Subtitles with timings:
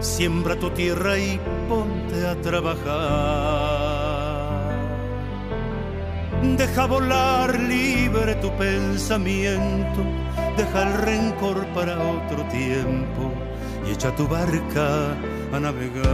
[0.00, 3.98] Siembra tu tierra y ponte a trabajar.
[6.56, 10.04] Deja volar libre tu pensamiento,
[10.56, 13.32] deja el rencor para otro tiempo
[13.86, 15.16] y echa tu barca
[15.52, 16.08] a navegar.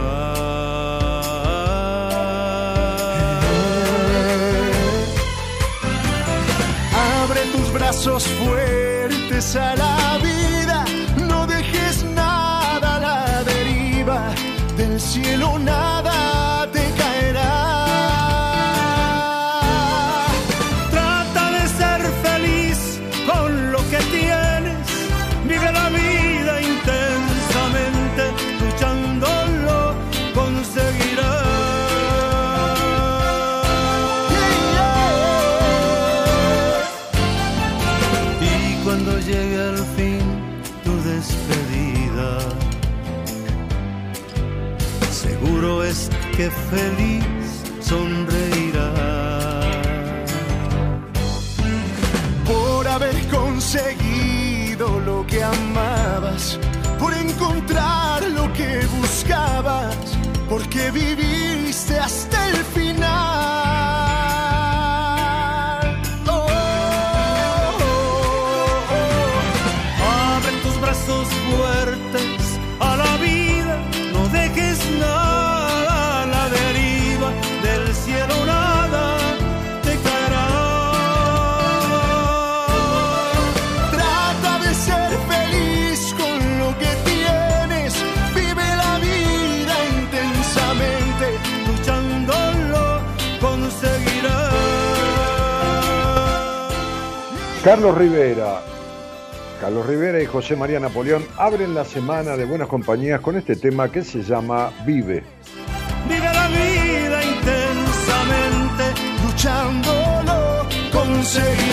[7.21, 10.64] Abre tus brazos fuertes a la vida
[14.75, 16.54] del cielo nada
[46.35, 48.91] que feliz sonreirá.
[52.45, 56.59] Por haber conseguido lo que amabas,
[56.99, 59.95] por encontrar lo que buscabas,
[60.49, 61.34] porque viviste
[97.65, 98.61] Carlos Rivera.
[99.59, 103.91] Carlos Rivera y José María Napoleón abren la semana de buenas compañías con este tema
[103.91, 105.23] que se llama Vive.
[106.07, 108.83] Vive la vida intensamente,
[109.25, 111.65] luchándolo conseguirás.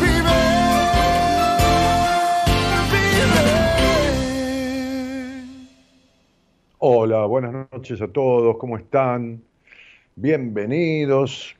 [0.00, 0.38] Vive,
[3.02, 3.36] vive.
[6.78, 9.42] Hola, buenas noches a todos, ¿cómo están?
[10.16, 11.59] Bienvenidos.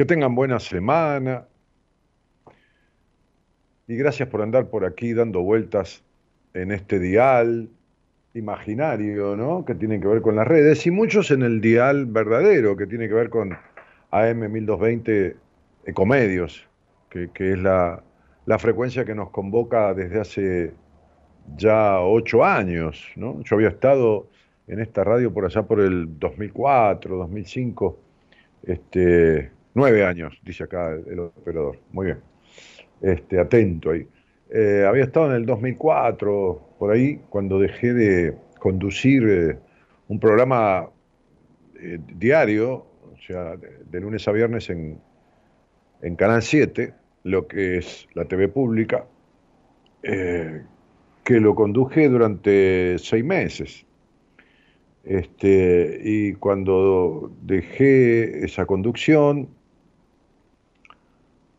[0.00, 1.46] Que tengan buena semana.
[3.86, 6.02] Y gracias por andar por aquí dando vueltas
[6.54, 7.68] en este dial
[8.32, 9.66] imaginario, ¿no?
[9.66, 13.08] Que tiene que ver con las redes y muchos en el dial verdadero, que tiene
[13.08, 13.52] que ver con
[14.10, 15.36] AM 1220
[15.84, 16.66] Ecomedios,
[17.10, 18.02] que, es la,
[18.46, 20.72] la frecuencia que nos convoca desde hace
[21.58, 23.42] ya ocho años, ¿no?
[23.42, 24.28] Yo había estado
[24.66, 27.98] en esta radio por allá por el 2004, 2005,
[28.62, 31.78] este, nueve años, dice acá el, operador.
[31.92, 32.18] Muy bien,
[33.00, 34.06] este, atento ahí.
[34.52, 39.58] Eh, había estado en el 2004, por ahí, cuando dejé de conducir eh,
[40.08, 40.88] un programa
[41.80, 44.98] eh, diario, o sea, de, de, lunes a viernes en,
[46.02, 46.92] en Canal 7,
[47.24, 49.06] lo que es la TV pública,
[50.02, 53.84] que lo conduje durante seis meses.
[55.04, 59.48] Este, y cuando dejé esa conducción,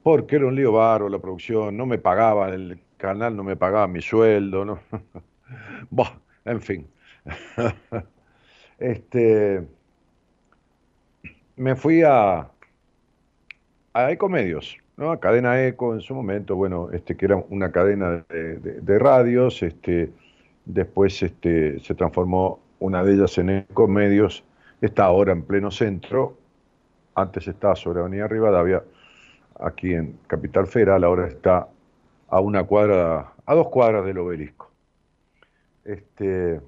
[0.04, 3.88] porque era un lío baro la producción, no me pagaba, el canal no me pagaba
[3.88, 4.80] mi sueldo, ¿no?
[6.46, 6.88] en fin.
[8.80, 9.68] este,
[11.56, 12.50] me fui a,
[13.94, 15.12] a Ecomedios, ¿no?
[15.12, 20.12] A Cadena Eco en su momento, bueno, este, que era una cadena de, radios, este,
[20.66, 24.44] después este, se transformó una de ellas en Ecomedios,
[24.82, 26.38] está ahora en pleno centro,
[27.14, 28.84] antes estaba sobre Avenida Rivadavia,
[29.60, 31.68] aquí en Capital Federal, ahora está
[32.28, 34.72] a una cuadra, a dos cuadras del obelisco.
[35.84, 36.62] Este,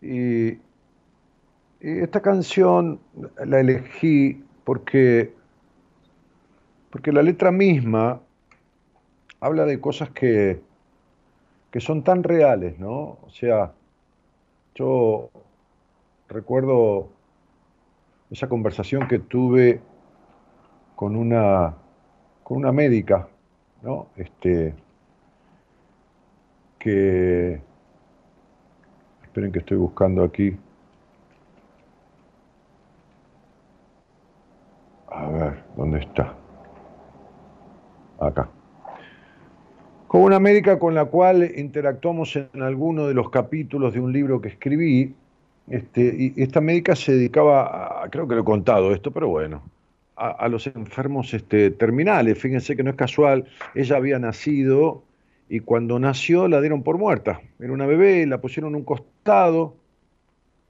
[0.00, 0.58] y, y
[1.80, 3.00] esta canción
[3.44, 5.32] la elegí porque,
[6.90, 8.20] porque la letra misma
[9.40, 10.60] habla de cosas que,
[11.70, 13.18] que son tan reales, ¿no?
[13.22, 13.72] O sea,
[14.74, 15.30] yo
[16.28, 17.10] recuerdo
[18.30, 19.80] esa conversación que tuve
[20.94, 21.74] con una,
[22.42, 23.28] con una médica,
[23.82, 24.08] ¿no?
[24.16, 24.74] Este,
[26.78, 27.60] que,
[29.22, 30.56] esperen que estoy buscando aquí,
[35.08, 36.34] a ver, ¿dónde está?
[38.18, 38.48] Acá.
[40.08, 44.40] Con una médica con la cual interactuamos en alguno de los capítulos de un libro
[44.40, 45.14] que escribí,
[45.68, 49.62] este, y esta médica se dedicaba, a, creo que lo he contado esto, pero bueno,
[50.14, 52.38] a, los enfermos este, terminales.
[52.38, 55.02] Fíjense que no es casual, ella había nacido
[55.48, 57.40] y cuando nació la dieron por muerta.
[57.58, 59.74] Era una bebé, la pusieron en un costado,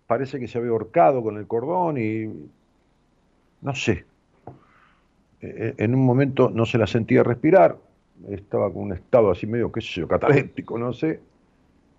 [0.07, 2.49] parece que se había ahorcado con el cordón y
[3.61, 4.05] no sé.
[5.43, 7.77] E, e, en un momento no se la sentía respirar,
[8.31, 11.21] estaba con un estado así medio, qué sé yo, cataléptico, no sé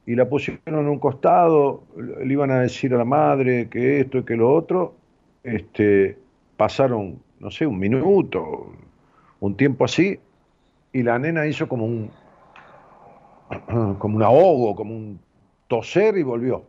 [0.08, 4.20] y la pusieron en un costado, le iban a decir a la madre que esto
[4.20, 4.96] y que lo otro,
[5.44, 6.18] este,
[6.56, 8.72] pasaron, no sé, un minuto,
[9.42, 10.18] un tiempo así,
[10.94, 12.10] y la nena hizo como un,
[14.00, 15.20] como un ahogo, como un
[15.68, 16.64] toser y volvió.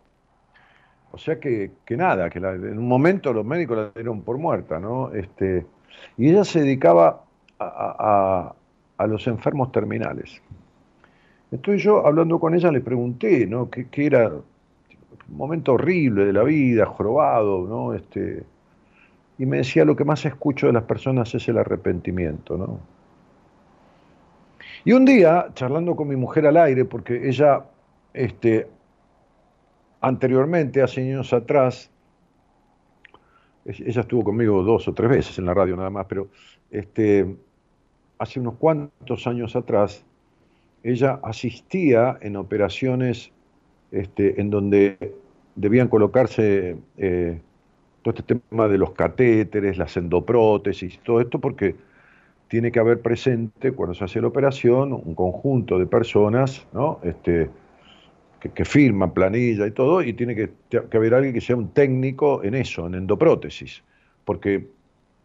[1.12, 4.80] O sea que, que nada, que en un momento los médicos la dieron por muerta,
[4.80, 5.12] ¿no?
[5.12, 5.64] Este,
[6.16, 7.22] y ella se dedicaba
[7.60, 8.52] a,
[8.96, 10.42] a los enfermos terminales.
[11.50, 13.70] Estoy yo hablando con ella, le pregunté, ¿no?
[13.70, 14.28] ¿Qué, era?
[14.28, 17.94] Un momento horrible de la vida, jorobado, ¿no?
[17.94, 18.44] Este,
[19.38, 22.80] y me decía, lo que más escucho de las personas es el arrepentimiento, ¿no?
[24.84, 27.64] Y un día, charlando con mi mujer al aire, porque ella,
[28.12, 28.68] este,
[30.00, 31.90] anteriormente, hace años atrás,
[33.64, 36.28] ella estuvo conmigo dos o tres veces en la radio nada más, pero
[36.70, 37.36] este,
[38.18, 40.04] hace unos cuantos años atrás,
[40.82, 43.30] ella asistía en operaciones
[43.90, 45.14] este, en donde
[45.56, 47.40] debían colocarse eh,
[48.02, 51.74] todo este tema de los catéteres, las endoprótesis, todo esto porque
[52.48, 57.00] tiene que haber presente cuando se hace la operación un conjunto de personas ¿no?
[57.02, 57.50] este,
[58.40, 60.50] que, firman planilla y todo, y tiene que,
[60.92, 63.82] haber alguien que sea un técnico en eso, en endoprótesis,
[64.24, 64.68] porque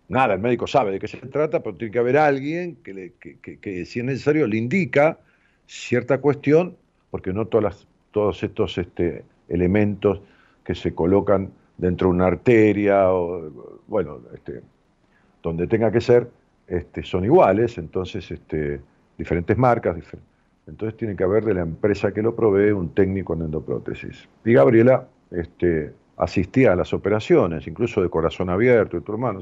[0.10, 3.14] nada, el médico sabe de qué se trata, pero tiene que haber alguien que,
[3.62, 5.20] que si es necesario le indica
[5.68, 6.78] cierta cuestión,
[7.12, 10.22] porque no todas todos estos este, elementos
[10.64, 13.50] que se colocan dentro de una arteria, o,
[13.88, 14.62] bueno, este,
[15.42, 16.30] donde tenga que ser,
[16.68, 18.32] este, son iguales, entonces
[19.18, 19.98] diferentes marcas,
[20.68, 24.30] entonces tiene que haber de la empresa que lo provee un técnico en endoprótesis.
[24.46, 29.42] Y Gabriela este, asistía a las operaciones, incluso de corazón abierto y tu hermano,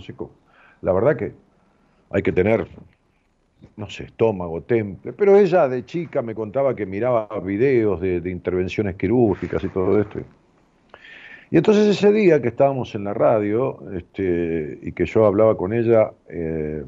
[0.82, 1.34] la verdad que
[2.10, 2.68] hay que tener
[3.78, 8.96] no sé, estómago, temple, pero ella de chica me contaba que miraba videos de, intervenciones
[8.96, 10.20] quirúrgicas y todo esto.
[11.50, 15.74] Y entonces ese día que estábamos en la radio este, y que yo hablaba con
[15.74, 16.84] ella, eh,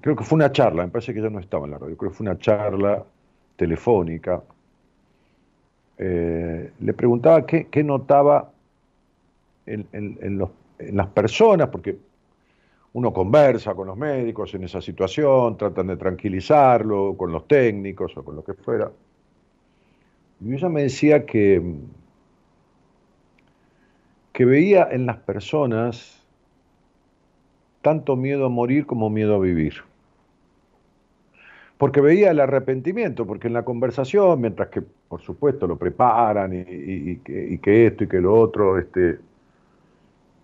[0.00, 2.10] creo que fue una charla, me parece que ella no estaba en la radio, creo
[2.10, 3.04] que fue una charla
[3.56, 4.42] telefónica,
[5.98, 8.50] eh, le preguntaba qué, notaba
[9.66, 10.38] en, en
[10.96, 11.98] las personas, porque
[12.92, 18.24] uno conversa con los médicos en esa situación, tratan de tranquilizarlo, con los técnicos o
[18.24, 18.90] con lo que fuera.
[20.40, 21.62] Y ella me decía que,
[24.32, 26.26] que veía en las personas
[27.82, 29.74] tanto miedo a morir como miedo a vivir.
[31.78, 37.16] Porque veía el arrepentimiento, porque en la conversación, mientras que por supuesto lo preparan y,
[37.18, 39.18] que, y que, esto y que lo otro, este,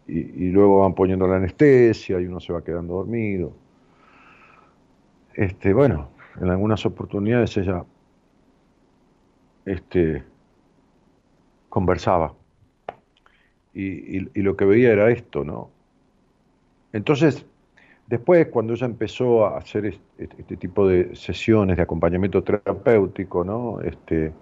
[0.08, 3.52] y, luego van poniendo la anestesia y uno se va quedando dormido.
[5.34, 6.10] Este, bueno,
[6.40, 7.84] en algunas oportunidades ella
[9.64, 10.22] este,
[11.68, 12.34] conversaba
[13.74, 15.70] y, lo que veía era esto, ¿no?
[16.92, 17.44] Entonces,
[18.06, 23.80] después cuando ella empezó a hacer este, tipo de sesiones de acompañamiento terapéutico, ¿no?
[23.82, 24.32] Este,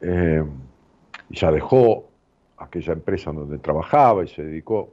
[0.00, 0.44] eh,
[1.28, 2.07] ya dejó
[2.58, 4.92] aquella empresa donde trabajaba y se dedicó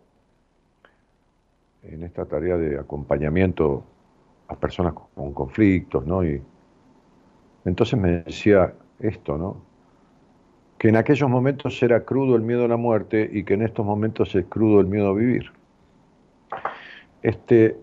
[1.84, 3.84] en esta tarea de acompañamiento
[4.48, 6.24] a personas con conflictos, ¿no?
[6.24, 6.42] Y
[7.66, 9.62] entonces me decía esto, ¿no?
[10.78, 13.86] Que en aquellos momentos era crudo el miedo a la muerte y que en estos
[13.86, 15.52] momentos es crudo el miedo a vivir.
[17.24, 17.78] Este,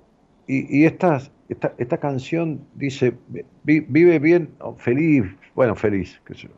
[0.47, 3.15] y, esta, esta, canción dice,
[3.65, 5.25] vive bien, feliz,
[5.55, 6.55] bueno, feliz, qué sé yo.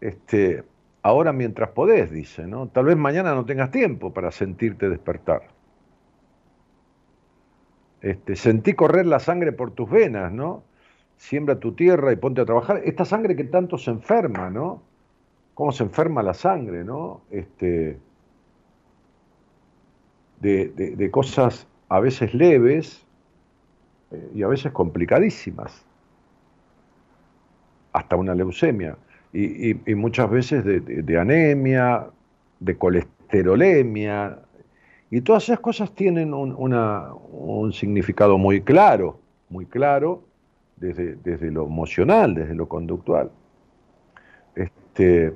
[0.00, 0.64] Este,
[1.02, 2.68] ahora mientras podés, dice, ¿no?
[2.68, 5.42] Tal vez mañana no tengas tiempo para sentirte despertar.
[8.00, 10.62] Este, sentí correr la sangre por tus venas, ¿no?
[11.16, 12.80] Siembra tu tierra y ponte a trabajar.
[12.84, 14.82] Esta sangre que tanto se enferma, ¿no?
[15.54, 17.20] Cómo se enferma la sangre, ¿no?
[17.30, 17.98] Este,
[20.40, 23.04] de, cosas a veces leves
[24.10, 25.84] eh, y a veces complicadísimas.
[27.92, 28.96] Hasta una leucemia.
[29.32, 32.06] Y, muchas veces de anemia,
[32.58, 34.38] de colesterolemia,
[35.10, 39.18] y todas esas cosas tienen un, significado muy claro,
[39.48, 40.22] muy claro
[40.76, 43.32] desde, desde, lo emocional, desde lo conductual.
[44.54, 45.34] Este,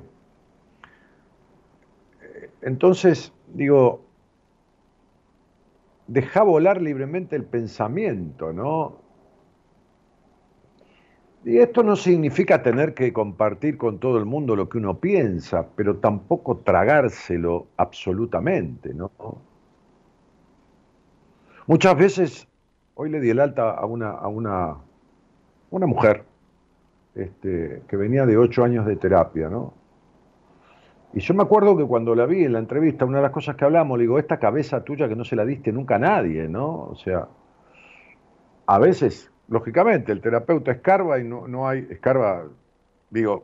[2.61, 4.01] entonces, digo,
[6.07, 9.01] deja volar libremente el pensamiento, ¿no?
[11.45, 15.67] Y esto no significa tener que compartir con todo el mundo lo que uno piensa,
[15.75, 19.11] pero tampoco tragárselo absolutamente, ¿no?
[21.67, 22.47] Muchas veces,
[22.95, 24.77] hoy le di el alta a una, a una,
[25.69, 26.23] una mujer
[27.13, 29.75] este, que venía de ocho años de terapia, ¿no?
[31.13, 33.55] Y yo me acuerdo que cuando la vi en la entrevista, una de las cosas
[33.55, 36.47] que hablamos, le digo, esta cabeza tuya que no se la diste nunca a nadie,
[36.47, 36.87] ¿no?
[36.87, 37.27] O sea,
[38.65, 42.47] a veces, lógicamente, el terapeuta escarba y no, no hay, escarba,
[43.09, 43.43] digo,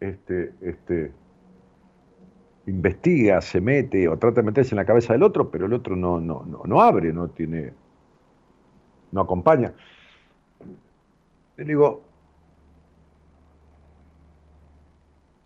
[0.00, 1.12] este, este,
[2.66, 5.96] investiga, se mete o trata de meterse en la cabeza del otro, pero el otro
[5.96, 7.72] no, no, no, abre, no tiene,
[9.12, 9.72] no acompaña.
[11.56, 12.02] Le digo,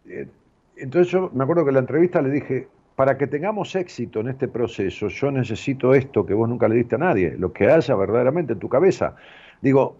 [0.07, 0.28] eh,
[0.76, 2.69] entonces yo me acuerdo que en la entrevista le dije,
[3.03, 6.95] para que tengamos éxito en este proceso, yo necesito esto que vos nunca le diste
[6.95, 9.17] a nadie, lo que haya verdaderamente en tu cabeza.
[9.61, 9.97] Digo,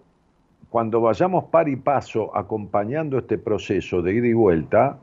[0.69, 4.99] cuando vayamos par y paso acompañando este proceso de ida y vuelta,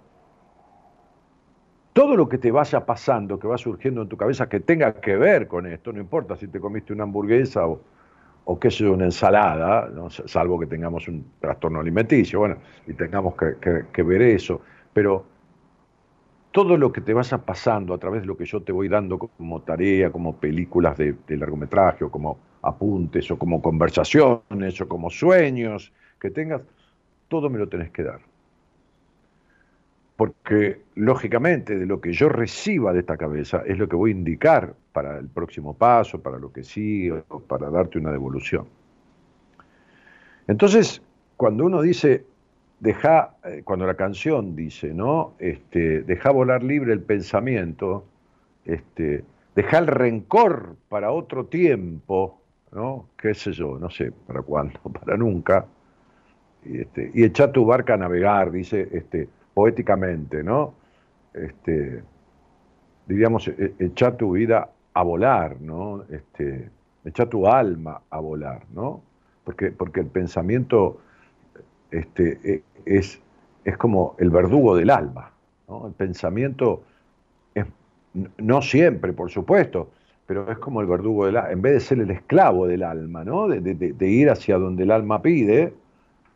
[1.92, 5.18] todo lo que te vaya pasando, que va surgiendo en tu cabeza, que tenga que
[5.18, 7.82] ver con esto, no importa si te comiste una hamburguesa o,
[8.46, 9.90] o qué sé una ensalada,
[10.24, 14.62] salvo que tengamos un trastorno alimenticio, bueno, y tengamos que, ver eso,
[14.94, 15.26] pero
[16.52, 19.18] todo lo que te vaya pasando a través de lo que yo te voy dando
[19.18, 25.92] como tarea, como películas de, largometraje, o como apuntes, o como conversaciones, o como sueños
[26.20, 26.62] que tengas,
[27.28, 28.20] todo me lo tenés que dar
[30.20, 34.14] porque lógicamente de lo que yo reciba de esta cabeza es lo que voy a
[34.16, 38.66] indicar para el próximo paso, para lo que sigue, para darte una devolución.
[40.46, 41.00] Entonces,
[41.38, 42.26] cuando uno dice,
[42.80, 45.34] deja, eh, cuando la canción dice, ¿no?
[45.38, 48.04] Este, deja volar libre el pensamiento,
[48.64, 49.22] este,
[49.54, 52.40] deja el rencor para otro tiempo,
[52.72, 53.06] ¿no?
[53.16, 53.78] ¿Qué sé yo?
[53.78, 55.66] No sé, para cuándo, para nunca.
[56.64, 60.74] Y, este, y echa tu barca a navegar, dice, este, poéticamente, ¿no?
[61.34, 62.02] Este,
[63.06, 66.04] diríamos, e, echar tu vida a volar, ¿no?
[66.10, 66.70] Este,
[67.04, 69.02] echar tu alma a volar, ¿no?
[69.44, 71.00] Porque, porque el pensamiento
[71.90, 73.20] este, e, es,
[73.64, 75.32] es como el verdugo del alma,
[75.68, 75.86] ¿no?
[75.86, 76.82] El pensamiento
[77.54, 77.66] es,
[78.38, 79.90] no siempre, por supuesto,
[80.26, 83.24] pero es como el verdugo del alma, en vez de ser el esclavo del alma,
[83.24, 83.48] ¿no?
[83.48, 85.74] De, ir hacia donde el alma pide,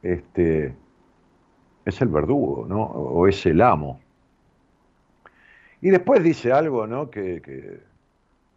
[0.02, 0.74] este,
[1.84, 2.82] es el verdugo, ¿no?
[2.82, 4.00] O es el amo.
[5.80, 7.10] Y después dice algo, ¿no?
[7.10, 7.80] Que,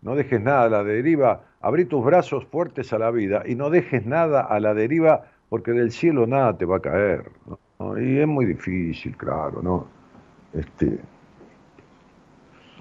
[0.02, 3.70] no dejes nada a la deriva, abrí tus brazos fuertes a la vida y no
[3.70, 7.30] dejes nada a la deriva porque del cielo nada te va a caer.
[7.46, 7.60] ¿no?
[7.80, 9.88] Y es muy difícil, claro, ¿no?
[10.54, 11.00] Este,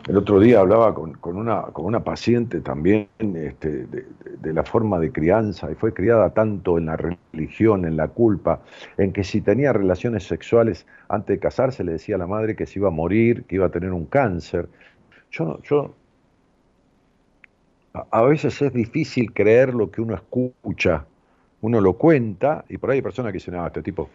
[0.09, 5.11] el otro día hablaba con, una, con una paciente también este, de, la forma de
[5.11, 8.63] crianza y fue criada tanto en la religión, en la culpa,
[8.99, 12.67] en que si tenía relaciones sexuales antes de casarse le decía a la madre que
[12.67, 14.69] se iba a morir, que iba a tener un cáncer.
[15.33, 15.93] Yo, yo
[18.11, 21.05] a veces es difícil creer lo que uno escucha.
[21.63, 24.09] Uno lo cuenta y por ahí hay personas que dicen, ah, este tipo.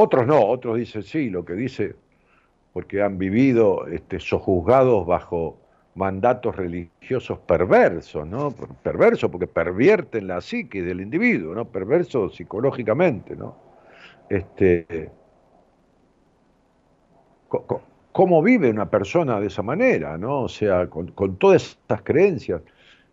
[0.00, 1.96] Otros no, otros dicen, sí, lo que dice,
[2.72, 5.58] porque han vivido este, sojuzgados bajo
[5.96, 8.54] mandatos religiosos perversos, ¿no?
[8.84, 11.64] Perversos porque pervierten la psique del individuo, ¿no?
[11.64, 13.56] Perversos psicológicamente, ¿no?
[14.28, 15.10] Este,
[18.12, 20.42] ¿Cómo vive una persona de esa manera, ¿no?
[20.42, 22.62] O sea, con, todas esas creencias.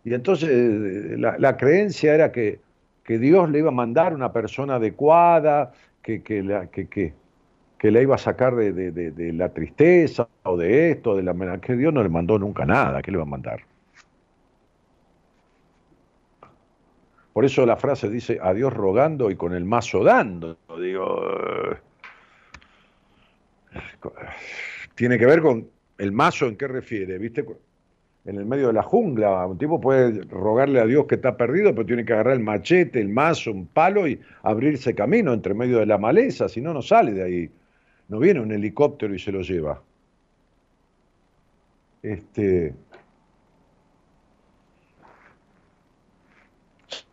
[0.04, 2.60] Y entonces eh, la, creencia era que,
[3.08, 5.72] Dios le iba a mandar una persona adecuada,
[6.06, 7.12] que, que, la, que, que,
[7.82, 12.08] iba a sacar de, la tristeza o de esto, de la que Dios no le
[12.08, 13.64] mandó nunca nada, ¿qué le va a mandar?
[17.32, 20.56] Por eso la frase dice a Dios rogando y con el mazo dando.
[20.80, 21.22] Digo,
[21.72, 21.76] eh,
[24.94, 27.44] tiene que ver con el mazo en qué refiere, ¿viste?
[28.26, 29.46] En el medio de la jungla.
[29.46, 33.00] Un tipo puede rogarle a Dios que está perdido, pero tiene que agarrar el machete,
[33.00, 36.82] el mazo, un palo y abrirse camino entre medio de la maleza, si no, no
[36.82, 37.50] sale de ahí.
[38.08, 39.80] No viene un helicóptero y se lo lleva.
[42.02, 42.74] Este,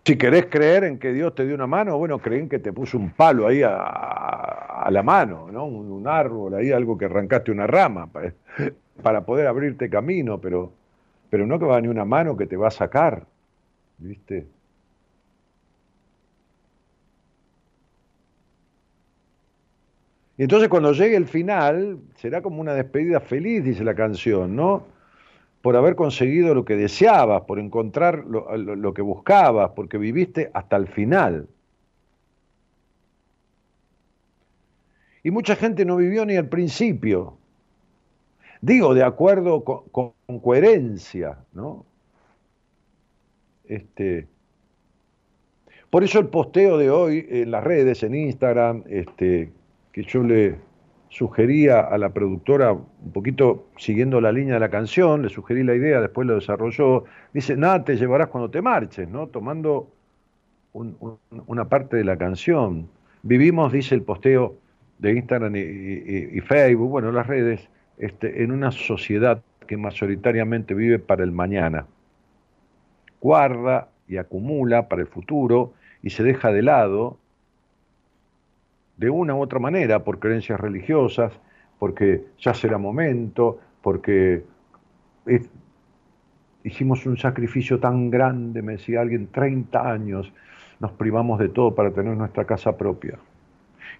[0.05, 2.97] si querés creer en que Dios te dio una mano, bueno, creen que te puso
[2.97, 5.65] un palo ahí a, la mano, ¿no?
[5.65, 8.33] Un, árbol ahí, algo que arrancaste una rama para,
[9.01, 10.73] para poder abrirte camino, pero
[11.33, 13.25] pero no que va ni una mano que te va a sacar,
[13.97, 14.45] ¿viste?
[20.37, 24.85] Y entonces cuando llegue el final, será como una despedida feliz, dice la canción, ¿no?
[25.63, 30.85] Por haber conseguido lo que deseabas, por encontrar lo, que buscabas, porque viviste hasta el
[30.85, 31.47] final.
[35.23, 37.39] Y mucha gente no vivió ni al principio.
[38.61, 41.85] Digo, de acuerdo con, coherencia, ¿no?
[43.65, 44.27] Este,
[45.89, 49.51] por eso el posteo de hoy en las redes, en Instagram, este,
[49.91, 50.55] que yo le
[51.09, 55.75] sugería a la productora, un poquito siguiendo la línea de la canción, le sugerí la
[55.75, 59.27] idea, después lo desarrolló, dice, nada te llevarás cuando te marches, ¿no?
[59.27, 59.91] Tomando
[60.73, 62.89] una parte de la canción.
[63.21, 64.55] Vivimos, dice el posteo
[64.97, 67.69] de Instagram y Facebook, bueno, las redes,
[67.99, 71.85] este, en una sociedad que mayoritariamente vive para el mañana.
[73.21, 77.17] Guarda y acumula para el futuro y se deja de lado
[78.97, 81.33] de una u otra manera por creencias religiosas,
[81.79, 84.43] porque ya será momento, porque
[86.63, 90.31] hicimos un sacrificio tan grande, me decía alguien, 30 años,
[90.79, 93.17] nos privamos de todo para tener nuestra casa propia.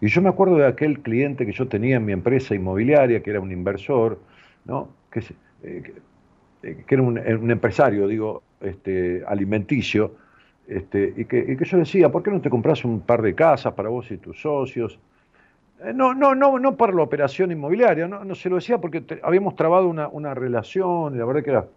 [0.02, 3.30] Y yo me acuerdo de aquel cliente que yo tenía en mi empresa inmobiliaria, que
[3.30, 4.20] era un inversor,
[4.66, 4.90] ¿no?
[5.12, 5.22] que,
[5.64, 5.94] eh,
[6.64, 7.18] eh, era un,
[7.52, 10.16] empresario, digo, este, alimenticio,
[10.68, 13.90] este, y, que, yo decía, ¿por qué no te compras un par de casas para
[13.90, 15.00] vos y tus socios?
[15.84, 19.04] Eh, no, no, no, no para la operación inmobiliaria, no, no se lo decía porque
[19.24, 21.68] habíamos trabado una, una relación, y la verdad que era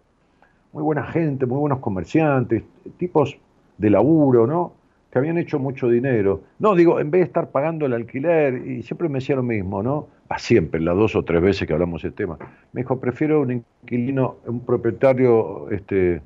[0.71, 2.63] muy buena gente, muy buenos comerciantes,
[2.97, 3.37] tipos
[3.77, 4.73] de laburo, ¿no?
[5.11, 6.41] que habían hecho mucho dinero.
[6.59, 9.81] No, digo, en vez de estar pagando el alquiler, y siempre me decía lo mismo,
[9.81, 10.07] ¿no?
[10.29, 12.37] A siempre, las dos o tres veces que hablamos del tema.
[12.73, 16.21] Me dijo, prefiero un inquilino, un propietario, este,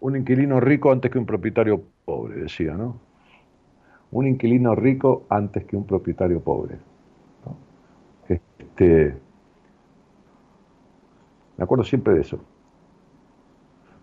[0.00, 3.00] un inquilino rico antes que un propietario pobre, decía, ¿no?
[4.10, 6.78] Un inquilino rico antes que un propietario pobre.
[8.28, 9.16] Este,
[11.56, 12.38] me acuerdo siempre de eso.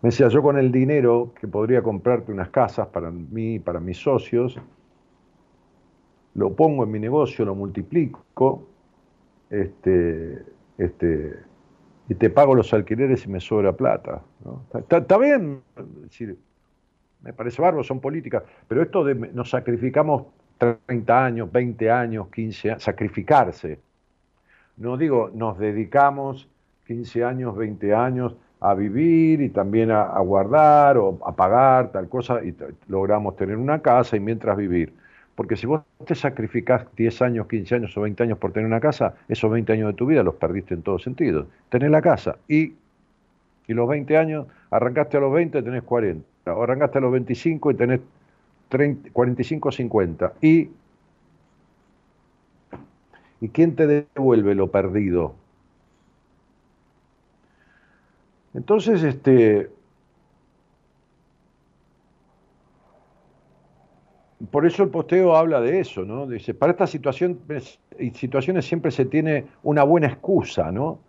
[0.01, 3.97] Me decía, yo con el dinero que podría comprarte unas casas para mí, para mis
[3.97, 4.57] socios,
[6.33, 8.63] lo pongo en mi negocio, lo multiplico,
[9.51, 10.43] este,
[10.77, 11.35] este,
[12.09, 14.21] y te pago los alquileres y me sobra plata.
[14.89, 15.61] Está, bien,
[17.21, 20.23] me parece bárbaro, son políticas, pero esto de nos sacrificamos
[20.57, 23.79] 30 años, 20 años, 15 años, sacrificarse.
[24.77, 26.49] No digo, nos dedicamos
[26.87, 32.43] 15 años, 20 años a vivir y también a, guardar o a pagar tal cosa
[32.43, 32.55] y
[32.87, 34.93] logramos tener una casa y mientras vivir.
[35.41, 38.79] Porque si vos te sacrificás 10 años, 15 años o 20 años por tener una
[38.79, 41.47] casa, esos 20 años de tu vida los perdiste en todos sentidos.
[41.69, 42.75] Tenés la casa y,
[43.65, 46.23] y los 20 años, arrancaste a los 20 tenés 40,
[46.53, 48.01] o arrancaste a los 25 y tenés
[48.69, 50.33] 30, 45 50.
[50.41, 50.69] Y,
[53.39, 55.33] ¿Y quién te devuelve lo perdido?
[58.53, 59.71] Entonces, este,
[64.49, 66.25] por eso el posteo habla de eso, ¿no?
[66.25, 67.79] Dice, para estas situaciones,
[68.13, 70.99] situaciones siempre se tiene una buena excusa, ¿no?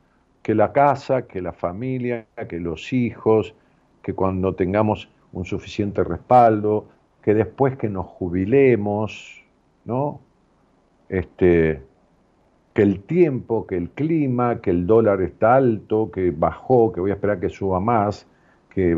[0.42, 3.54] Que la casa, que la familia, que los hijos,
[4.02, 6.88] que cuando tengamos un suficiente respaldo,
[7.22, 9.42] que después que nos jubilemos,
[9.84, 10.20] ¿no?
[11.08, 11.80] Este,
[12.74, 17.12] que el tiempo, que el clima, que el dólar está alto, que bajó, que voy
[17.12, 18.26] a esperar que suba más,
[18.70, 18.94] que...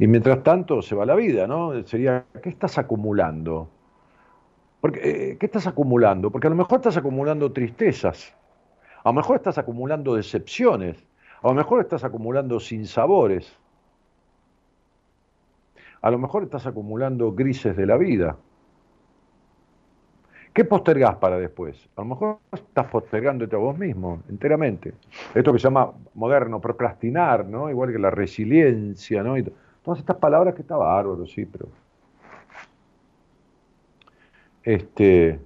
[0.00, 1.74] Y mientras tanto se va la vida, ¿no?
[1.84, 3.68] Sería, ¿qué estás acumulando?
[4.80, 6.30] Porque, ¿Qué estás acumulando?
[6.30, 8.34] Porque a lo mejor estás acumulando tristezas,
[9.04, 10.96] a lo mejor estás acumulando decepciones,
[11.42, 13.58] a lo mejor estás acumulando sinsabores,
[16.00, 18.38] a lo mejor estás acumulando grises de la vida.
[20.54, 21.90] ¿Qué postergás para después?
[21.96, 24.94] A lo mejor estás postergándote a vos mismo, enteramente.
[25.34, 27.68] Esto que se llama moderno, procrastinar, ¿no?
[27.68, 29.36] Igual que la resiliencia, ¿no?
[29.84, 31.68] Todas estas palabras que está bárbaro, sí, pero.
[34.62, 35.40] Este.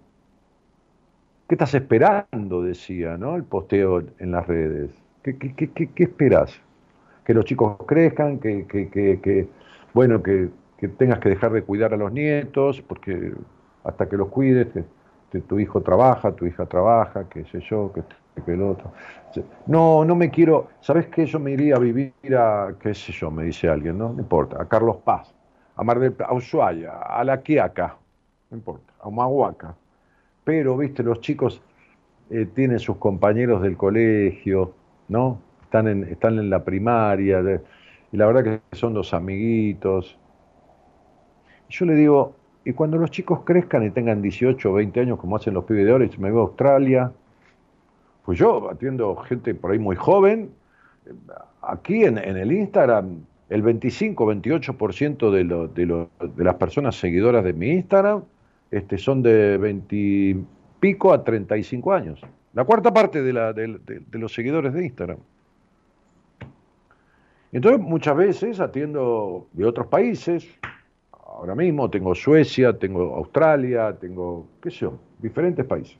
[1.49, 2.63] ¿Qué estás esperando?
[2.63, 3.37] Decía, ¿no?
[3.37, 4.91] El posteo en las redes.
[5.23, 6.61] ¿Qué, qué, qué, qué esperás?
[7.25, 9.49] Que los chicos crezcan, que, que
[9.95, 10.51] bueno, que,
[10.99, 13.33] tengas que dejar de cuidar a los nietos, porque
[13.85, 14.69] hasta que los cuides,
[15.49, 18.03] tu hijo trabaja, tu hija trabaja, qué sé yo, que,
[18.43, 18.93] que el otro.
[19.67, 21.27] No, no me quiero, ¿sabes qué?
[21.27, 24.13] Yo me iría a vivir a, qué sé yo, me dice alguien, ¿no?
[24.13, 25.35] No importa, a Carlos Paz,
[25.77, 27.97] a Mar del a Ushuaia, a La Quiaca,
[28.51, 29.75] no importa, a Humahuaca.
[30.45, 31.63] Pero, viste, los chicos
[32.31, 34.75] eh, tienen sus compañeros del colegio,
[35.09, 35.39] ¿no?
[35.63, 37.41] Están en, están en la primaria,
[38.13, 40.19] y la verdad que son los amiguitos.
[41.69, 45.37] Yo le digo, y cuando los chicos crezcan y tengan 18 o 20 años, como
[45.37, 47.13] hacen los pibes de ahora, me voy a Australia,
[48.25, 50.51] pues yo atiendo gente por ahí muy joven,
[51.63, 58.23] aquí en, el Instagram, el 25-28% de, de, las personas seguidoras de mi Instagram
[58.71, 60.37] este, son de 20
[60.81, 62.21] pico a 35 años.
[62.55, 65.19] La cuarta parte de, de los seguidores de Instagram.
[67.53, 70.47] Entonces muchas veces atiendo de otros países,
[71.13, 75.97] ahora mismo tengo Suecia, tengo Australia, tengo, qué sé yo, diferentes países.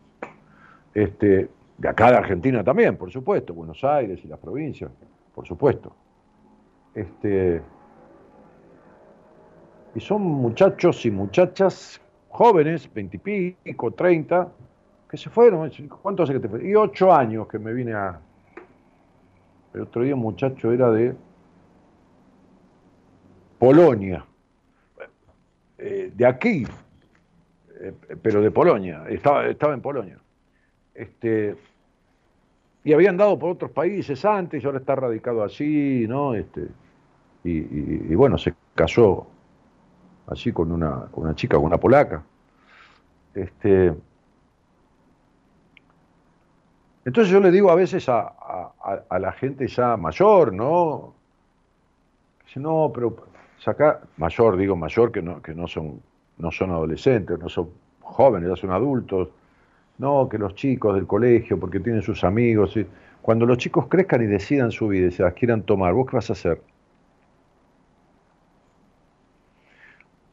[0.95, 4.91] Este, de acá de Argentina también, por supuesto, Buenos Aires y las provincias,
[5.35, 5.95] por supuesto.
[6.95, 7.61] Este,
[9.95, 14.49] y son muchachos y muchachas jóvenes, veintipico, treinta,
[15.09, 15.71] que se fueron.
[16.03, 16.69] ¿Cuánto hace que te fue?
[16.69, 18.21] Y ocho años que me vine a...
[19.73, 21.15] El otro día un muchacho era de
[23.59, 24.25] Polonia,
[25.79, 26.65] eh, de aquí,
[27.81, 30.19] eh, pero de Polonia, estaba, estaba en Polonia.
[30.95, 31.57] Este,
[32.85, 36.35] y habían dado por otros países antes, y ahora está radicado allí, ¿no?
[36.35, 36.69] Este,
[37.45, 39.27] y, bueno, se casó
[40.27, 42.23] así con una, con una chica, con una polaca.
[43.35, 43.93] Este,
[47.05, 48.33] entonces yo le digo a veces a,
[49.09, 51.15] a la gente ya mayor, ¿no?
[52.47, 53.17] Dice, no, pero
[53.59, 56.01] saca, mayor, digo mayor, que no, que no son,
[56.39, 59.29] no son adolescentes, no son jóvenes, ya son adultos,
[59.99, 62.87] no, que los chicos del colegio, porque tienen sus amigos, y
[63.23, 66.17] cuando los chicos crezcan y decidan su vida y se las quieran tomar, ¿vos qué
[66.17, 66.61] vas a hacer?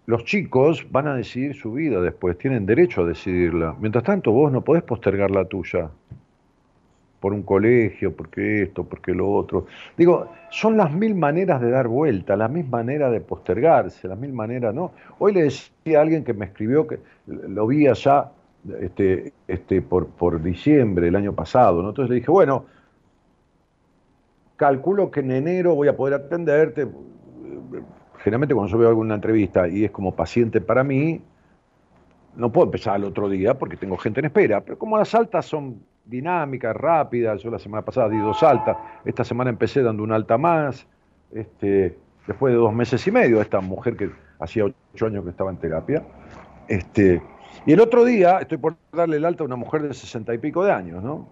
[0.07, 3.75] Los chicos van a decidir su vida después, tienen derecho a decidirla.
[3.79, 5.89] Mientras tanto, vos no podés postergar la tuya
[7.21, 9.67] por un colegio, porque esto, porque lo otro.
[9.95, 14.33] Digo, son las mil maneras de dar vuelta, la misma manera de postergarse, las mil
[14.33, 14.91] maneras, ¿no?
[15.19, 18.31] Hoy le decía a alguien que me escribió que lo vi allá
[18.79, 21.79] este, este, por, por diciembre del año pasado.
[21.79, 22.65] Entonces le dije, bueno,
[24.55, 26.87] calculo que en enero voy a poder atenderte.
[28.19, 31.21] Generalmente cuando yo veo alguna entrevista y es como paciente para mí,
[32.35, 35.45] no puedo empezar al otro día porque tengo gente en espera, pero como las altas
[35.45, 37.35] son dinámica, rápida.
[37.35, 40.85] Yo la semana pasada di dos altas, esta semana empecé dando una alta más.
[41.31, 41.97] Este,
[42.27, 45.57] después de dos meses y medio, esta mujer que hacía ocho años que estaba en
[45.57, 46.03] terapia.
[46.67, 47.21] Este,
[47.65, 50.37] y el otro día estoy por darle el alta a una mujer de sesenta y
[50.37, 51.27] pico de años, ¿no?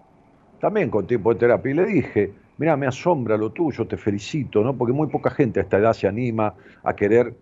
[0.60, 1.72] También con tiempo de terapia.
[1.72, 4.76] Y le dije, mira, me asombra lo tuyo, te felicito, ¿no?
[4.76, 7.34] Porque muy poca gente a esta edad se anima a querer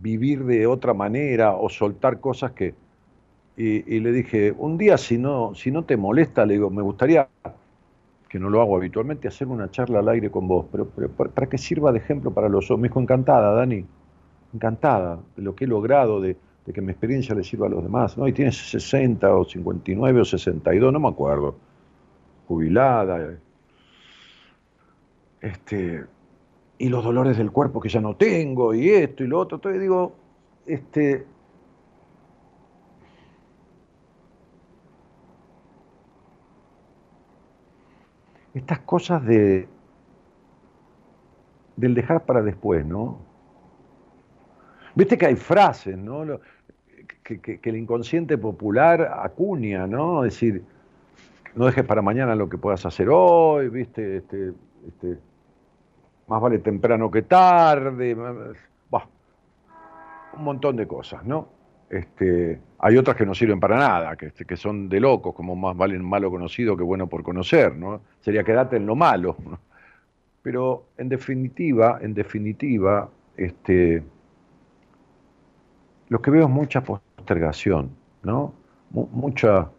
[0.00, 2.74] vivir de otra manera o soltar cosas que,
[3.56, 7.28] y, le dije, un día si no, si no te molesta, le digo, me gustaría,
[8.28, 11.58] que no lo hago habitualmente, hacer una charla al aire con vos, pero, para que
[11.58, 12.80] sirva de ejemplo para los otros.
[12.80, 13.84] Me dijo, encantada, Dani,
[14.54, 16.36] encantada de lo que he logrado, de,
[16.70, 18.16] que mi experiencia le sirva a los demás.
[18.16, 18.28] ¿no?
[18.28, 21.56] Y tienes 60 o 59 o 62, no me acuerdo,
[22.46, 23.36] jubilada.
[25.40, 26.04] Este,
[26.78, 29.56] y los dolores del cuerpo que ya no tengo, y esto y lo otro.
[29.56, 30.14] Entonces digo,
[30.66, 31.26] este,
[38.54, 39.68] estas cosas de
[41.76, 43.31] del dejar para después, ¿no?
[44.94, 46.40] Viste que hay frases, ¿no?
[47.22, 50.24] Que, que, el inconsciente popular acuña, ¿no?
[50.24, 50.62] Es decir,
[51.54, 54.18] no dejes para mañana lo que puedas hacer hoy, ¿viste?
[54.18, 54.52] Este,
[54.86, 55.18] este,
[56.26, 58.16] más vale temprano que tarde,
[60.34, 61.48] un montón de cosas, ¿no?
[61.90, 65.76] Este, hay otras que no sirven para nada, que, que son de locos, como más
[65.76, 68.00] vale malo conocido que bueno por conocer, ¿no?
[68.20, 69.36] Sería quedarte en lo malo.
[70.42, 74.02] Pero en definitiva, en definitiva, este,
[76.12, 77.90] lo que veo es mucha postergación,
[78.22, 78.52] ¿no?
[78.90, 79.70] mucha,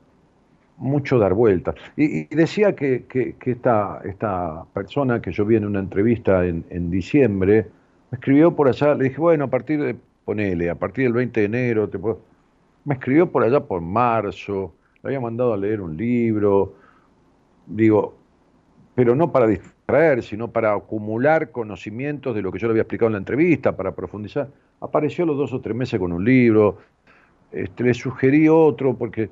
[0.77, 1.75] mucho dar vueltas.
[1.95, 6.89] Y, decía que, que, esta, esta, persona que yo vi en una entrevista en, en
[6.89, 7.67] diciembre,
[8.09, 11.39] me escribió por allá, le dije, bueno, a partir de ponele, a partir del 20
[11.39, 12.21] de enero, te puedo...
[12.83, 16.73] me escribió por allá por marzo, le había mandado a leer un libro,
[17.67, 18.15] digo,
[18.95, 23.09] pero no para distraer, sino para acumular conocimientos de lo que yo le había explicado
[23.09, 24.49] en la entrevista, para profundizar.
[24.83, 26.77] Apareció los dos o tres meses con un libro,
[27.53, 29.29] este, le sugerí otro porque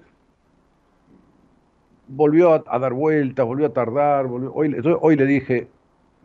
[2.08, 5.68] volvió a, dar vueltas, volvió a tardar, Hoy, hoy le dije,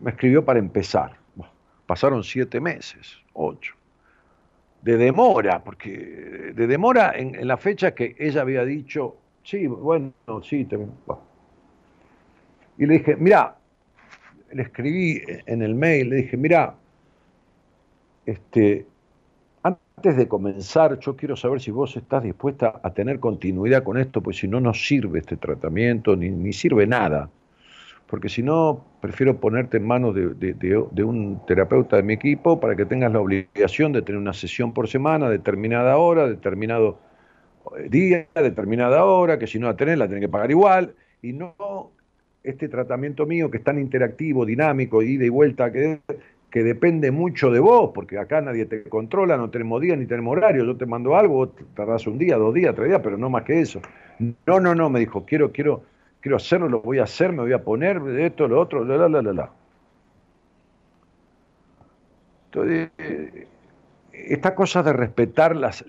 [0.01, 1.17] me escribió para empezar.
[1.87, 3.75] Pasaron siete meses, ocho.
[4.83, 10.13] De demora, porque de demora en, la fecha que ella había dicho, sí, bueno,
[10.43, 10.79] sí, te,
[12.79, 13.57] y le dije, mira,
[14.53, 16.75] le escribí en el mail, le dije, mira,
[18.25, 18.87] este,
[19.99, 24.21] antes de comenzar, yo quiero saber si vos estás dispuesta a tener continuidad con esto,
[24.21, 27.31] pues si no, no sirve este tratamiento, ni, sirve nada.
[28.07, 32.85] Porque si no, prefiero ponerte en manos de, un terapeuta de mi equipo para que
[32.85, 36.99] tengas la obligación de tener una sesión por semana, determinada hora, determinado
[37.79, 41.33] eh, día, determinada hora, que si no la tenés, la tenés que pagar igual, y
[41.33, 41.91] no
[42.45, 46.01] este tratamiento mío que es tan interactivo, dinámico, ida y vuelta, que,
[46.57, 50.35] que depende mucho de vos, porque acá nadie te controla, no tenemos día ni tenemos
[50.35, 53.29] horario, yo te mando algo, vos tardás un día, dos días, tres días, pero no
[53.29, 53.83] más que eso.
[54.47, 55.83] No, no, no, me dijo, quiero, quiero
[56.19, 59.21] quiero hacerlo, lo voy a hacer, me voy a poner esto, lo otro, la, la,
[59.21, 59.51] la, la.
[62.47, 63.47] Entonces, eh,
[64.15, 65.85] esta cosa de respetar las,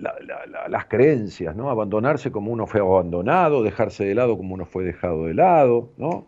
[0.67, 1.69] las creencias, ¿no?
[1.69, 6.25] Abandonarse como uno fue abandonado, dejarse de lado como uno fue dejado de lado, ¿no?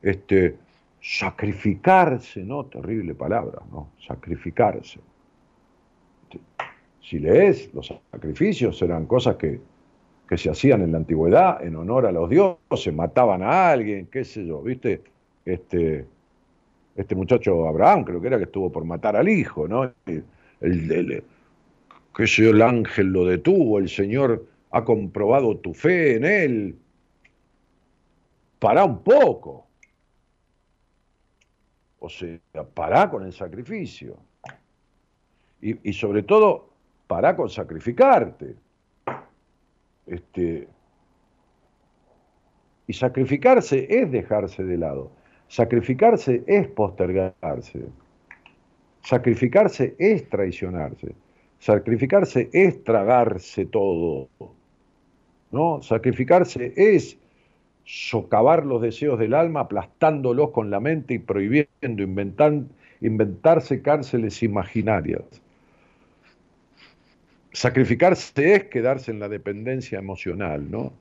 [0.00, 0.56] Este,
[1.08, 2.66] sacrificarse, ¿no?
[2.66, 3.90] Terrible palabra, ¿no?
[4.06, 5.00] Sacrificarse.
[7.00, 9.60] Si lees, los sacrificios eran cosas que
[10.28, 14.24] que se hacían en la antigüedad en honor a los dioses, mataban a alguien, qué
[14.24, 15.02] sé yo, ¿viste?
[15.44, 16.04] Este,
[16.96, 19.84] este muchacho Abraham, creo que era que estuvo por matar al hijo, ¿no?
[20.06, 20.24] El,
[20.60, 21.22] el,
[22.18, 26.76] yo, el ángel lo detuvo, el Señor ha comprobado tu fe en él.
[28.58, 29.65] Pará un poco.
[31.98, 32.38] O sea,
[32.74, 34.16] pará con el sacrificio.
[35.60, 36.68] Y, sobre todo,
[37.06, 38.54] pará con sacrificarte.
[40.06, 40.68] Este,
[42.86, 45.10] y sacrificarse es dejarse de lado.
[45.48, 47.86] Sacrificarse es postergarse.
[49.02, 51.14] Sacrificarse es traicionarse.
[51.58, 54.28] Sacrificarse es tragarse todo.
[55.50, 55.82] ¿No?
[55.82, 57.18] Sacrificarse es
[57.86, 62.02] socavar los deseos del alma, aplastándolos con la mente y prohibiendo
[63.00, 65.22] inventarse cárceles imaginarias.
[67.52, 70.92] Sacrificarse es quedarse en la dependencia emocional, ¿no?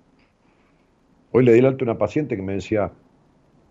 [1.31, 2.91] Hoy le di el alto a una paciente que me decía,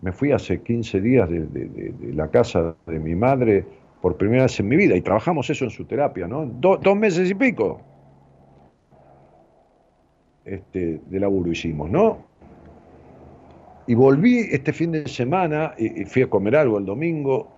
[0.01, 3.65] me fui hace 15 días de, la casa de mi madre
[4.01, 6.45] por primera vez en mi vida y trabajamos eso en su terapia, ¿no?
[6.45, 7.81] dos meses y pico
[10.43, 12.34] este, de laburo hicimos, ¿no?
[13.87, 17.51] Y volví este fin de semana y, fui a comer algo el domingo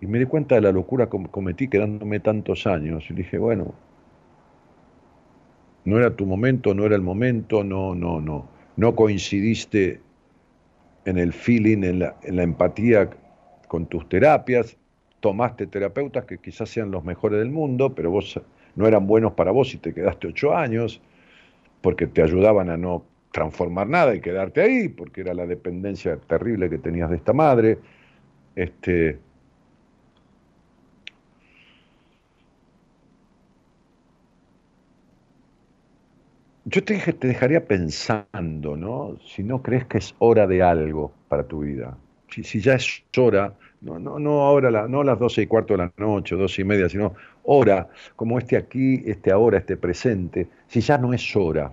[0.00, 3.04] y me di cuenta de la locura que cometí quedándome tantos años.
[3.10, 3.74] Y dije, bueno,
[5.84, 8.48] no era tu momento, no era el momento, no, no, no.
[8.76, 10.00] No coincidiste
[11.04, 13.10] en el feeling, en la, en la empatía
[13.66, 14.76] con tus terapias.
[15.20, 18.40] Tomaste terapeutas que quizás sean los mejores del mundo, pero vos
[18.76, 21.02] no eran buenos para vos y te quedaste ocho años,
[21.82, 26.70] porque te ayudaban a no transformar nada y quedarte ahí, porque era la dependencia terrible
[26.70, 27.78] que tenías de esta madre.
[28.56, 29.18] Este,
[36.70, 39.16] Yo te, te dejaría pensando, ¿no?
[39.24, 41.96] Si no crees que es hora de algo para tu vida.
[42.30, 45.72] Si, si ya es hora, no, no, no ahora, la, no las doce y cuarto
[45.72, 47.14] de la noche, doce y media, sino
[47.44, 50.46] hora, como este aquí, este ahora, este presente.
[50.66, 51.72] Si ya no es hora.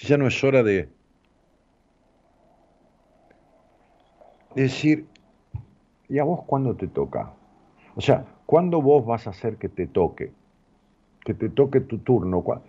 [0.00, 0.88] Si ya no es hora de,
[4.54, 5.04] decir,
[6.08, 7.34] ¿y a vos cuándo te toca?
[7.96, 10.32] O sea, ¿cuándo vos vas a hacer que te toque?
[11.22, 12.40] Que te toque tu turno.
[12.40, 12.62] ¿Cuá-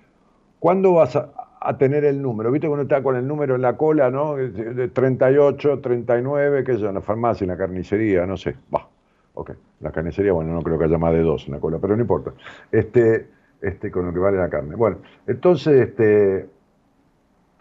[0.59, 2.51] ¿Cuándo vas a, tener el número?
[2.51, 4.35] ¿Viste cuando está con el número en la cola, no?
[4.35, 8.57] De 38, 39, qué sé yo, en la farmacia, en la carnicería, no sé.
[8.75, 8.89] Va,
[9.35, 9.51] ok.
[9.79, 12.01] La carnicería, bueno, no creo que haya más de dos en la cola, pero no
[12.01, 12.33] importa.
[12.73, 13.29] Este,
[13.61, 14.75] este, con lo que vale la carne.
[14.75, 16.49] Bueno, entonces, este,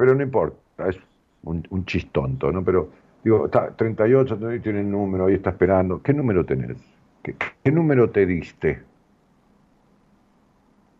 [0.00, 0.98] pero no importa, es
[1.42, 2.64] un, un chistonto, ¿no?
[2.64, 2.88] Pero,
[3.22, 6.02] digo, está 38, ahí tiene el número, ahí está esperando.
[6.02, 6.78] ¿Qué número tenés?
[7.22, 7.36] ¿Qué,
[7.70, 8.80] número te diste?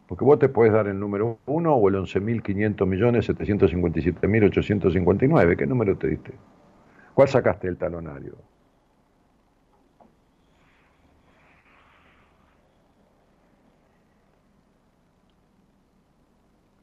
[0.06, 5.56] Porque vos te puedes dar el número 1 o el 11.500 millones 757.859.
[5.56, 6.34] ¿Qué número te diste?
[7.14, 8.34] ¿Cuál sacaste del talonario?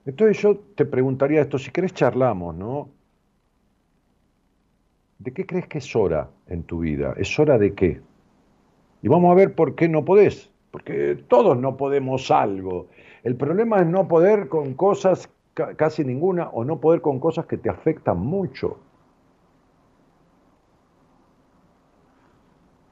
[0.08, 2.89] Entonces yo te preguntaría esto, si querés charlamos, ¿no?
[5.20, 7.13] ¿De qué crees que es hora en tu vida?
[7.17, 8.02] ¿Es hora de qué?
[9.02, 10.52] Y vamos a ver por qué no podés.
[10.72, 12.89] Porque todos no podemos algo.
[13.24, 17.46] El problema es no poder con cosas, ca- casi ninguna, o no poder con cosas
[17.48, 18.78] que te afectan mucho.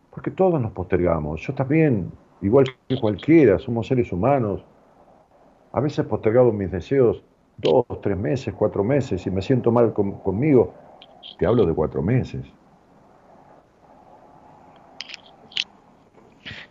[0.09, 1.41] Porque todos nos postergamos.
[1.41, 4.65] Yo también, igual que cualquiera, somos seres humanos.
[5.75, 7.21] A veces postergado mis deseos
[7.57, 10.73] dos, tres meses, cuatro meses, y me siento mal con- conmigo.
[11.37, 12.45] Te hablo de cuatro meses.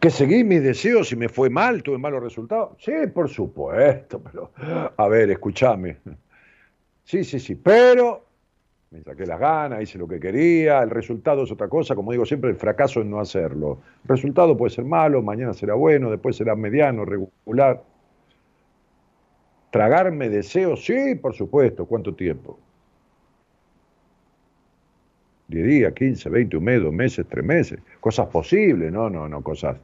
[0.00, 2.78] Que seguí mis deseos y me fue mal, tuve malos resultados.
[2.78, 4.50] Sí, por supuesto, pero
[4.96, 5.98] a ver, escúchame.
[7.04, 8.24] Sí, sí, sí, pero
[8.90, 12.24] me saqué las ganas, hice lo que quería, el resultado es otra cosa, como digo
[12.24, 13.80] siempre, el fracaso es no hacerlo.
[14.04, 17.82] El resultado puede ser malo, mañana será bueno, después será mediano, regular.
[19.74, 22.60] Tragarme deseos, sí, por supuesto, ¿cuánto tiempo?
[25.48, 27.80] 10 días, 15, 20, un mes, dos meses, tres meses.
[27.98, 29.76] Cosas posibles, no, no, no, cosas.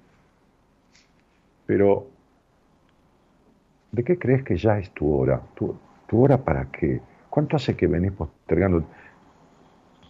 [1.67, 2.07] Pero,
[3.91, 5.43] ¿de qué crees que ya es tu hora?
[5.57, 5.77] ¿Tu,
[6.07, 7.01] tu hora para qué?
[7.29, 8.85] ¿Cuánto hace que venís postergando?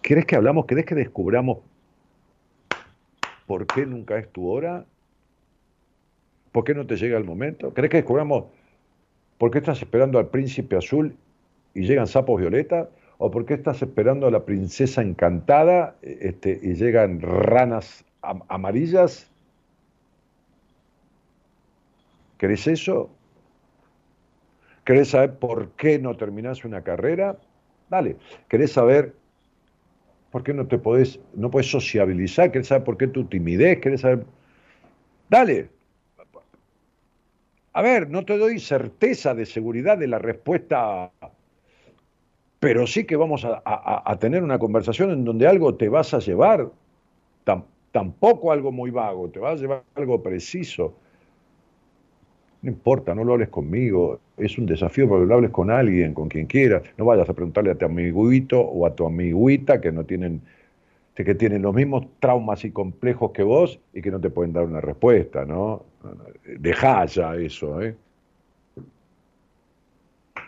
[0.03, 0.67] ¿Querés que hablamos?
[0.67, 1.61] ¿Querés que descubramos
[3.47, 4.85] por qué nunca es tu hora?
[6.53, 7.73] ¿Por qué no te llega el momento?
[7.73, 8.60] ¿Querés que descubramos
[9.41, 11.17] por qué estás esperando al príncipe azul
[11.73, 12.89] y llegan sapos violetas?
[13.17, 19.31] ¿O por qué estás esperando a la princesa encantada este, y llegan ranas am- amarillas?
[22.37, 23.09] ¿Querés eso?
[24.85, 27.39] ¿Querés saber por qué no terminás una carrera?
[27.89, 28.17] Dale.
[28.47, 29.15] ¿Querés saber
[30.31, 32.53] por qué no te podés, no podés sociabilizar?
[32.53, 33.81] ¿Querés saber por qué tu timidez?
[33.81, 34.27] ¿Querés saber?
[35.31, 35.80] Dale.
[37.73, 41.13] A ver, no te doy certeza de seguridad de la respuesta,
[42.59, 46.69] pero sí que vamos a, tener una conversación en donde algo te vas a llevar,
[47.45, 50.95] Tam- tampoco algo muy vago, te vas a llevar algo preciso.
[52.63, 56.13] No importa, no lo hables conmigo, es un desafío para que lo hables con alguien,
[56.13, 56.83] con quien quieras.
[56.99, 60.43] No vayas a preguntarle a tu amiguito o a tu amiguita que no tienen,
[61.15, 64.65] que tienen los mismos traumas y complejos que vos y que no te pueden dar
[64.65, 65.85] una respuesta, ¿no?
[66.59, 67.97] Dejá ya eso, ¿eh?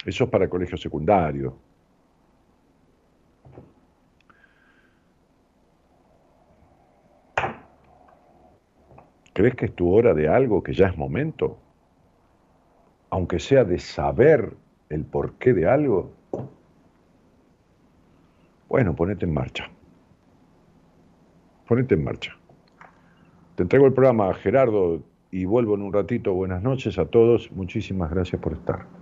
[0.06, 1.56] Eso es para colegio secundario.
[9.32, 11.58] ¿Crees que es tu hora de algo que ya es momento?
[13.10, 14.54] Aunque sea de saber
[14.88, 16.12] el porqué de algo.
[18.68, 19.70] Bueno, ponete en marcha.
[21.66, 22.36] Ponete en marcha.
[23.54, 26.34] Te entrego el programa, Gerardo, y vuelvo en un ratito.
[26.34, 27.50] Buenas noches a todos.
[27.52, 29.01] Muchísimas gracias por estar.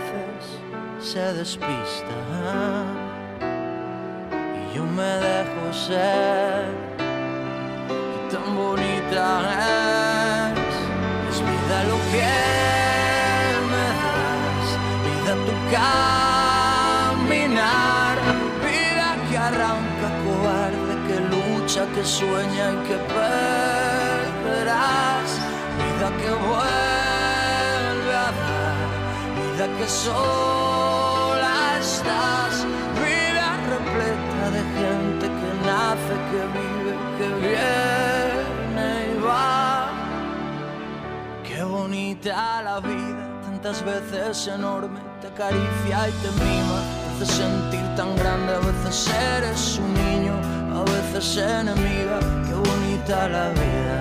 [1.03, 2.15] se despista.
[4.55, 6.65] Y yo me dejo ser.
[8.17, 9.25] Y tan bonita
[10.51, 10.75] es.
[11.31, 12.33] Es vida lo que
[13.71, 14.67] me das.
[15.05, 16.11] Vida tu caminar.
[20.25, 24.49] cobarde que lucha, que sueña y que perderás.
[25.81, 28.89] Vida que vuelve a dar,
[29.37, 30.80] vida que sola
[33.91, 39.89] repleta de gente que nace, que vive, que viene y va.
[41.43, 46.79] Qué bonita la vida, tantas veces enorme, te acaricia y te mima,
[47.17, 50.33] te hace sentir tan grande, a veces eres un niño,
[50.73, 53.99] a veces enemiga, qué bonita la vida.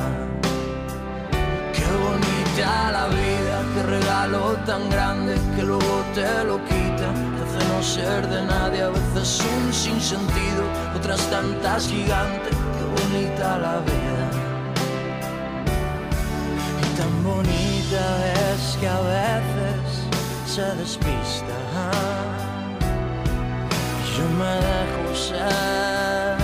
[1.72, 6.89] Qué bonita la vida, qué regalo tan grande que luego te lo quita.
[7.82, 10.62] Ser de nadie, a veces un sinsentido,
[10.94, 12.54] otras tantas gigantes.
[12.54, 14.30] Qué bonita la vida.
[16.78, 18.04] Y tan bonita
[18.52, 19.80] es que a veces
[20.46, 21.56] se despista.
[24.14, 26.36] Yo me dejo ser.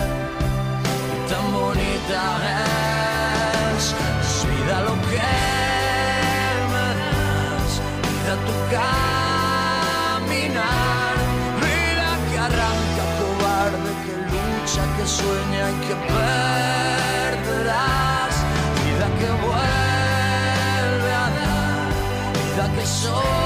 [1.14, 2.22] Y tan bonita
[3.76, 5.32] es, es vida lo que
[6.72, 7.72] me das,
[8.08, 9.15] vida tu caminar,
[15.06, 15.94] sueña y que
[17.44, 17.64] perderás,
[18.84, 21.88] vida que vuelve a dar,
[22.32, 23.45] vida que sola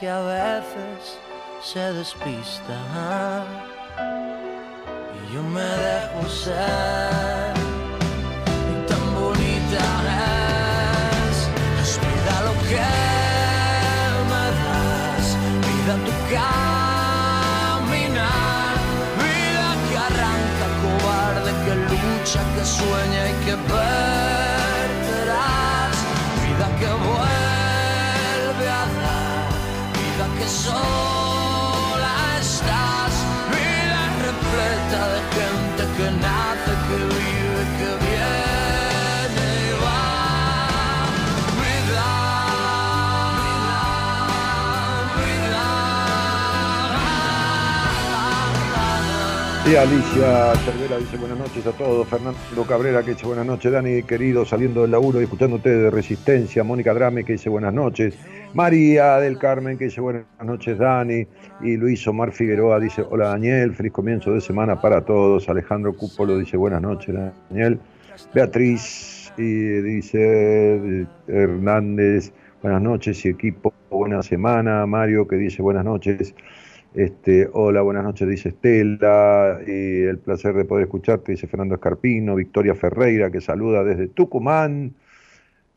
[0.00, 1.18] que a veces
[1.62, 2.74] se despista.
[5.14, 7.52] Y yo me dejo ser.
[8.72, 9.84] Y tan bonita
[11.28, 11.38] es,
[11.82, 12.88] es vida lo que
[14.30, 15.26] me das,
[15.68, 17.74] vida tu caminar,
[19.20, 23.54] vida que arranca cobarde, que lucha, que sueña y que
[36.00, 37.39] gente que nace, que vive,
[49.70, 52.08] Y Alicia Cervera dice buenas noches a todos.
[52.08, 53.70] Fernando Cabrera que dice buenas noches.
[53.70, 56.64] Dani, querido, saliendo del laburo y escuchándote de Resistencia.
[56.64, 58.18] Mónica Drame que dice buenas noches.
[58.52, 61.24] María del Carmen que dice buenas noches, Dani.
[61.62, 63.72] Y Luis Omar Figueroa dice hola, Daniel.
[63.72, 65.48] Feliz comienzo de semana para todos.
[65.48, 67.14] Alejandro Cúpolo dice buenas noches,
[67.48, 67.78] Daniel.
[68.34, 69.52] Beatriz y
[69.82, 74.84] dice Hernández, buenas noches y equipo, buena semana.
[74.86, 76.34] Mario que dice buenas noches.
[76.94, 82.34] Este, hola, buenas noches, dice Estela, y el placer de poder escucharte, dice Fernando Escarpino,
[82.34, 84.94] Victoria Ferreira, que saluda desde Tucumán,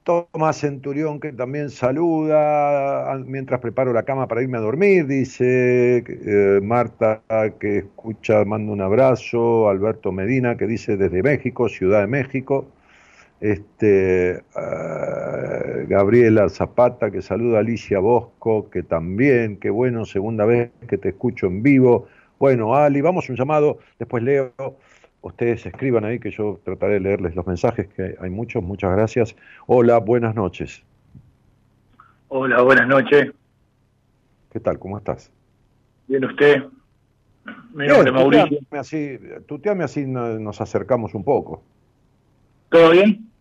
[0.04, 6.04] Tomás Centurión, que también saluda, ah, mientras preparo la cama para irme a dormir, dice
[6.08, 7.22] eh, Marta,
[7.60, 12.66] que escucha, manda un abrazo, Alberto Medina, que dice desde México, Ciudad de México,
[13.44, 20.72] este, ah, Gabriela Zapata, que saluda a Alicia Bosco, que también, qué bueno, segunda vez
[20.88, 22.08] que te escucho en vivo.
[22.40, 24.54] Bueno, Ali, vamos a un llamado, después leo,
[25.22, 29.36] ustedes escriban ahí que yo trataré de leerles los mensajes, que hay muchos, muchas gracias.
[29.68, 30.82] Hola, buenas noches.
[32.30, 33.32] Hola, buenas noches.
[34.54, 34.80] ¿Qué tal?
[34.80, 35.32] ¿Cómo estás?
[36.08, 36.64] Bien, usted.
[37.74, 38.60] Mi Bien, nombre es Mauricio.
[38.60, 41.62] tuteame así, tuteame así no- nos acercamos un poco.
[42.70, 43.33] ¿Todo bien?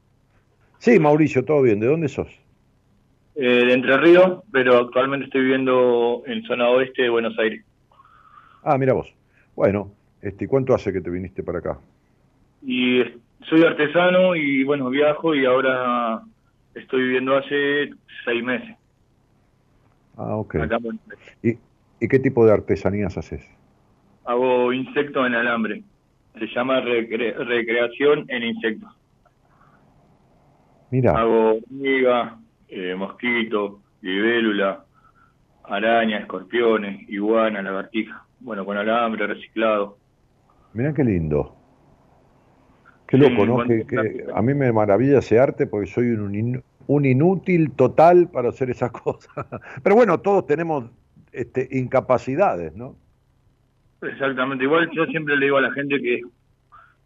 [0.82, 1.78] Sí, Mauricio, todo bien.
[1.78, 2.26] ¿De dónde sos?
[3.36, 7.64] Eh, de Entre Ríos, pero actualmente estoy viviendo en zona oeste de Buenos Aires.
[8.64, 9.14] Ah, mira vos.
[9.54, 11.78] Bueno, este, ¿y ¿cuánto hace que te viniste para acá?
[12.66, 13.00] Y
[13.48, 16.20] soy artesano y bueno, viajo y ahora
[16.74, 17.90] estoy viviendo hace
[18.24, 18.76] seis meses
[20.16, 20.56] Ah, ok.
[20.56, 20.78] acá.
[21.44, 21.58] ¿Y,
[22.00, 23.48] y qué tipo de artesanías haces?
[24.24, 25.84] Hago insectos en alambre.
[26.40, 28.90] Se llama recre- recreación en insectos.
[30.92, 32.38] Mira, Hago hormiga,
[32.68, 34.84] eh, mosquito, libélula,
[35.64, 38.26] araña, escorpiones, iguana, lagartija.
[38.40, 39.98] Bueno, con alambre reciclado.
[40.74, 41.56] mira qué lindo.
[43.06, 43.62] Qué Sí, loco, ¿no?
[43.64, 48.28] Que, que a mí me maravilla ese arte porque soy un, in- un inútil total
[48.30, 49.46] para hacer esas cosas.
[49.82, 50.84] Pero bueno, todos tenemos
[51.32, 52.96] este, incapacidades, ¿no?
[54.02, 56.20] Exactamente, igual yo siempre le digo a la gente que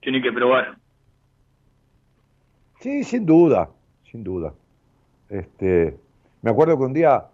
[0.00, 0.78] tiene que probar.
[2.80, 3.70] Sí, sin duda,
[4.10, 4.52] sin duda.
[5.28, 5.96] Este,
[6.42, 7.26] me acuerdo que un día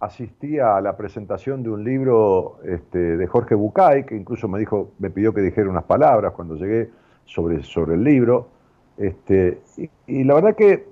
[0.00, 4.92] asistía a la presentación de un libro este, de Jorge Bucay, que incluso me dijo,
[4.98, 6.90] me pidió que dijera unas palabras cuando llegué
[7.24, 8.48] sobre, sobre el libro.
[8.96, 9.60] Este,
[10.06, 10.86] y, la verdad que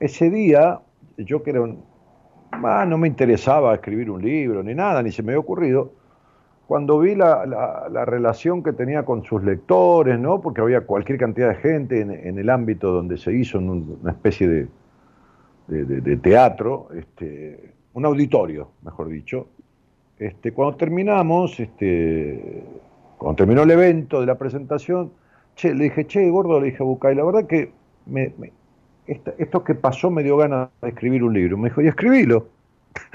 [0.00, 0.80] ese día,
[1.16, 1.84] yo que era un,
[2.50, 5.92] ah, no me interesaba escribir un libro ni nada, ni se me había ocurrido,
[6.70, 7.44] cuando vi la,
[7.90, 10.40] la, relación que tenía con sus lectores, ¿no?
[10.40, 14.68] porque había cualquier cantidad de gente en, el ámbito donde se hizo una especie
[15.66, 19.48] de, teatro, este, un auditorio, mejor dicho.
[20.16, 22.62] Este, cuando terminamos, este,
[23.18, 25.10] cuando terminó el evento de la presentación,
[25.56, 27.72] che, le dije, che, gordo, le dije a Bucay, la verdad que
[29.08, 31.58] esto, que pasó me dio ganas de escribir un libro.
[31.58, 32.46] Me dijo, y escribilo.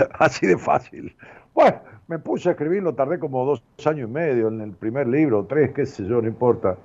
[0.19, 1.15] Así de fácil.
[1.53, 1.77] Bueno,
[2.07, 5.71] me puse a escribirlo, tardé como dos años y medio en el primer libro, tres,
[5.73, 6.77] qué sé yo, no importa.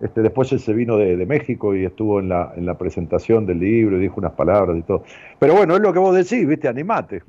[0.00, 3.60] Este, después él se vino de, México y estuvo en la, en la presentación del
[3.60, 5.04] libro y dijo unas palabras y todo.
[5.38, 7.22] Pero bueno, es lo que vos decís, viste, animate.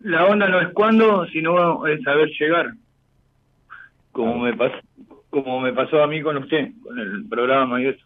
[0.00, 2.72] La onda no es cuándo, sino es saber llegar.
[4.12, 4.76] Como me pasó,
[5.30, 8.04] como me pasó a mí con usted, con el programa y eso.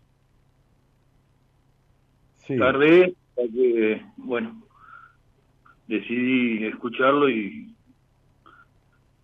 [2.36, 2.58] Sí.
[2.58, 4.62] Tardé, que, bueno,
[5.86, 7.72] decidí escucharlo y,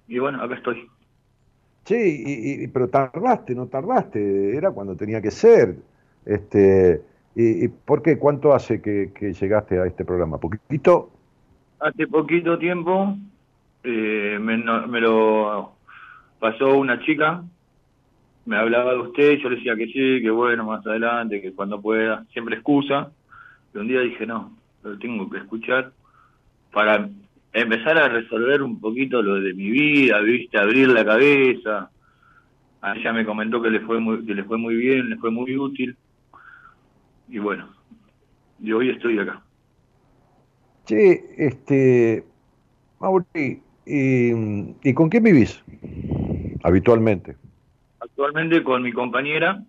[0.08, 0.88] y bueno, acá estoy.
[1.84, 5.76] Sí, y, pero tardaste, no tardaste, era cuando tenía que ser.
[6.26, 7.02] Este,
[7.34, 8.18] y, por qué?
[8.18, 10.38] ¿Cuánto hace que, llegaste a este programa?
[10.38, 11.10] ¿Poquito?
[11.80, 13.16] Hace poquito tiempo
[13.84, 14.56] eh, me,
[15.00, 15.72] lo
[16.40, 17.42] pasó una chica,
[18.44, 21.80] me hablaba de usted, yo le decía que sí, que bueno, más adelante, que cuando
[21.80, 23.12] pueda, siempre excusa.
[23.72, 24.52] Y un día dije, no,
[24.82, 25.92] lo tengo que escuchar
[26.72, 27.08] para
[27.52, 31.90] empezar a resolver un poquito lo de mi vida, viste, abrir la cabeza.
[32.80, 35.30] A ella me comentó que le fue muy, que le fue muy bien, le fue
[35.30, 35.96] muy útil.
[37.28, 37.68] Y bueno,
[38.60, 39.42] y hoy estoy acá.
[40.86, 42.24] Che, este,
[43.00, 45.62] Mauri, ¿y, con quién vivís
[46.62, 47.36] habitualmente?
[48.00, 49.62] Actualmente con mi compañera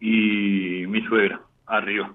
[0.00, 2.14] y mi suegra, arriba.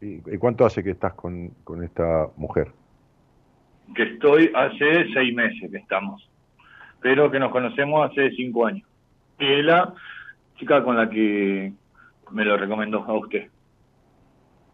[0.00, 2.70] ¿Y, cuánto hace que estás con, con esta mujer?
[3.94, 6.28] Que estoy hace seis meses que estamos,
[7.00, 8.86] pero que nos conocemos hace cinco años.
[9.38, 9.94] Y es la
[10.56, 11.72] chica con la que
[12.30, 13.48] me lo recomendó a usted.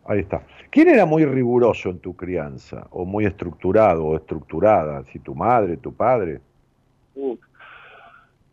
[0.07, 0.43] Ahí está.
[0.71, 2.87] ¿Quién era muy riguroso en tu crianza?
[2.91, 5.05] ¿O muy estructurado o estructurada?
[5.05, 6.41] ¿Si tu madre, tu padre?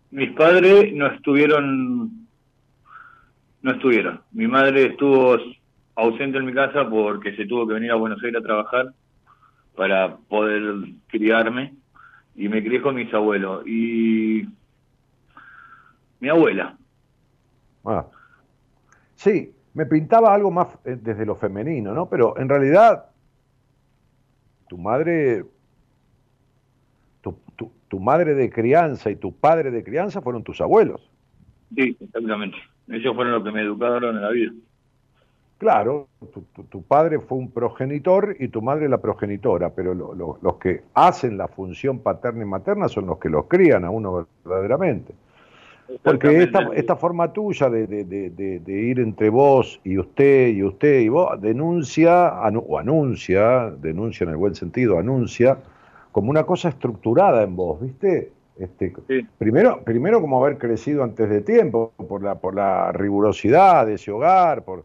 [0.09, 2.27] mis padres no estuvieron,
[3.61, 4.21] no estuvieron.
[4.31, 5.37] Mi madre estuvo
[5.95, 8.93] ausente en mi casa porque se tuvo que venir a Buenos Aires a trabajar
[9.77, 10.63] para poder
[11.07, 11.75] criarme
[12.35, 14.45] y me crié con mis abuelos y
[16.19, 16.75] mi abuela.
[17.85, 18.05] Ah.
[19.15, 22.09] Sí, me pintaba algo más eh, desde lo femenino, ¿no?
[22.09, 23.05] Pero en realidad
[24.67, 25.45] tu madre
[27.21, 31.09] tu, tu, tu madre de crianza y tu padre de crianza fueron tus abuelos.
[31.75, 32.57] Sí, exactamente.
[32.87, 34.51] Ellos fueron los que me educaron en la vida.
[35.57, 36.07] Claro,
[36.69, 41.47] tu, padre fue un progenitor y tu madre la progenitora, pero los que hacen la
[41.47, 45.15] función paterna y materna son los que los crían a uno verdaderamente.
[46.03, 51.09] Porque esta, esta forma tuya de, de, ir entre vos y usted y usted y
[51.09, 52.33] vos denuncia,
[52.67, 55.57] o anuncia, denuncia en el buen sentido, anuncia
[56.11, 58.31] como una cosa estructurada en vos, ¿viste?
[58.59, 58.93] Este,
[59.37, 64.11] primero, primero como haber crecido antes de tiempo, por la, por la rigurosidad de ese
[64.11, 64.83] hogar, por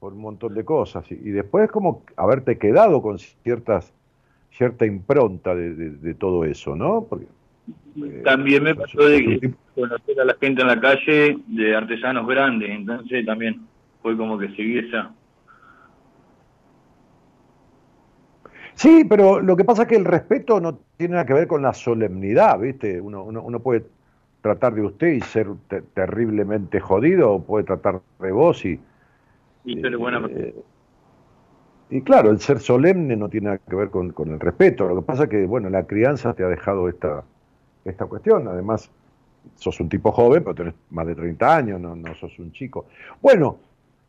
[0.00, 1.10] por un montón de cosas.
[1.10, 3.92] Y, después como haberte quedado con ciertas
[4.50, 7.06] cierta impronta de, todo eso, ¿no?
[7.08, 7.26] Porque,
[8.02, 12.70] eh, también me pasó de conocer a la gente en la calle de artesanos grandes,
[12.70, 13.60] entonces también
[14.02, 15.12] fue como que seguí esa...
[18.74, 21.62] Sí, pero lo que pasa es que el respeto no tiene nada que ver con
[21.62, 23.00] la solemnidad, ¿viste?
[23.00, 23.84] Uno, uno, uno puede
[24.40, 25.48] tratar de usted y ser
[25.94, 28.80] terriblemente jodido, o puede tratar de vos y,
[29.72, 30.54] eh,
[31.90, 34.88] y claro, el ser solemne no tiene nada que ver con, el respeto.
[34.88, 37.24] Lo que pasa es que, bueno, la crianza te ha dejado esta,
[37.84, 38.46] esta cuestión.
[38.48, 38.90] Además,
[39.56, 42.86] sos un tipo joven, pero tenés más de 30 años, no, no sos un chico.
[43.22, 43.58] Bueno,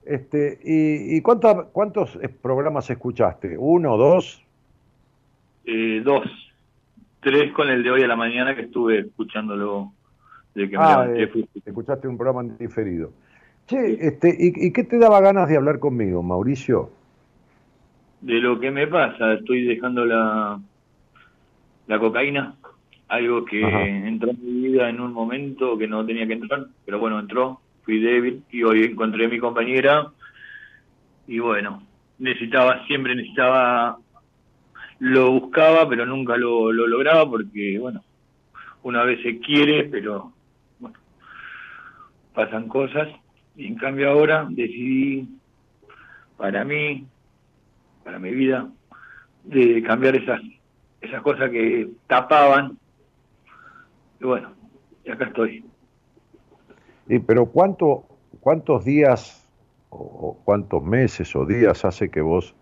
[0.06, 3.58] este, ¿y, y cuántos programas escuchaste?
[3.58, 4.44] ¿Uno, dos?
[5.66, 6.26] Eh, dos.
[7.22, 9.92] Tres con el de hoy a la mañana que estuve escuchándolo
[10.56, 11.30] de que ah, eh,
[11.66, 13.12] escuchaste un programa diferido.
[13.70, 16.90] Che, este, ¿y, ¿y qué te daba ganas de hablar conmigo, Mauricio?
[18.20, 20.60] De lo que me pasa, estoy dejando la,
[21.86, 22.56] la cocaína,
[23.10, 23.86] algo que Ajá.
[23.86, 27.62] entró en mi vida en un momento que no tenía que entrar, pero bueno, entró,
[27.84, 30.08] fui débil y hoy encontré a mi compañera
[31.28, 31.84] y bueno,
[32.18, 34.00] necesitaba, siempre necesitaba,
[34.98, 38.02] lo buscaba, pero nunca lo, lo lograba porque, bueno,
[38.82, 40.34] una vez se quiere, pero
[40.80, 40.98] bueno,
[42.34, 43.10] pasan cosas
[43.60, 45.28] y en cambio ahora decidí
[46.38, 47.06] para mí,
[48.06, 48.70] para mi vida,
[49.44, 50.42] de cambiar esas
[51.02, 52.78] esas cosas que tapaban
[54.22, 54.52] y bueno,
[55.06, 55.66] y acá estoy.
[57.26, 58.06] Pero ¿cuánto,
[58.40, 59.50] ¿cuántos días
[59.90, 62.54] o, cuántos meses o días hace que vos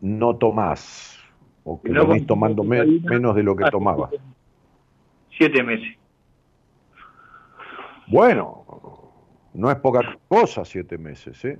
[0.00, 1.18] no tomás
[1.64, 4.10] o que No venís tomando me- menos de lo que tomabas?
[5.36, 5.96] Siete meses.
[8.06, 8.64] Bueno,
[9.54, 11.58] no es poca cosa siete meses, ¿eh?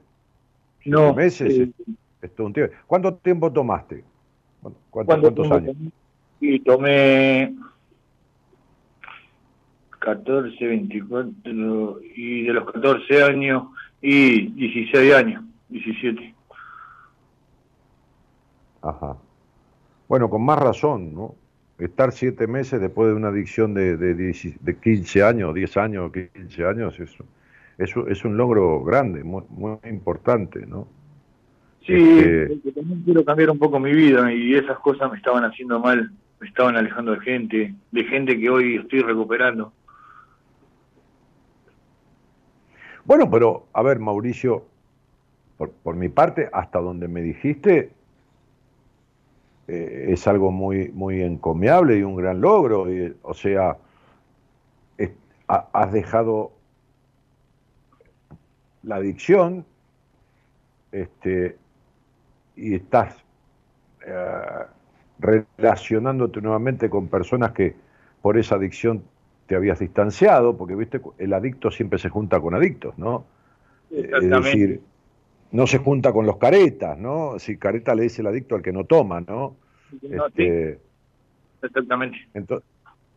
[0.82, 1.70] Siete No, meses eh,
[2.22, 2.74] es, todo un tiempo.
[2.86, 4.05] ¿Cuánto tiempo tomaste?
[4.62, 5.76] ¿Cuánto- cuántos, ¿Cuánto cuántos años?
[5.76, 5.91] tomé?
[6.41, 7.55] Y tomé
[9.99, 13.64] 14, 24, y de los 14 años,
[14.01, 16.34] y 16 años, 17.
[18.82, 19.16] Ajá.
[20.09, 21.34] Bueno, con más razón, ¿no?
[21.78, 26.11] Estar siete meses después de una adicción de, de, 10 de 15 años, 10 años,
[26.12, 27.24] 15 años, eso,
[27.81, 30.87] eso es un logro grande, muy, muy importante, ¿no?
[31.87, 35.45] Sí, Este- porque también quiero cambiar un poco mi vida y esas cosas me estaban
[35.45, 39.72] haciendo mal, me estaban alejando de gente, de gente que hoy estoy recuperando.
[43.05, 44.64] Bueno, pero, a ver, Mauricio,
[45.57, 47.91] por, por mi parte, hasta donde me dijiste,
[49.68, 52.93] eh, es algo muy, muy encomiable y un gran logro.
[52.93, 53.78] y, o sea,
[54.99, 55.12] es-
[55.49, 56.53] ha- has dejado
[58.83, 59.64] la adicción
[60.93, 61.57] este,
[62.57, 63.16] y estás
[64.07, 64.64] eh,
[65.18, 67.74] relacionándote nuevamente con personas que
[68.22, 69.03] por esa adicción
[69.47, 73.24] te habías distanciado, porque viste, el adicto siempre se junta con adictos, ¿no?
[73.91, 74.81] Es decir,
[75.51, 77.39] no se junta con los caretas, ¿no?
[77.39, 79.26] Si careta le dice el adicto al que no toma, ¿no?
[79.26, 79.57] No,
[80.01, 80.09] sí,
[80.45, 80.78] Este,
[81.62, 82.18] exactamente.
[82.35, 82.62] ento-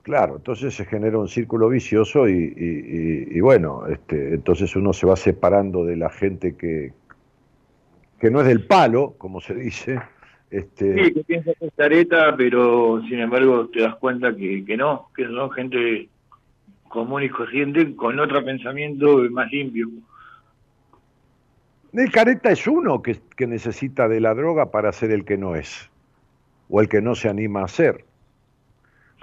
[0.04, 4.94] claro, entonces se genera un círculo vicioso y, y- y- y bueno, este, entonces uno
[4.94, 6.94] se va separando de la gente que,
[8.20, 10.00] que no es del palo, como se dice.
[10.52, 14.78] Este, Sí, que piensas que es careta, pero sin embargo te das cuenta que, que
[14.78, 16.10] no, que son gente
[16.90, 19.88] común y corriente con otro pensamiento más limpio.
[21.92, 25.56] El careta es uno que, que necesita de la droga para ser el que no
[25.56, 25.90] es,
[26.70, 28.06] o el que no se anima a ser.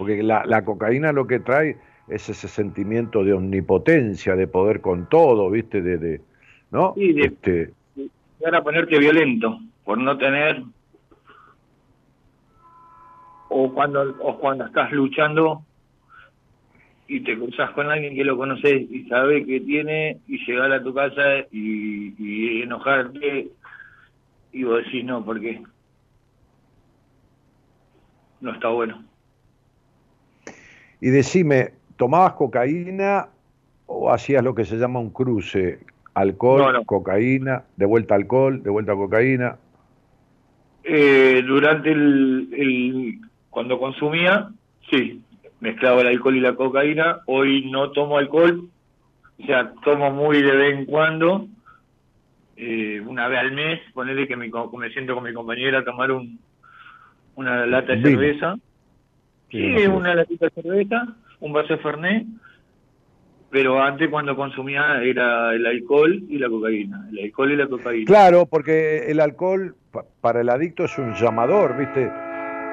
[0.00, 1.76] Porque la, la cocaína lo que trae
[2.08, 5.82] es ese sentimiento de omnipotencia, de poder con todo, ¿viste?
[5.82, 6.20] De, de-
[6.70, 6.94] ¿No?
[6.96, 7.70] Sí, de- Este,
[8.38, 10.62] Llegar a ponerte violento por no tener
[13.50, 15.60] o cuando o cuando estás luchando
[17.06, 20.82] y te cruzas con alguien que lo conoces y sabe que tiene y llegar a
[20.82, 23.48] tu casa y, y enojarte
[24.52, 25.60] y vos decís no porque
[28.40, 29.09] no está bueno
[31.00, 33.28] y decime, ¿tomabas cocaína
[33.86, 35.80] o hacías lo que se llama un cruce?
[36.14, 36.84] Alcohol, No, no.
[36.84, 39.56] cocaína, de vuelta alcohol, de vuelta cocaína.
[40.82, 44.48] Eh, durante el, el- cuando consumía,
[44.90, 45.22] sí,
[45.60, 47.20] mezclaba el alcohol y la cocaína.
[47.26, 48.68] Hoy no tomo alcohol,
[49.42, 51.46] o sea, tomo muy de vez en cuando,
[52.56, 56.10] eh, una vez al mes, ponerle que me, me siento con mi compañera a tomar
[56.12, 56.38] un,
[57.36, 58.56] una lata de cerveza.
[59.50, 62.26] Sí, una latita de cerveza, un vaso de Fernet,
[63.50, 68.06] pero antes cuando consumía era el alcohol y la cocaína, el alcohol y la cocaína.
[68.06, 72.10] Claro, porque el alcohol pa- para el adicto es un llamador, ¿viste?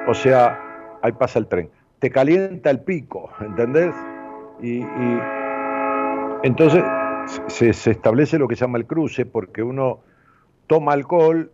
[0.06, 0.58] O sea,
[1.02, 1.68] ahí pasa el tren.
[1.98, 3.92] Te calienta el pico, ¿entendés?
[4.62, 5.20] Y, y
[6.44, 6.84] entonces
[7.48, 10.00] se, se establece lo que se llama el cruce, porque uno
[10.68, 11.50] toma alcohol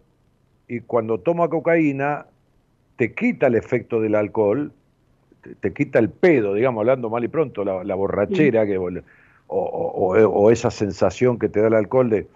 [0.68, 2.26] y cuando toma cocaína
[2.96, 4.72] te quita el efecto del alcohol,
[5.44, 8.88] te, te quita el pedo, digamos, hablando mal y pronto, la, la borrachera que, o,
[8.88, 9.02] o-
[9.46, 12.26] o- o esa sensación que te da el alcohol de...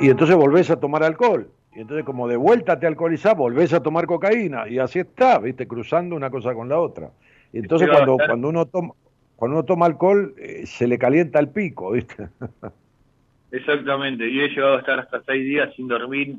[0.00, 1.48] Y entonces volvés a tomar alcohol.
[1.74, 4.66] Y entonces como de vuelta te alcoholizás, volvés a tomar cocaína.
[4.68, 5.68] Y así está, ¿viste?
[5.68, 7.10] Cruzando una cosa con la otra.
[7.52, 8.30] Y entonces Pero, cuando, claro.
[8.32, 8.94] cuando uno toma...
[9.36, 12.28] Cuando uno toma alcohol, eh, se le calienta el pico, ¿viste?
[13.50, 16.36] Exactamente, y he llegado a estar hasta seis días sin dormir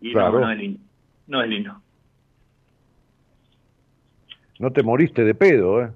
[0.00, 0.40] y Claro.
[0.40, 0.80] no, no es lindo.
[1.26, 1.82] No es lindo.
[4.58, 5.90] No te moriste de pedo, ¿eh?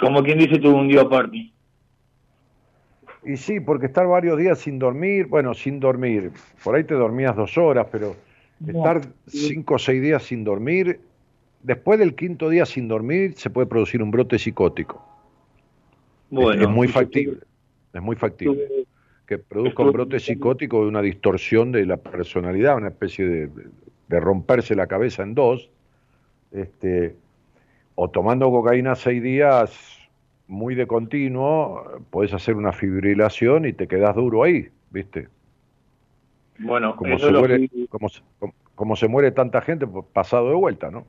[0.00, 1.52] Como quien dice, tuve un día aparte.
[3.24, 6.30] Y sí, porque estar varios días sin dormir, bueno, sin dormir,
[6.62, 8.16] por ahí te dormías dos horas, pero
[8.66, 11.00] estar cinco o seis días sin dormir,
[11.62, 15.04] después del quinto día sin dormir se puede producir un brote psicótico.
[16.30, 17.40] Bueno, es muy yo factible,
[17.92, 18.86] es muy factible.
[19.26, 23.50] Que produzca un brote psicótico de una distorsión de la personalidad, una especie de,
[24.08, 25.70] de romperse la cabeza en dos,
[26.50, 27.14] este,
[27.94, 29.98] o tomando cocaína seis días
[30.46, 35.28] muy de continuo, puedes hacer una fibrilación y te quedas duro ahí, ¿viste?
[36.58, 38.22] Bueno, Como se, muere, como, se-
[38.74, 41.06] como- se muere tanta gente pues, pasado de vuelta, ¿no?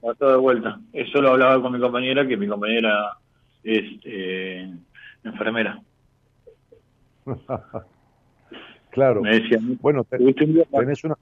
[0.00, 0.78] pasado de vuelta.
[0.92, 3.16] Eso lo hablaba con mi compañera, que mi compañera
[3.62, 4.70] es eh,
[5.24, 5.80] enfermera.
[8.90, 9.22] claro.
[9.22, 11.16] Me decía, Bueno, te- tenés una...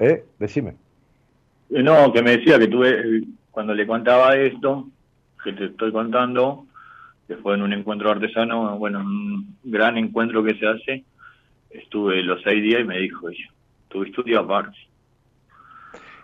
[0.00, 0.24] ¿Eh?
[0.38, 0.74] Decime.
[1.70, 4.88] Eh, No, que me decía que tuve, eh, cuando le contaba esto,
[5.44, 6.66] que te estoy contando,
[7.28, 11.04] que fue en un encuentro artesano, bueno, un gran encuentro que se hace,
[11.70, 13.48] estuve los seis días y me dijo ella,
[13.88, 14.76] tuviste un día aparte.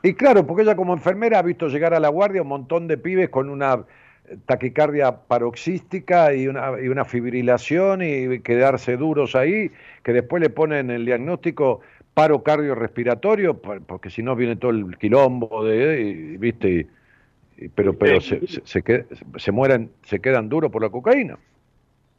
[0.02, 2.96] Y claro, porque ella como enfermera ha visto llegar a la guardia un montón de
[2.96, 3.84] pibes con una
[4.46, 9.70] taquicardia paroxística y una, y una fibrilación y quedarse duros ahí,
[10.02, 11.80] que después le ponen el diagnóstico
[12.16, 16.88] paro cardiorrespiratorio, por- porque si no viene todo el quilombo de, y, viste,
[17.58, 21.36] y- pero, pero se, se, se, qued- se mueren, se quedan duros por la cocaína.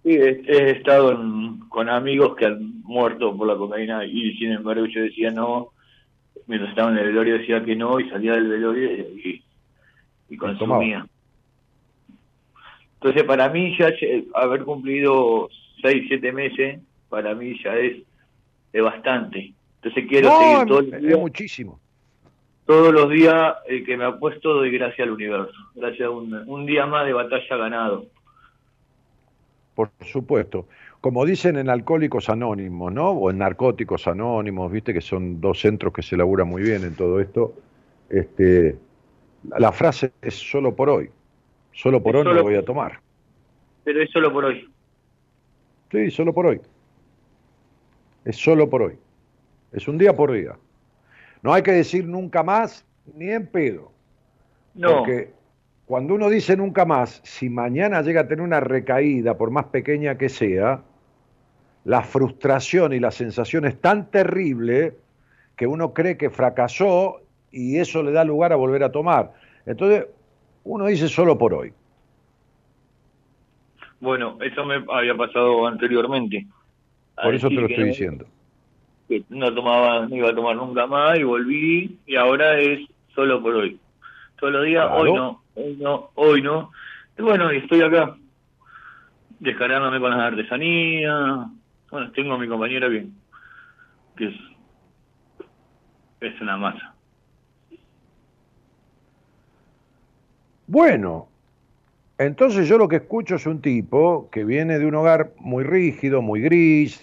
[0.03, 4.51] Sí, he, he estado en- con amigos que han muerto por la cocaína y sin
[4.51, 5.69] embargo yo decía no,
[6.45, 9.43] mientras estaba en el velorio decía que no y salía del velorio y,
[10.29, 11.07] y consumía.
[12.93, 13.89] Entonces para mí ya
[14.35, 15.49] haber cumplido
[15.81, 17.97] seis, siete meses, para mí ya es,
[18.73, 19.55] es bastante.
[19.87, 21.79] Entonces quiero No, seguir los es días, muchísimo.
[22.65, 26.65] todos los días eh, que me apuesto doy gracias al universo, gracias a un, un
[26.65, 28.05] día más de batalla ganado.
[29.75, 30.67] Por supuesto.
[31.01, 33.11] Como dicen en Alcohólicos Anónimos, ¿no?
[33.11, 36.95] O en Narcóticos Anónimos, viste que son dos centros que se elaboran muy bien en
[36.95, 37.53] todo esto.
[38.09, 38.75] Este,
[39.57, 41.09] la frase es solo por hoy.
[41.71, 42.99] Solo por Es hoy no solo voy a tomar.
[43.83, 44.67] Pero es solo por hoy.
[45.91, 46.59] Sí, solo por hoy.
[48.25, 48.97] Es solo por hoy.
[49.71, 50.55] Es un día por día.
[51.41, 53.91] No hay que decir nunca más ni en pedo.
[54.73, 54.99] No.
[54.99, 55.31] Porque
[55.85, 60.17] cuando uno dice nunca más, si mañana llega a tener una recaída, por más pequeña
[60.17, 60.81] que sea,
[61.85, 64.95] la frustración y la sensación es tan terrible
[65.55, 69.33] que uno cree que fracasó y eso le da lugar a volver a tomar.
[69.65, 70.05] Entonces,
[70.65, 71.73] uno dice solo por hoy.
[73.99, 76.45] Bueno, eso me había pasado anteriormente.
[77.15, 78.25] A Por eso te lo estoy no- diciendo.
[79.07, 82.81] Que no tomaba, no iba a tomar nunca más y volví y ahora es
[83.15, 83.79] solo por hoy.
[84.39, 85.01] Todos los días, Claro.
[85.01, 86.71] hoy no, hoy no, hoy no.
[87.17, 88.15] Y bueno, y estoy acá,
[89.39, 91.47] descargándome con las artesanías.
[91.89, 93.07] Bueno, tengo a mi compañera que,
[94.17, 94.35] que es,
[96.21, 96.93] es una masa.
[100.67, 101.29] Bueno,
[102.17, 106.21] entonces yo lo que escucho es un tipo que viene de un hogar muy rígido,
[106.21, 107.01] muy gris,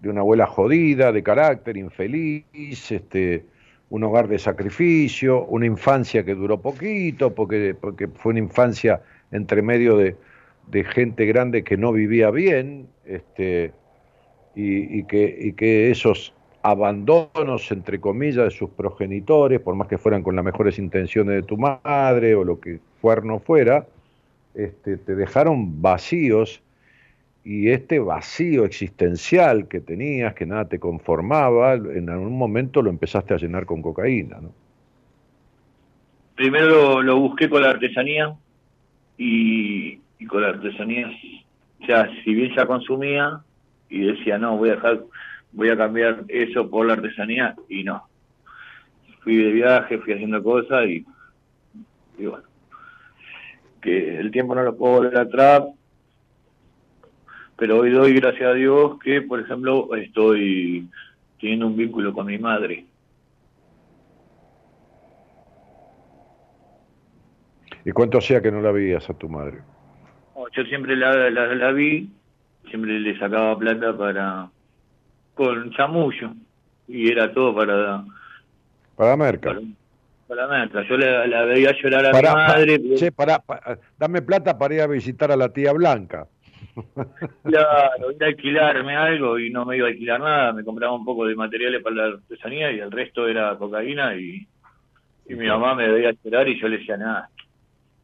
[0.00, 3.44] de una abuela jodida, de carácter infeliz, este,
[3.90, 9.62] un hogar de sacrificio, una infancia que duró poquito, porque, porque fue una infancia entre
[9.62, 10.16] medio de,
[10.68, 13.72] de gente grande que no vivía bien, este,
[14.54, 16.32] y, y que, y que esos
[16.62, 21.42] abandonos, entre comillas, de sus progenitores, por más que fueran con las mejores intenciones de
[21.42, 23.86] tu madre o lo que cuerno fuera,
[24.54, 26.62] este, te dejaron vacíos
[27.44, 33.34] y este vacío existencial que tenías, que nada te conformaba, en algún momento lo empezaste
[33.34, 34.52] a llenar con cocaína, ¿no?
[36.34, 38.34] Primero lo, busqué con la artesanía
[39.18, 41.10] y, con la artesanía,
[41.86, 43.40] sea, si bien ya consumía
[43.88, 45.02] y decía, no, voy a dejar,
[45.52, 48.04] voy a cambiar eso por la artesanía y no.
[49.22, 51.04] Fui de viaje, fui haciendo cosas y,
[52.18, 52.44] y bueno,
[53.82, 55.62] que el tiempo no lo puedo volver atrás,
[57.60, 60.88] pero hoy doy gracias a Dios que, por ejemplo, estoy
[61.38, 62.86] teniendo un vínculo con mi madre.
[67.84, 69.58] ¿Y cuánto hacía que no la veías a tu madre?
[70.56, 72.08] Yo siempre la, la, la vi,
[72.70, 74.50] siempre le sacaba plata para
[75.34, 76.32] con chamullo
[76.88, 78.02] y era todo para
[78.96, 79.50] Para Merca.
[79.50, 79.60] para,
[80.26, 80.88] para merca.
[80.88, 84.74] Yo la, la veía llorar a mi madre, pa- che, pará, pa- dame plata para
[84.74, 86.26] ir a visitar a la tía Blanca.
[87.42, 91.04] Claro, ir a alquilarme algo y no me iba a alquilar nada, me compraba un
[91.04, 94.46] poco de materiales para la artesanía y el resto era cocaína y,
[95.28, 97.30] mi mamá me veía llorar y yo le decía nada.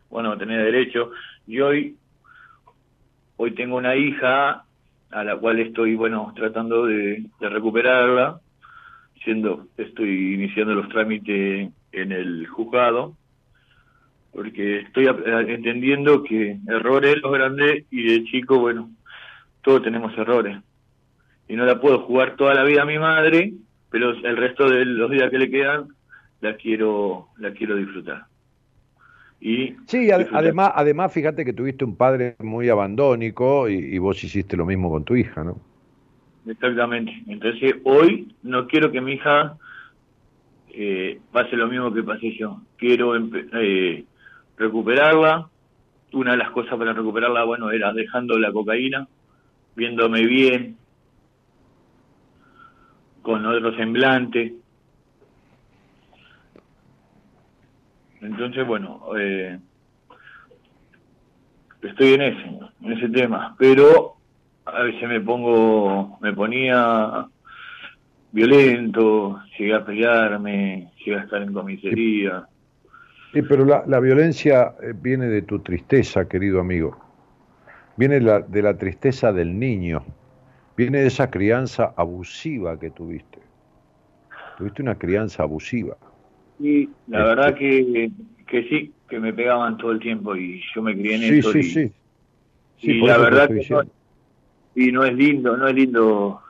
[0.08, 1.10] Bueno, tenés derecho.
[1.44, 1.96] Y hoy,
[3.36, 4.64] hoy tengo una hija
[5.10, 8.40] a la cual estoy, bueno, tratando de, de recuperarla,
[9.24, 13.16] siendo, estoy iniciando los trámites en el juzgado,
[14.36, 15.06] porque estoy
[15.48, 18.90] entendiendo que errores los grandes y de chico, bueno,
[19.62, 20.58] todos tenemos errores.
[21.48, 23.54] Y no la puedo jugar toda la vida a mi madre,
[23.90, 25.88] pero el resto de los días que le quedan
[26.42, 28.24] la quiero la quiero disfrutar.
[29.40, 30.44] Y Sí, ad- disfrutar.
[30.44, 34.90] además, además, fíjate que tuviste un padre muy abandónico y, y vos hiciste lo mismo
[34.90, 35.56] con tu hija, ¿no?
[36.46, 37.12] Exactamente.
[37.26, 39.56] Entonces, hoy no quiero que mi hija
[40.68, 42.60] eh, pase lo mismo que pasé yo.
[42.76, 44.04] Quiero eh,
[44.56, 45.48] recuperarla.
[46.12, 49.06] Una de las cosas para recuperarla, bueno, era dejando la cocaína,
[49.74, 50.76] viéndome bien,
[53.22, 54.54] con otro semblante.
[58.20, 59.58] Entonces, bueno, eh,
[61.82, 64.16] estoy en ese, en ese tema, pero
[64.64, 67.26] a veces me pongo, me ponía
[68.32, 72.46] violento, llegué a pelearme, llegué a estar en comisaría.
[73.36, 76.96] Sí, pero la, la violencia eh, viene de tu tristeza, querido amigo.
[77.98, 80.02] Viene la- de la tristeza del niño.
[80.74, 83.40] Viene de esa crianza abusiva que tuviste.
[84.56, 85.98] Tuviste una crianza abusiva.
[86.58, 88.10] Y la Este- verdad que,
[88.46, 91.52] que sí, que me pegaban todo el tiempo y yo me crié en Sí, eso.
[91.52, 91.92] sí, y, sí.
[92.80, 93.82] Sí, y la verdad que no,
[94.74, 96.42] y no es lindo, no es lindo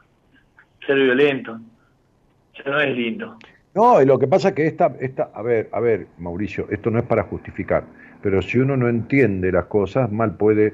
[0.86, 1.52] ser violento.
[1.52, 3.38] O sea, no es lindo.
[3.76, 6.90] No, y lo que pasa es que esta, esta, a ver, a ver, Mauricio, esto
[6.90, 7.84] no es para justificar,
[8.22, 10.72] pero si uno no entiende las cosas, mal puede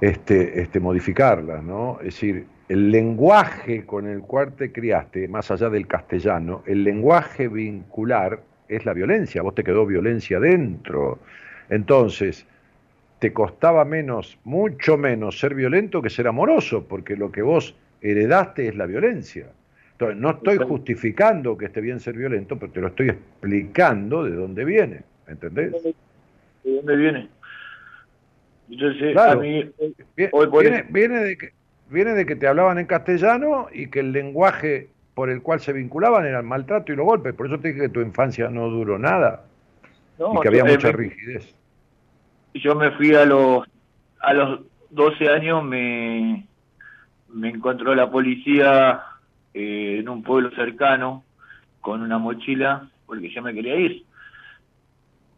[0.00, 1.98] este, este, modificarlas, ¿no?
[1.98, 7.48] Es decir, el lenguaje con el cual te criaste, más allá del castellano, el lenguaje
[7.48, 11.18] vincular es la violencia, vos te quedó violencia dentro.
[11.68, 12.46] Entonces,
[13.18, 18.68] te costaba menos, mucho menos ser violento que ser amoroso, porque lo que vos heredaste
[18.68, 19.48] es la violencia.
[19.94, 24.32] Entonces, no estoy justificando que esté bien ser violento, pero te lo estoy explicando de
[24.32, 25.72] dónde viene, ¿entendés?
[25.84, 25.94] ¿De
[26.64, 27.28] dónde viene?
[28.68, 29.38] Entonces, Claro.
[29.38, 29.70] a mí,
[30.16, 31.50] Vie- hoy por Viene, viene de que,
[31.90, 35.72] viene de que te hablaban en castellano y que el lenguaje por el cual se
[35.72, 37.32] vinculaban era el maltrato y los golpes.
[37.34, 39.44] Por eso te dije que tu infancia no duró nada
[40.18, 41.54] no, y que había mucha me- rigidez.
[42.54, 43.64] yo me fui a los
[44.20, 46.48] a los 12 años me
[47.28, 49.02] me encontró la policía
[49.54, 51.22] eh, en un pueblo cercano
[51.80, 54.02] con una mochila porque yo me quería ir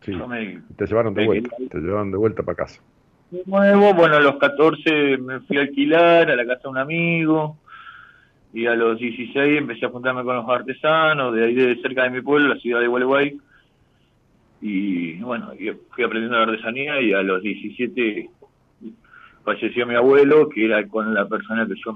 [0.03, 0.13] Sí.
[0.13, 2.81] yo me Te llevaron de vuelta, te llevaron de vuelta para casa.
[3.31, 6.79] de nuevo bueno a los 14 me fui a alquilar a la casa de un
[6.79, 7.57] amigo
[8.53, 12.11] y a los 16 empecé a juntarme con los artesanos de ahí de cerca de
[12.11, 13.37] mi pueblo la ciudad de Gualeguay
[14.61, 15.53] y bueno,
[15.91, 18.31] fui aprendiendo la artesanía y a los 17
[19.45, 21.95] falleció mi abuelo, que era con la persona que yo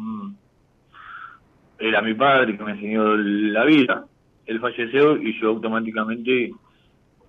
[1.80, 4.04] era mi padre, que me enseñó la vida.
[4.46, 6.52] Él falleció y yo automáticamente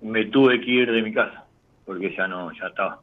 [0.01, 1.45] me tuve que ir de mi casa,
[1.85, 2.99] porque ya no, ya estaba.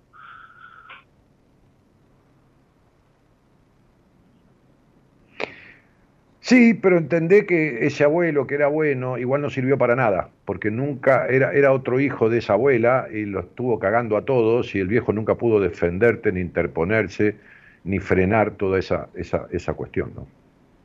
[6.40, 10.70] Sí, pero entendé que ese abuelo que era bueno, igual no sirvió para nada, porque
[10.70, 14.80] nunca era, era otro hijo de esa abuela y lo estuvo cagando a todos y
[14.80, 17.36] el viejo nunca pudo defenderte, ni interponerse,
[17.84, 20.37] ni frenar toda esa, esa, esa cuestión, ¿no?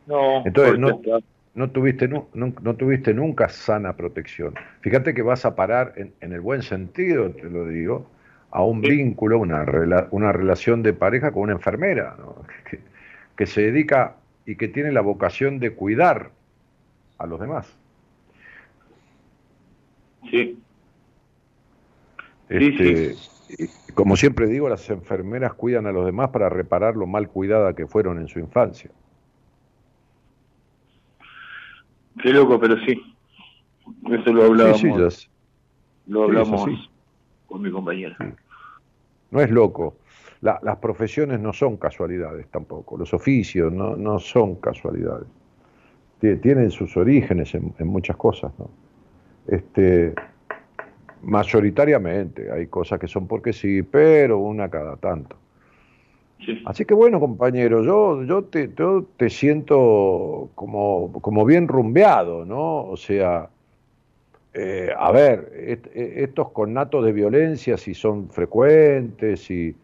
[0.06, 1.02] No, Entonces, no-
[1.56, 4.56] No tuviste, nun- no, tuviste nunca sana protección.
[4.82, 8.08] Fíjate que vas a parar, en, en el buen sentido, te lo digo,
[8.50, 8.90] a un Sí.
[8.90, 12.36] vínculo, una, rela- una relación de pareja con una enfermera, ¿no?
[12.70, 12.80] que,
[13.38, 14.16] que se dedica
[14.48, 16.32] y que tiene la vocación de cuidar
[17.20, 17.78] a los demás.
[20.32, 20.64] sí,
[22.50, 23.16] Sí, Este,
[23.48, 27.74] y Como siempre digo, las enfermeras cuidan a los demás para reparar lo mal cuidada
[27.76, 28.90] que fueron en su infancia.
[32.22, 33.02] Qué loco, pero sí.
[34.10, 35.30] Eso lo hablábamos, Sí, sí,
[36.08, 36.70] lo hablamos
[37.48, 38.18] con mi compañera.
[39.32, 39.98] No es loco.
[40.42, 42.98] La- las profesiones no son casualidades tampoco.
[42.98, 45.28] Los oficios no, no son casualidades.
[46.22, 48.52] Tie- Tienen sus orígenes en, en muchas cosas.
[48.60, 48.70] ¿no?
[49.48, 50.14] Este,
[51.24, 55.38] mayoritariamente hay cosas que son porque sí, pero una cada tanto.
[56.46, 56.62] Sí.
[56.66, 62.86] Así que bueno, compañero, yo, yo, te, yo te siento como, como bien rumbeado, ¿no?
[62.86, 63.50] O sea,
[64.54, 69.76] eh, a ver, eh, estos connatos de violencia, si son frecuentes, si,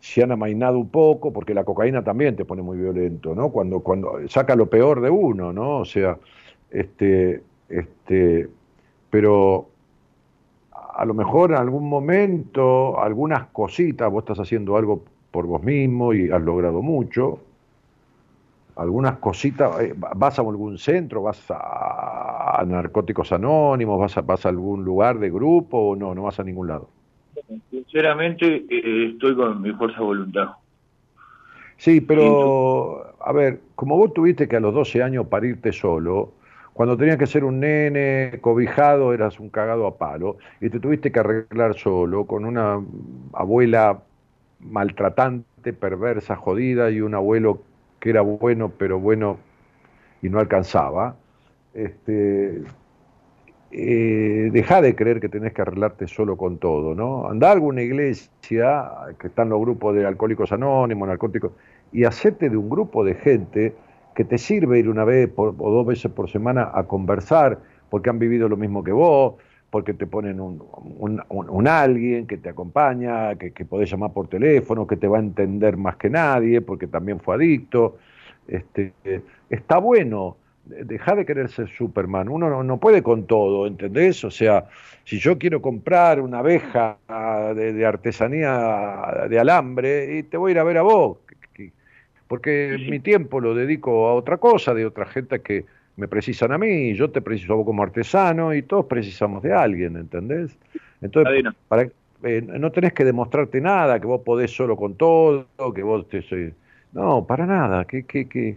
[0.00, 3.50] si han amainado un poco, porque la cocaína también te pone muy violento, ¿no?
[3.50, 5.78] Cuando, cuando saca lo peor de uno, ¿no?
[5.78, 6.18] O sea,
[6.70, 8.48] este, este,
[9.08, 9.68] pero
[10.94, 15.04] a lo mejor en algún momento, algunas cositas, vos estás haciendo algo
[15.36, 17.40] por vos mismo y has logrado mucho.
[18.76, 24.48] Algunas cositas, eh, vas a algún centro, vas a, Narcóticos Anónimos, vas a, vas a
[24.48, 26.88] algún lugar de grupo o no, no vas a ningún lado.
[27.70, 30.48] Sinceramente, eh, estoy con mi fuerza de voluntad.
[31.76, 36.32] Sí, pero, a ver, como vos tuviste que a los 12 años parirte solo,
[36.72, 41.12] cuando tenías que ser un nene cobijado eras un cagado a palo y te tuviste
[41.12, 42.80] que arreglar solo con una
[43.34, 44.02] abuela
[44.70, 47.62] maltratante, perversa, jodida y un abuelo
[48.00, 49.38] que era bueno, pero bueno
[50.22, 51.16] y no alcanzaba.
[51.74, 52.62] Este,
[53.70, 57.28] eh, deja de creer que tenés que arreglarte solo con todo, ¿no?
[57.28, 61.52] Andá a alguna iglesia, que están los grupos de alcohólicos anónimos, narcóticos,
[61.92, 63.74] y hacerte de un grupo de gente
[64.14, 67.58] que te sirve ir una vez o dos veces por semana a conversar,
[67.90, 69.34] porque han vivido lo mismo que vos,
[69.70, 70.62] porque te ponen un,
[71.28, 75.20] un, alguien que te acompaña, que, que, podés llamar por teléfono, que te va a
[75.20, 77.98] entender más que nadie, porque también fue adicto.
[78.46, 78.92] Este,
[79.50, 84.24] está bueno, deja de querer ser Superman, uno no, no, puede con todo, ¿entendés?
[84.24, 84.66] O sea,
[85.04, 86.98] si yo quiero comprar una abeja
[87.54, 91.18] de, de artesanía de alambre, y te voy a ir a ver a vos,
[92.28, 95.64] porque mi tiempo lo dedico a otra cosa, de otra gente que
[95.96, 99.52] me precisan a mí, yo te preciso a vos como artesano y todos precisamos de
[99.52, 100.56] alguien, ¿entendés?
[101.00, 101.88] Entonces, para,
[102.22, 106.54] eh, no tenés que demostrarte nada, que vos podés solo con todo, que vos te...
[106.92, 108.56] No, para nada, ¿qué, qué, qué,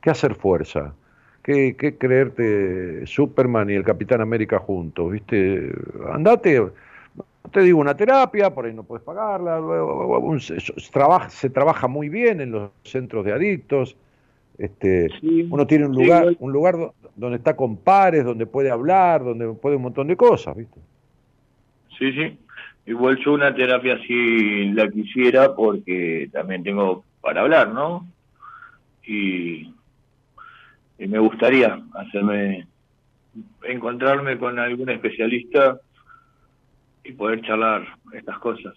[0.00, 0.94] qué hacer fuerza?
[1.42, 5.10] ¿Qué, ¿Qué creerte Superman y el Capitán América juntos?
[5.10, 5.72] ¿Viste?
[6.12, 6.60] Andate,
[7.50, 9.60] te digo una terapia, por ahí no puedes pagarla,
[10.38, 13.96] se, trabaja, se trabaja muy bien en los centros de adictos,
[14.62, 15.08] este,
[15.50, 19.74] uno tiene un lugar, un lugar donde está con pares, donde puede hablar, donde puede
[19.74, 20.78] un montón de cosas, ¿viste?
[21.98, 22.38] Sí, sí.
[22.86, 28.06] Igual yo una terapia sí la quisiera porque también tengo para hablar, ¿no?
[29.04, 29.74] Y,
[30.96, 32.68] y me gustaría hacerme
[33.64, 35.80] encontrarme con algún especialista
[37.02, 38.74] y poder charlar estas cosas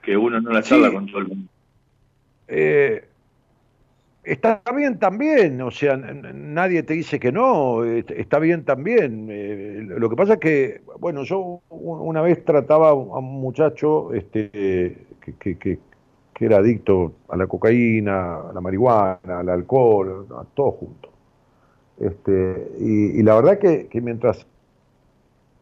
[0.00, 1.50] que uno no las charla con todo el mundo.
[2.48, 3.09] Eh,
[4.24, 9.28] está bien también, o sea, nadie te dice que no, está bien también.
[9.30, 14.96] Eh, lo que pasa es que, bueno, yo una vez trataba a un muchacho este,
[15.20, 15.78] que, que,
[16.42, 21.10] era adicto a la cocaína, a la marihuana, al alcohol, a todo junto.
[21.98, 24.46] Este, y, y la verdad que, que mientras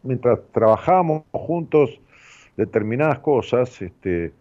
[0.02, 2.00] mientras trabajábamos juntos
[2.56, 4.32] determinadas cosas, este,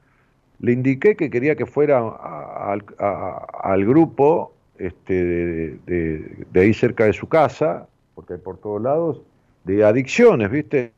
[0.60, 7.88] le indiqué que quería que fuera al grupo este, de, ahí cerca de su casa,
[8.16, 9.22] porque hay por todos lados,
[9.64, 10.94] de adicciones, ¿viste?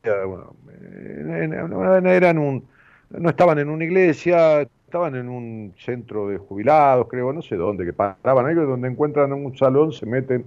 [2.04, 2.64] eran un,
[3.10, 7.84] no estaban en una iglesia, estaban en un centro de jubilados, creo, no sé dónde,
[7.84, 10.44] que paraban ahí, donde encuentran un salón, se meten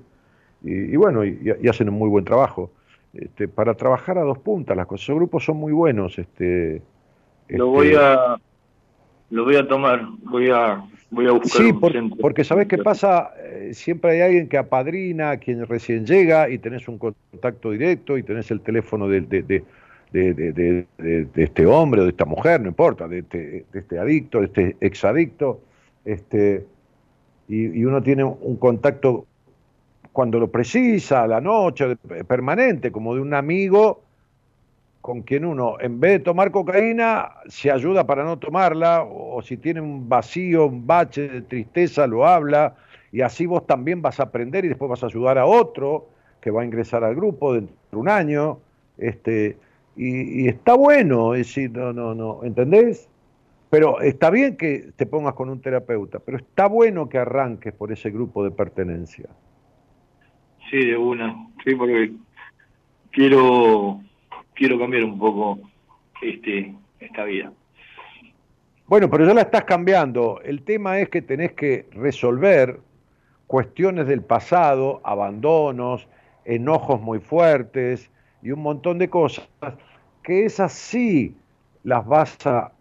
[0.64, 2.72] y, bueno, y hacen un muy buen trabajo
[3.14, 5.04] este, para trabajar a dos puntas las cosas.
[5.04, 6.18] Esos grupos son muy buenos.
[6.18, 6.82] Este,
[7.50, 8.38] lo voy este, a
[9.34, 11.74] lo voy a tomar, voy a voy a buscar Sí,
[12.22, 16.60] porque sabes qué pasa, eh, siempre hay alguien que apadrina a quien recién llega y
[16.60, 22.04] tenés un contacto directo y tenés el teléfono de, de, de, de este hombre o
[22.04, 25.62] de esta mujer, no importa, de este, este adicto, de este exadicto,
[26.06, 26.68] este,
[27.48, 29.26] y, y uno tiene un contacto
[30.12, 31.96] cuando lo precisa, a la noche,
[32.28, 34.03] permanente, como de un amigo
[35.04, 39.58] con quien uno, en vez de tomar cocaína, se ayuda para no tomarla, o, si
[39.58, 42.78] tiene un vacío, un bache de tristeza, lo habla,
[43.12, 46.08] y así vos también vas a aprender y después vas a ayudar a otro
[46.40, 48.60] que va a ingresar al grupo dentro de un año,
[48.98, 49.58] este,
[49.98, 53.10] y, está bueno, decir, no, no, no, ¿entendés?
[53.70, 57.92] Pero está bien que te pongas con un terapeuta, pero está bueno que arranques por
[57.92, 59.28] ese grupo de pertenencia.
[60.72, 61.50] Sí, de una.
[61.66, 62.14] Sí, porque
[63.12, 64.00] quiero
[64.56, 65.60] quiero cambiar un poco
[66.22, 67.52] este esta vida.
[68.88, 70.42] Bueno, pero ya la estás cambiando.
[70.44, 72.80] El tema es que tenés que resolver
[73.48, 76.08] cuestiones del pasado, abandonos,
[76.46, 78.10] enojos muy fuertes
[78.42, 79.48] y un montón de cosas
[80.24, 81.36] que esas sí
[81.84, 82.72] las vas a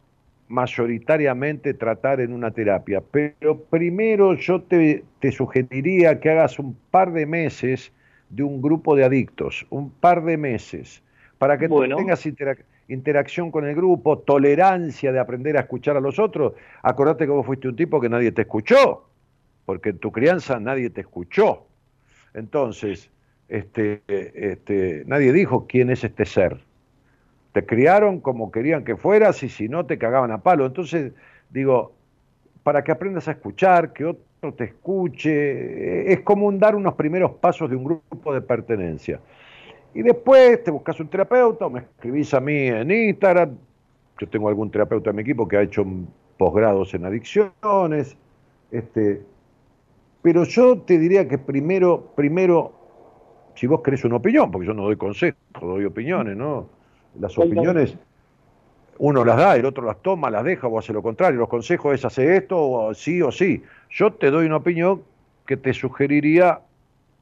[0.48, 3.02] mayoritariamente tratar en una terapia.
[3.10, 7.92] Pero primero yo te, te, sugeriría que hagas un par de meses
[8.28, 11.02] de un grupo de adictos, un par de meses,
[11.42, 12.24] para que tengas
[12.86, 16.52] interacción con el grupo, tolerancia de aprender a escuchar a los otros.
[16.84, 19.08] Acordate que vos fuiste un tipo que nadie te escuchó,
[19.66, 21.66] porque en tu crianza nadie te escuchó.
[22.32, 23.10] Entonces,
[23.48, 26.60] este, este, nadie dijo quién es este ser
[27.50, 30.64] te criaron como querían que fueras y si no te cagaban a palo.
[30.64, 31.12] Entonces,
[31.50, 31.92] digo,
[32.62, 37.32] para que aprendas a escuchar, que otro te escuche, es como un dar unos primeros
[37.32, 39.18] pasos de un grupo de pertenencia.
[39.94, 43.56] Y después te buscas un terapeuta o me escribís a mí en Instagram.
[44.18, 45.84] Yo tengo algún terapeuta en mi equipo que ha hecho
[46.38, 48.16] posgrados en adicciones.
[48.70, 49.22] Este,
[50.22, 52.72] pero yo te diría que primero, primero,
[53.54, 56.68] si vos querés una opinión, porque yo no doy consejos, doy opiniones, ¿no?
[57.20, 57.96] Las opiniones
[58.98, 61.40] uno las da, el otro las toma, las deja o hace lo contrario.
[61.40, 63.62] Los consejos es hacer esto o sí o sí.
[63.90, 65.02] Yo te doy una opinión
[65.46, 66.60] que te sugeriría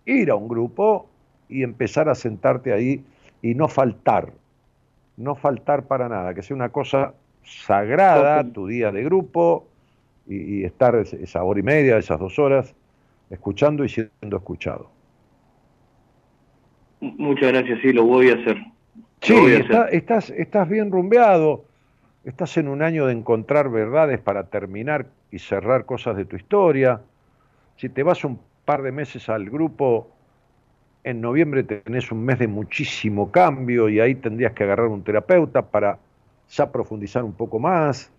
[0.04, 1.09] ir a un grupo
[1.50, 3.04] y empezar a sentarte ahí
[3.42, 4.32] y no faltar,
[5.16, 9.66] no faltar para nada, que sea una cosa sagrada tu día de grupo
[10.26, 12.74] y, estar esa hora y media, esas dos horas,
[13.30, 14.90] escuchando y siendo escuchado.
[17.00, 18.58] Muchas gracias, sí, lo voy a hacer.
[19.22, 19.34] Sí,
[19.90, 21.64] estás, estás bien rumbeado,
[22.24, 27.00] estás en un año de encontrar verdades para terminar y cerrar cosas de tu historia.
[27.76, 30.10] Si te vas un par de meses al grupo,
[31.04, 35.62] en noviembre tenés un mes de muchísimo cambio y ahí tendrías que agarrar un terapeuta
[35.62, 35.98] para
[36.50, 38.12] ya profundizar un poco más,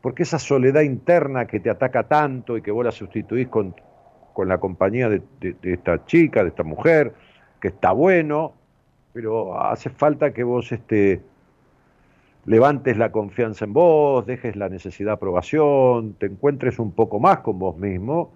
[0.00, 3.74] porque esa soledad interna que te ataca tanto y que vos la sustituís con,
[4.32, 5.22] con la compañía de,
[5.62, 7.14] esta chica, de esta mujer,
[7.60, 8.52] que está bueno,
[9.12, 11.20] pero hace falta que vos este,
[12.46, 17.38] levantes la confianza en vos, dejes la necesidad de aprobación, te encuentres un poco más
[17.38, 18.32] con vos mismo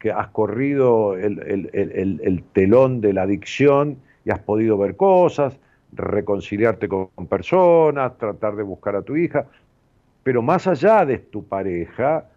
[0.00, 5.60] que has corrido el, telón de la adicción y has podido ver cosas,
[5.92, 9.46] reconciliarte con, personas, tratar de buscar a tu hija,
[10.22, 12.30] pero más allá de tu pareja,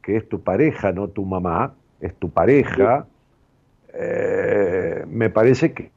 [0.00, 3.06] que es tu pareja, no tu mamá, es tu pareja,
[3.92, 5.90] eh, me parece que,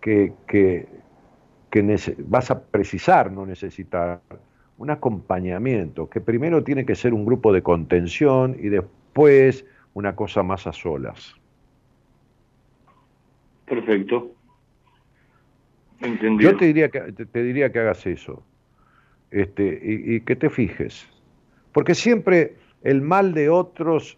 [0.00, 0.86] que, que,
[1.68, 4.20] que vas a precisar, no necesitar,
[4.76, 9.64] un acompañamiento, que primero tiene que ser un grupo de contención y después después
[9.94, 11.34] una cosa más a solas.
[13.66, 14.32] Perfecto.
[16.00, 16.52] Entendido.
[16.52, 18.42] Yo te diría que, te, diría que hagas eso
[19.30, 21.08] este, y, que te fijes.
[21.72, 24.16] Porque siempre el mal de otros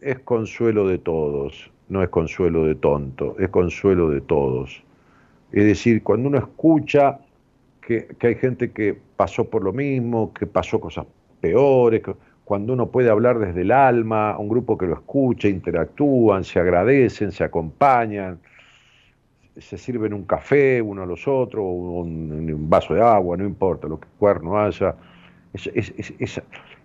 [0.00, 4.82] es consuelo de todos, no es consuelo de tonto, es consuelo de todos.
[5.52, 7.18] Es decir, cuando uno escucha
[7.82, 11.06] que, que hay gente que pasó por lo mismo, que pasó cosas
[11.40, 12.14] peores, que,
[12.50, 17.30] cuando uno puede hablar desde el alma, un grupo que lo escucha, interactúan, se agradecen,
[17.30, 18.40] se acompañan,
[19.56, 23.86] se sirven un café uno a los otros, un, un vaso de agua, no importa
[23.86, 24.96] lo que cuerno haya.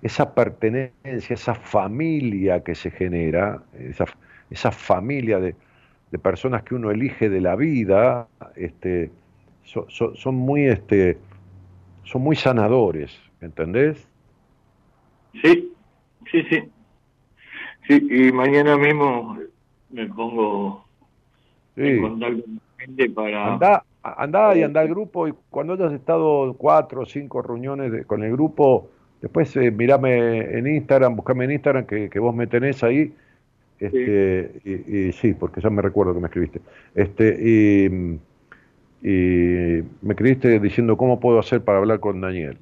[0.04, 3.64] esa, pertenencia, esa familia que se genera,
[4.52, 5.56] esa, familia de,
[6.22, 9.10] personas que uno elige de la vida, este,
[9.64, 11.18] son, muy, este,
[12.04, 14.08] son muy sanadores, ¿entendés?
[15.42, 15.72] Sí,
[16.32, 16.64] sí, sí.
[17.88, 19.38] Sí, y mañana mismo
[19.92, 20.86] me pongo
[21.76, 23.54] en contacto con gente para...
[23.54, 28.24] Anda, anda y anda al grupo y cuando hayas estado cuatro o cinco reuniones con
[28.24, 28.90] el grupo,
[29.22, 33.14] después eh, mirame en Instagram, buscame en Instagram que, que vos me tenés ahí.
[33.80, 34.84] Este, sí.
[34.88, 36.62] Y, sí, porque ya me recuerdo que me escribiste.
[36.96, 37.86] Este, y,
[39.08, 42.58] y me escribiste diciendo cómo puedo hacer para hablar con Daniel.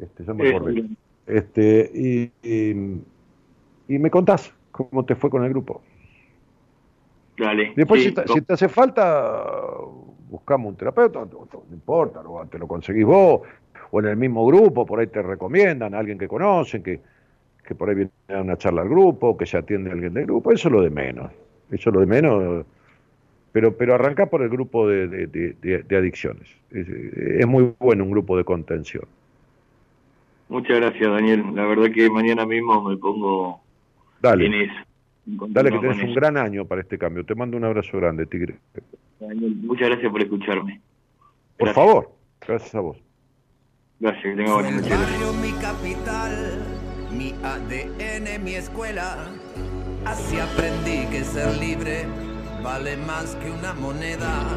[0.00, 0.84] Este, ya me acordé.
[1.26, 5.82] Este, y, y, me contás cómo te fue con el grupo.
[7.38, 7.72] Dale.
[7.74, 9.34] Después, si, te, hace falta,
[10.28, 13.40] buscamos un terapeuta, no, importa, te lo conseguís vos,
[13.90, 17.00] o en el mismo grupo, por ahí te recomiendan a alguien que conocen, que,
[17.66, 20.26] que por ahí viene a una charla al grupo, que se atiende a alguien del
[20.26, 21.32] grupo, eso es lo de menos.
[21.70, 22.66] Eso es lo de menos.
[23.52, 26.48] Pero, pero arranca por el grupo de, de, adicciones.
[26.70, 29.04] es muy bueno un grupo de contención.
[30.48, 31.44] Muchas gracias, Daniel.
[31.54, 33.60] La verdad que mañana mismo me pongo
[34.20, 34.46] Dale.
[34.46, 34.74] en eso.
[35.26, 37.24] Dale, que tenés un gran año para este cambio.
[37.24, 38.58] Te mando un abrazo grande, Tigre.
[39.20, 40.80] Daniel, muchas gracias por escucharme.
[41.58, 42.10] Por favor,
[42.46, 42.98] gracias a vos.
[44.00, 44.90] Gracias, que tenga buena noche.
[45.40, 46.62] mi capital,
[47.10, 49.30] mi ADN, mi escuela.
[50.04, 52.04] Así aprendí que ser libre
[52.64, 54.56] vale más que una moneda.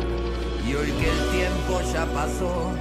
[0.65, 2.71] Y hoy que el tiempo ya pasó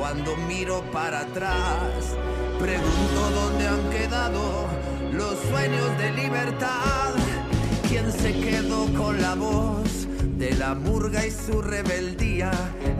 [0.00, 2.16] cuando miro para atrás,
[2.58, 4.66] pregunto dónde han quedado
[5.12, 7.12] los sueños de libertad.
[7.86, 10.08] ¿Quién se quedó con la voz
[10.38, 12.50] de la murga y su rebeldía?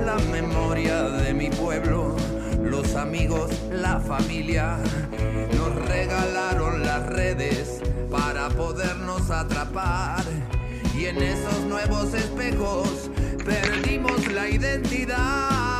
[0.05, 2.17] La memoria de mi pueblo,
[2.63, 4.77] los amigos, la familia.
[5.57, 10.23] Nos regalaron las redes para podernos atrapar.
[10.95, 13.11] Y en esos nuevos espejos
[13.43, 15.80] perdimos la identidad.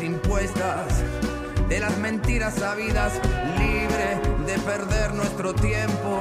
[0.00, 1.02] Impuestas,
[1.68, 3.12] de las mentiras sabidas,
[3.58, 6.20] libre de perder nuestro tiempo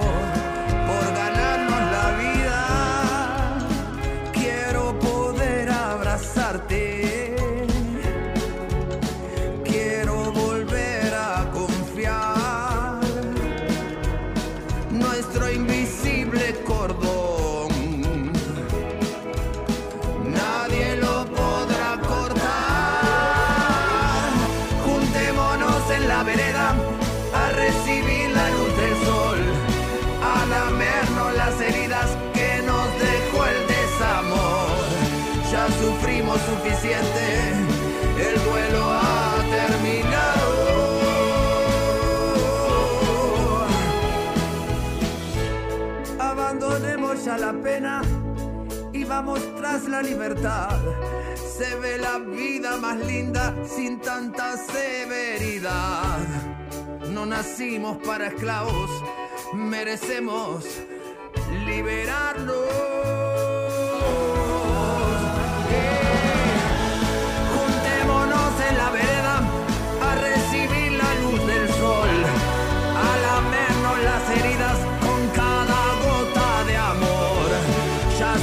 [36.85, 37.51] suficiente,
[38.17, 40.53] el duelo ha terminado.
[46.19, 48.01] Abandonemos ya la pena
[48.93, 50.79] y vamos tras la libertad.
[51.57, 56.19] Se ve la vida más linda sin tanta severidad.
[57.11, 58.91] No nacimos para esclavos,
[59.53, 60.65] merecemos
[61.65, 62.94] liberarnos.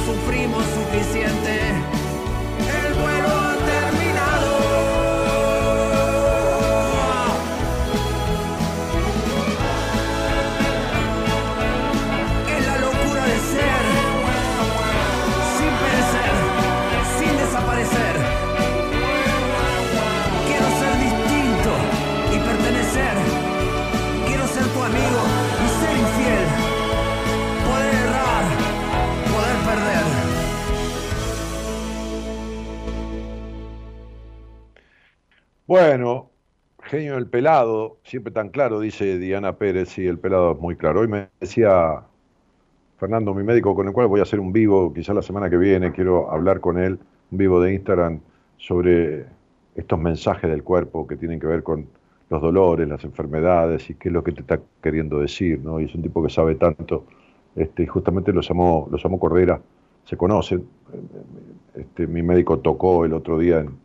[0.05, 1.59] Sufrimos suficiente,
[35.75, 36.29] Bueno,
[36.83, 40.99] genio del pelado, siempre tan claro, dice Diana Pérez, y el pelado es muy claro.
[40.99, 42.03] Hoy me decía
[42.99, 45.57] Fernando, mi médico, con el cual voy a hacer un vivo, quizá la semana que
[45.57, 46.99] viene, quiero hablar con él,
[47.31, 48.19] un vivo de Instagram,
[48.57, 49.25] sobre
[49.73, 51.87] estos mensajes del cuerpo que tienen que ver con
[52.29, 55.79] los dolores, las enfermedades y qué es lo que te está queriendo decir, ¿no?
[55.79, 57.05] Y es un tipo que sabe tanto,
[57.55, 59.59] este, y justamente los llamó, los llamó Cordera,
[60.05, 60.67] se conocen.
[61.73, 63.82] Este, mi médico tocó el otro día en,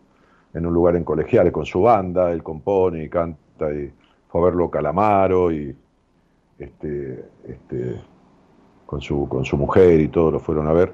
[0.54, 3.92] en un lugar en colegiales con su banda, él compone y canta, y
[4.28, 5.74] fue a verlo Calamaro y
[6.58, 8.00] este, este,
[8.86, 10.92] con su, con su mujer y todo lo fueron a ver.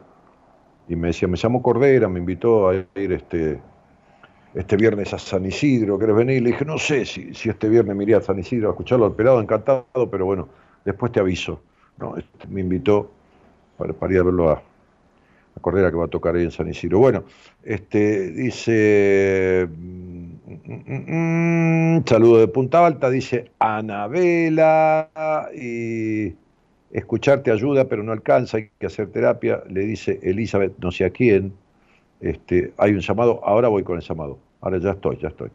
[0.89, 3.60] Y me decía, me llamó Cordera, me invitó a ir este,
[4.55, 6.43] este viernes a San Isidro, ¿querés venir?
[6.43, 9.06] Le dije, no sé si, si este viernes me iría a San Isidro a escucharlo
[9.06, 10.48] al pelado, encantado, pero bueno,
[10.85, 11.60] después te aviso.
[11.98, 13.10] No, este, me invitó
[13.78, 14.62] para, para ir a verlo a,
[15.56, 16.98] a Cordera que va a tocar ahí en San Isidro.
[16.98, 17.24] Bueno,
[17.62, 25.10] este dice mm, mm, mm, saludo de Punta Alta, dice Anabela
[25.55, 26.35] y
[26.90, 31.10] escucharte ayuda, pero no alcanza, hay que hacer terapia, le dice Elizabeth, no sé a
[31.10, 31.52] quién.
[32.20, 34.39] Este, hay un llamado, ahora voy con el llamado.
[34.60, 35.51] Ahora ya estoy, ya estoy.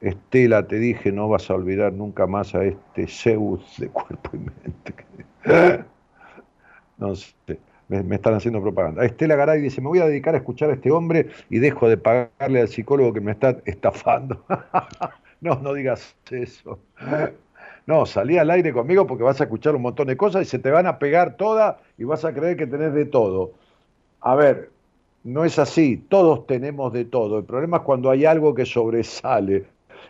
[0.00, 4.38] Estela, te dije, no vas a olvidar nunca más a este Zeus de cuerpo y
[4.38, 4.94] mente.
[6.98, 7.58] No sé,
[7.90, 9.04] me, están haciendo propaganda.
[9.04, 11.96] Estela Garay dice, me voy a dedicar a escuchar a este hombre y dejo de
[11.96, 14.44] pagarle al psicólogo que me está estafando.
[15.40, 16.78] no, no digas eso.
[17.86, 20.60] No, salí al aire conmigo porque vas a escuchar un montón de cosas y se
[20.60, 23.52] te van a pegar todas y vas a creer que tenés de todo.
[24.20, 24.70] A ver,
[25.24, 27.38] no es así, todos tenemos de todo.
[27.38, 29.64] El problema es cuando hay algo que sobresale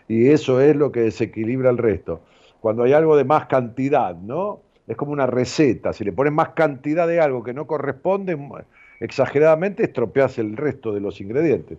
[0.06, 2.20] y eso es lo que desequilibra el resto.
[2.60, 4.60] Cuando hay algo de más cantidad, ¿no?
[4.90, 8.36] Es como una receta, si le pones más cantidad de algo que no corresponde,
[8.98, 11.78] exageradamente estropeas el resto de los ingredientes.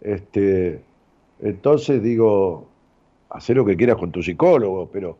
[0.00, 0.80] Este,
[1.38, 2.66] entonces digo,
[3.30, 5.18] haz lo que quieras con tu psicólogo, pero,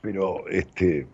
[0.00, 1.06] pero este,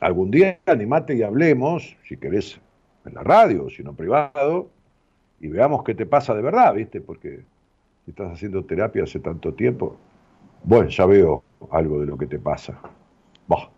[0.00, 2.58] algún día animate y hablemos, si querés
[3.04, 4.70] en la radio, si no privado,
[5.40, 7.02] y veamos qué te pasa de verdad, ¿viste?
[7.02, 7.40] Porque
[8.06, 9.98] si estás haciendo terapia hace tanto tiempo,
[10.64, 12.80] bueno, ya veo algo de lo que te pasa.
[13.46, 13.75] Bah.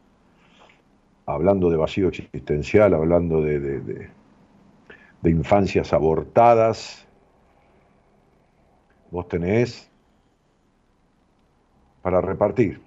[1.28, 4.10] Hablando de vacío existencial, hablando de, de,
[5.24, 7.06] infancias abortadas,
[9.10, 9.90] vos tenés
[12.00, 12.80] para repartir.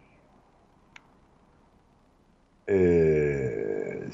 [2.66, 4.10] Eh,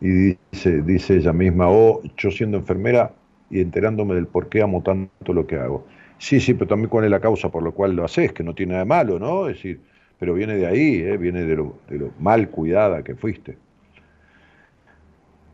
[0.00, 3.12] y dice, dice ella misma, oh, yo siendo enfermera
[3.48, 5.86] y enterándome del por qué amo tanto lo que hago.
[6.18, 8.54] Sí, sí, pero también cuál es la causa por la cual lo haces, que no
[8.54, 9.48] tiene nada de malo, ¿no?
[9.48, 9.80] Es decir,
[10.20, 11.16] pero viene de ahí, ¿eh?
[11.16, 13.56] viene de lo, de lo mal cuidada que fuiste.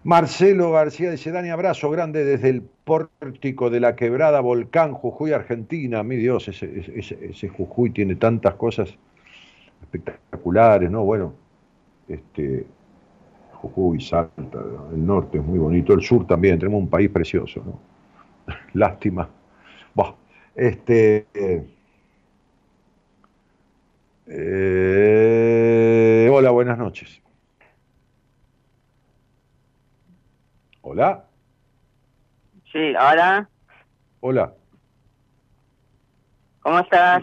[0.03, 6.03] Marcelo García dice, Dani, abrazo grande desde el pórtico de la quebrada Volcán, Jujuy, Argentina.
[6.03, 8.93] Mi Dios, ese, Jujuy tiene tantas cosas
[9.83, 11.05] espectaculares, ¿no?
[11.05, 11.33] Bueno,
[12.09, 12.67] este,
[13.53, 18.55] Jujuy, Salta, el norte es muy bonito, el sur también, tenemos un país precioso, ¿no?
[18.75, 19.29] Lástima.
[19.95, 20.15] Bah,
[20.57, 21.65] este, eh,
[26.31, 27.23] hola, buenas noches.
[30.83, 31.25] Hola.
[32.73, 33.49] Sí, hola,
[34.21, 34.55] Hola.
[36.61, 37.23] ¿cómo estás?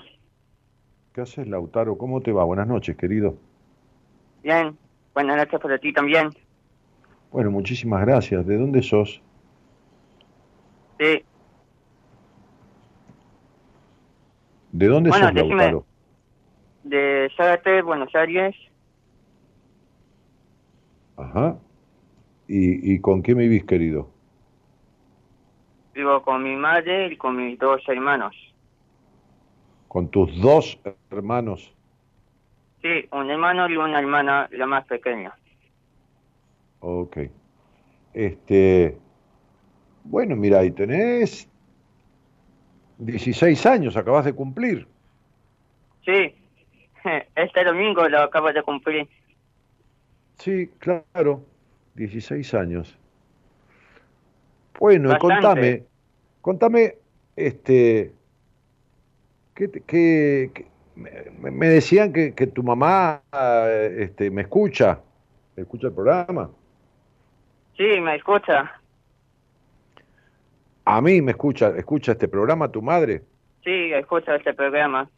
[1.13, 1.97] ¿Qué haces, Lautaro?
[1.97, 2.43] ¿Cómo te va?
[2.43, 3.35] Buenas noches, querido.
[4.41, 4.77] Bien,
[5.13, 6.29] buenas noches para ti también.
[7.31, 8.45] Bueno, muchísimas gracias.
[8.47, 9.21] ¿De dónde sos?
[10.99, 11.25] Sí,
[14.71, 15.65] ¿De dónde Bueno, sos, decime.
[15.65, 15.92] Lautaro?
[16.83, 18.55] De Zárate, Buenos Aires,
[21.15, 21.57] Ajá.
[22.47, 24.09] ¿Y, ¿Y con me vivís, querido?
[25.93, 28.35] vivo con mi madre y con mis dos hermanos.
[29.87, 30.79] Con tus dos
[31.11, 31.71] hermanos.
[32.81, 35.33] Sí, un hermano y una hermana, la más pequeña.
[36.79, 37.17] Ok.
[38.13, 38.97] Este.
[40.03, 41.47] Bueno, mira, ahí tenés
[42.97, 44.87] 16 años, acabas de cumplir.
[46.03, 46.35] Sí,
[47.35, 49.07] este domingo lo acabo de cumplir.
[50.37, 51.45] Sí, claro,
[51.95, 52.97] 16 años.
[54.79, 55.35] Bueno, Bastante.
[55.35, 55.83] contame,
[56.41, 56.95] contame,
[57.35, 58.11] este,
[59.55, 64.99] ¿qué, te- qué- qué- me, me decían que, que tu mamá, eh, este, me escucha,
[65.55, 66.49] escucha el programa.
[67.77, 68.79] Sí, me escucha.
[70.85, 73.23] A mí me escucha, escucha este programa tu madre.
[73.63, 75.09] Sí, escucha este programa.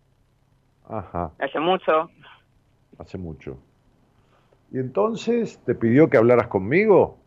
[0.89, 2.09] Ajá, Hace mucho.
[2.99, 3.57] hace mucho.
[4.71, 7.17] Y entonces te pidió que hablaras conmigo,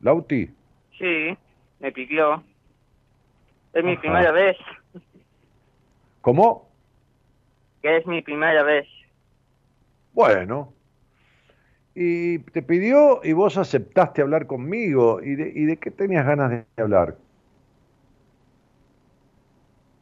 [0.00, 0.50] Lauti.
[0.98, 1.36] Sí,
[1.80, 2.42] me pidió.
[3.72, 4.56] Es mi primera vez.
[6.20, 6.68] ¿Cómo?
[7.82, 8.86] Que es mi primera vez.
[10.12, 10.72] Bueno.
[11.94, 15.20] Y te pidió y vos aceptaste hablar conmigo.
[15.22, 17.16] ¿Y de, y de qué tenías ganas de hablar?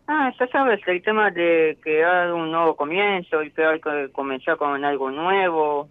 [0.07, 4.57] Ah, ya sabes, el tema de crear un nuevo comienzo y que hay que comenzar
[4.59, 5.91] con algo nuevo.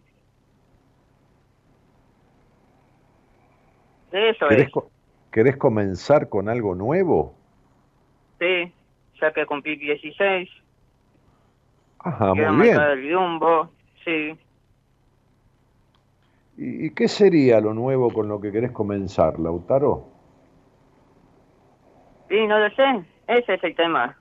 [4.11, 4.91] Eso ¿Querés, es, co-
[5.31, 7.37] querés comenzar con algo nuevo?
[8.39, 8.73] sí,
[9.21, 10.49] ya que cumplí 16,
[11.99, 12.77] Ajá, quiero muy bien.
[12.91, 13.73] el rumbo,
[14.03, 14.37] sí.
[16.57, 20.05] ¿Y, y qué sería lo nuevo con lo que querés comenzar, Lautaro?
[22.29, 22.83] Sí, no lo sé,
[23.37, 24.17] ese es el tema.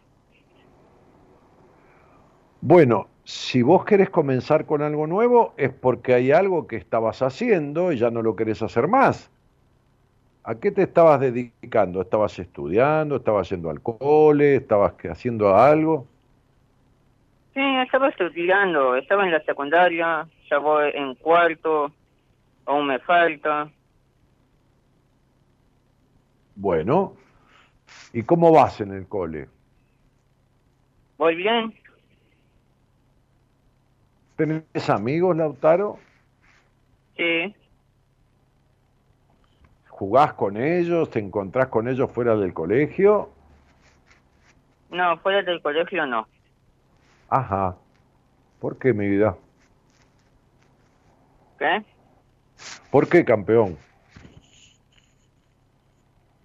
[2.61, 7.93] Bueno, si vos querés comenzar con algo nuevo es porque hay algo que estabas haciendo
[7.93, 9.31] y ya no lo querés hacer más.
[10.45, 12.01] ¿A qué te estabas dedicando?
[12.01, 13.17] ¿Estabas estudiando?
[13.17, 14.57] ¿Estabas yendo al cole?
[14.57, 16.07] ¿Estabas haciendo algo?
[17.55, 21.93] Sí, estaba estudiando, estaba en la secundaria, ya voy en cuarto,
[22.65, 23.69] aún me falta.
[26.55, 27.15] Bueno,
[28.13, 29.49] ¿y cómo vas en el cole?
[31.19, 31.75] Voy bien,
[34.37, 35.99] ¿Tenés amigos, Lautaro?
[37.17, 37.55] sí,
[39.89, 41.11] ¿Jugás con ellos?
[41.11, 43.31] ¿Te encontrás con ellos fuera del colegio?
[44.91, 46.27] no, fuera del colegio no.
[47.29, 47.77] Ajá.
[48.59, 49.37] ¿Por qué, mi vida?
[51.59, 51.85] ¿Qué?
[52.91, 53.77] ¿Por qué, campeón?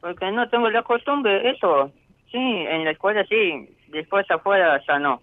[0.05, 1.91] Porque no tengo la costumbre, eso.
[2.31, 5.19] Sí, en la escuela sí, después afuera ya no.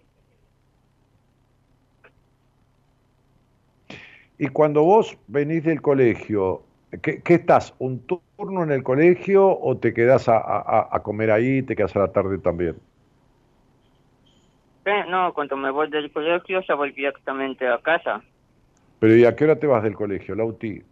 [4.39, 6.63] Y cuando vos venís del colegio,
[7.01, 7.77] ¿qué, qué estás?
[7.79, 11.95] ¿Un turno en el colegio o te quedás a, a- a comer ahí, te quedás
[11.95, 12.75] a la tarde también?
[14.85, 15.05] ¿Qué?
[15.09, 18.21] No, cuando me voy del colegio ya voy directamente a casa.
[18.99, 20.83] Pero ¿y a qué hora te vas del colegio, Lauti?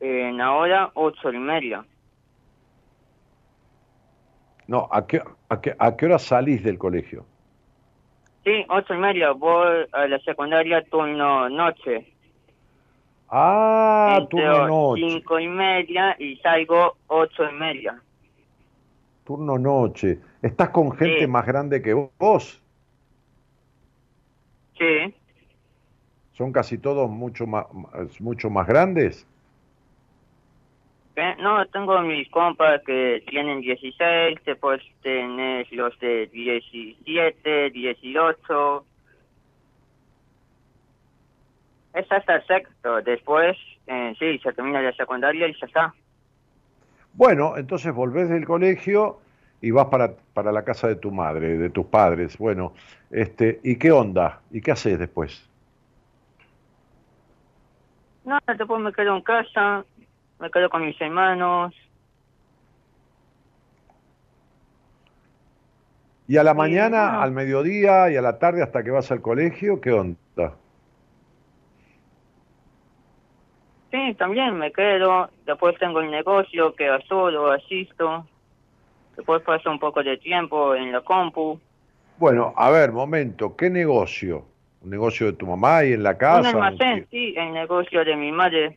[0.00, 1.84] En ahora ocho y media.
[4.68, 7.24] No, ¿a qué, a, qué, ¿a qué hora salís del colegio?
[8.44, 12.12] Sí, ocho y media, voy a la secundaria turno noche.
[13.28, 15.02] Ah, turno noche.
[15.02, 18.00] cinco y media y salgo ocho y media.
[19.24, 20.20] Turno noche.
[20.42, 21.26] ¿Estás con gente Sí.
[21.26, 22.62] más grande que vos?
[24.78, 25.14] Sí,
[26.32, 27.66] ¿Son casi todos mucho más,
[28.20, 29.26] mucho más grandes?
[31.16, 31.34] ¿Qué?
[31.36, 38.84] No, tengo mis compas que tienen 16, después tenés los de 17, 18.
[41.94, 43.00] Es hasta el sexto.
[43.00, 43.56] Después,
[43.86, 45.94] eh, sí, se termina la secundaria y ya está.
[47.14, 49.18] Bueno, entonces volvés del colegio
[49.62, 52.36] y vas para, para la casa de tu madre, de tus padres.
[52.36, 52.74] Bueno,
[53.10, 54.42] este, ¿y qué onda?
[54.50, 55.48] ¿Y qué haces después?
[58.26, 59.82] No, después me quedo en casa,
[60.38, 61.74] me quedo con mis hermanos.
[66.28, 69.22] ¿Y a la Sí, mañana, al mediodía y a la tarde hasta que vas al
[69.22, 69.80] colegio?
[69.80, 70.56] ¿Qué onda?
[73.90, 75.30] Sí, también me quedo.
[75.46, 78.26] Después tengo el negocio que solo asisto.
[79.16, 81.58] Después paso un poco de tiempo en la compu.
[82.18, 84.44] Bueno, a ver, momento, ¿qué negocio?
[84.82, 86.40] ¿Un negocio de tu mamá y en la casa?
[86.40, 88.76] Un almacén, sí, el negocio de mi madre.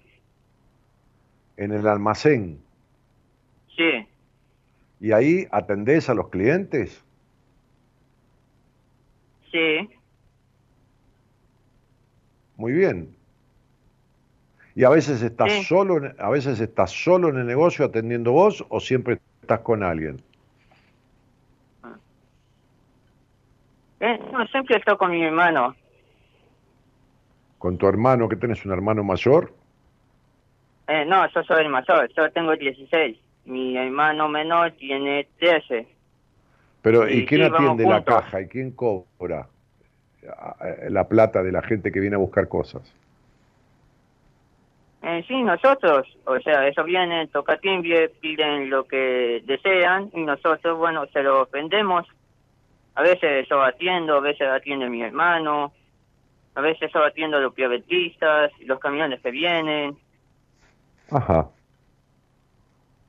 [1.60, 2.58] En el almacén.
[3.76, 4.08] Sí,
[5.02, 7.04] ¿Y ahí atendés a los clientes?
[9.52, 9.90] sí.
[12.56, 13.14] Muy bien.
[14.74, 15.64] ¿Y a veces estás Sí.
[15.66, 19.84] solo, en- a veces estás solo en el negocio atendiendo vos o siempre estás con
[19.84, 20.22] alguien?
[24.00, 25.76] Eh, no, siempre estoy con mi hermano.
[27.58, 29.59] ¿Con tu hermano, que tenés un hermano mayor?
[30.90, 33.16] Eh, no, yo soy el mayor, yo tengo 16.
[33.46, 35.88] Mi hermano menor tiene 13.
[36.82, 38.16] Pero ¿y quién atiende la juntos.
[38.16, 39.48] caja y quién cobra
[40.24, 42.82] eh, la plata de la gente que viene a buscar cosas?
[45.04, 50.76] Eh, sí, nosotros, o sea, eso viene, toca timbre, piden lo que desean y nosotros,
[50.80, 52.08] bueno, se lo vendemos.
[52.96, 55.72] A veces yo atiendo, a veces atiende mi hermano,
[56.56, 59.96] a veces yo atiendo a los piabetistas, los camiones que vienen.
[61.12, 61.50] Ajá.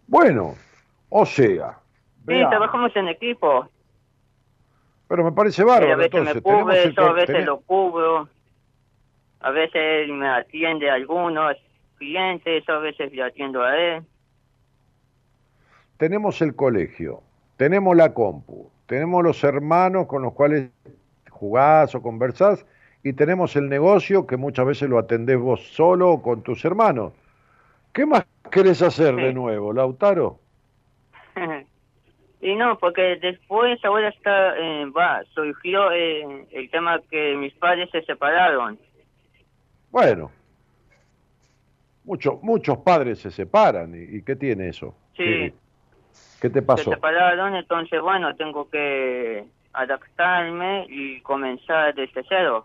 [0.07, 0.55] Bueno,
[1.09, 1.79] o sea,
[2.27, 3.69] Sí, trabajamos en equipo.
[5.09, 5.93] pero me parece bárbaro.
[5.95, 8.29] a veces entonces, me cubre, yo a veces lo cubro.
[9.41, 11.57] A veces él me atiende a algunos
[11.97, 14.05] clientes, a veces le atiendo a él.
[15.97, 17.23] tenemos el colegio,
[17.57, 20.71] tenemos la compu, tenemos los hermanos con los cuales
[21.29, 22.65] jugás o conversás
[23.03, 27.13] y tenemos el negocio que muchas veces lo atendés vos solo o con tus hermanos.
[27.93, 30.39] ¿Qué más querés hacer de nuevo, Lautaro?
[32.41, 37.91] y no, porque después ahora está, eh, va, surgió eh, el tema que mis padres
[37.91, 38.79] se separaron.
[39.91, 40.31] Bueno,
[42.05, 44.95] muchos muchos padres se separan y, y ¿qué tiene eso?
[45.17, 45.25] Sí.
[45.25, 45.55] ¿Qué,
[46.41, 46.91] qué te Se pasó?
[46.93, 52.65] separaron, entonces bueno, tengo que adaptarme y comenzar desde cero.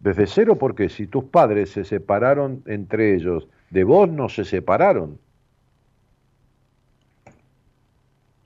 [0.00, 5.18] Desde cero porque si tus padres se separaron entre ellos, de vos no se separaron.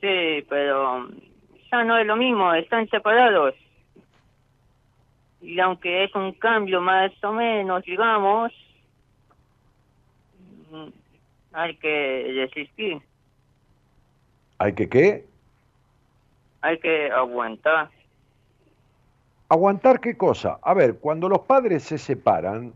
[0.00, 1.08] Sí, pero
[1.70, 3.54] ya no es lo mismo, están separados.
[5.40, 8.52] Y aunque es un cambio más o menos, digamos,
[10.70, 10.88] mm,
[11.52, 12.98] hay que resistir,
[14.58, 15.26] ¿Hay que qué?
[16.60, 17.90] hay que aguantar.
[19.52, 20.58] ¿Aguantar qué cosa?
[20.62, 22.72] A ver, cuando los padres se separan,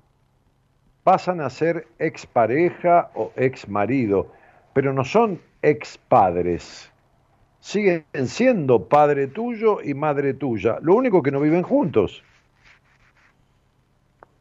[1.04, 4.26] pasan a ser expareja o exmarido,
[4.74, 6.92] pero no son expadres.
[7.60, 10.76] Siguen siendo padre tuyo y madre tuya.
[10.82, 12.22] Lo único que no viven juntos.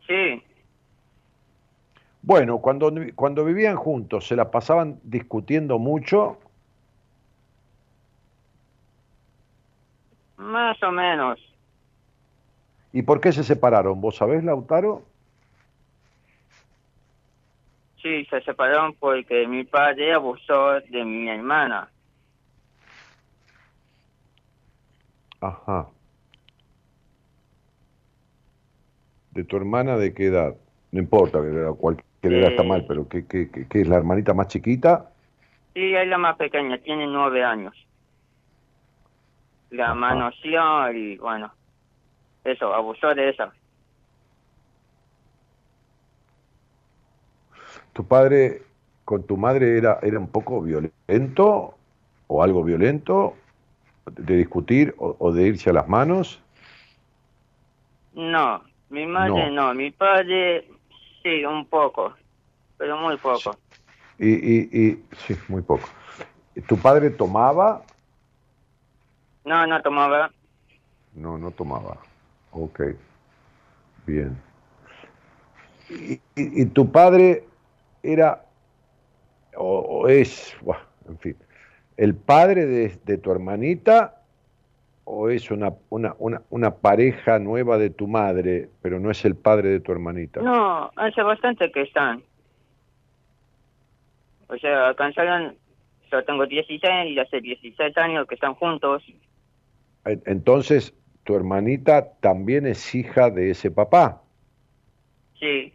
[0.05, 0.43] Sí,
[2.21, 6.37] Bueno, cuando, cuando vivían juntos, ¿se la pasaban discutiendo mucho?
[10.35, 11.54] más o menos.
[12.95, 13.99] ¿Y por qué se separaron?
[13.99, 15.03] ¿Vos sabés, Lautaro?
[18.01, 21.91] Sí, se separaron porque mi padre abusó de mi hermana.
[25.41, 25.89] Ajá.
[29.31, 30.55] ¿De tu hermana de qué edad?
[30.91, 31.39] No importa,
[31.77, 32.67] cualquier edad está Eh.
[32.67, 35.11] mal, pero ¿qué, qué, qué- qué es la hermanita más chiquita?
[35.73, 37.75] Sí, es la más pequeña, tiene nueve años.
[39.71, 39.95] La Ajá.
[39.95, 41.53] manoseó y bueno,
[42.45, 43.51] eso, abusó de esa.
[47.93, 48.61] ¿Tu padre
[49.03, 51.75] con tu madre era, era un poco violento
[52.27, 53.35] o algo violento
[54.11, 56.41] de discutir o, o de irse a las manos?
[58.13, 59.73] No, mi madre no.
[59.73, 60.67] mi padre
[61.23, 62.13] sí, un poco,
[62.77, 63.57] pero muy poco.
[64.17, 65.89] Y, y, y sí, muy poco.
[66.67, 67.81] ¿Tu padre tomaba?
[69.43, 70.31] No, no tomaba.
[71.13, 71.97] No, no tomaba.
[72.57, 72.81] Ok.
[74.07, 74.37] Bien.
[75.89, 77.43] ¿Y, y- y tu padre
[78.01, 78.45] era
[79.57, 81.35] o, o es, buah, en fin,
[81.97, 84.21] el padre de, de tu hermanita
[85.03, 89.35] o es una, una, una, una pareja nueva de tu madre, pero no es el
[89.35, 90.41] padre de tu hermanita?
[90.41, 92.23] No, hace bastante que están.
[94.47, 95.55] O sea, alcanzaron,
[96.11, 99.03] yo tengo 16 y hace 16 años que están juntos.
[100.05, 100.93] En- Entonces,
[101.25, 104.21] tu hermanita también es hija de ese papá.
[105.39, 105.73] Sí,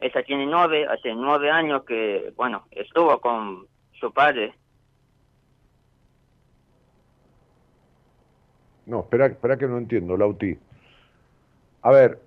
[0.00, 3.66] ella tiene nueve, hace nueve años que, bueno, estuvo con
[4.00, 4.54] su padre.
[8.86, 10.56] No, espera, espera que no entiendo, Lauti.
[11.82, 12.18] A ver,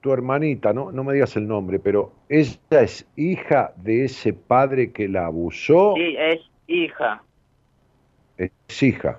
[0.00, 4.92] tu hermanita, no, no me digas el nombre, pero ella es hija de ese padre
[4.92, 7.22] que la abusó, Sí, es hija,
[8.36, 9.18] es hija,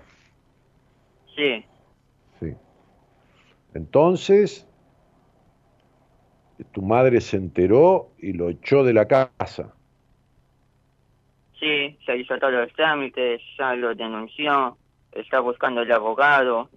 [1.36, 1.64] sí.
[1.64, 1.66] sí.
[3.78, 4.68] Entonces,
[6.72, 9.72] tu madre se enteró y lo echó de la casa.
[11.60, 14.76] Sí, se hizo todos los trámites, ya lo denunció,
[15.12, 16.70] está buscando el abogado.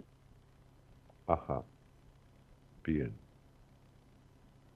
[1.26, 1.62] Ajá.
[2.84, 3.14] Bien.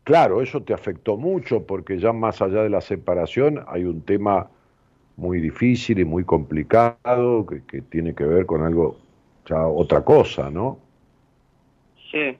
[0.04, 4.48] Claro, eso te afectó mucho porque ya más allá de la separación hay un tema
[5.18, 8.96] muy difícil y muy complicado que, que tiene que ver con algo,
[9.44, 10.83] ya otra cosa, ¿no?
[12.14, 12.38] Sí,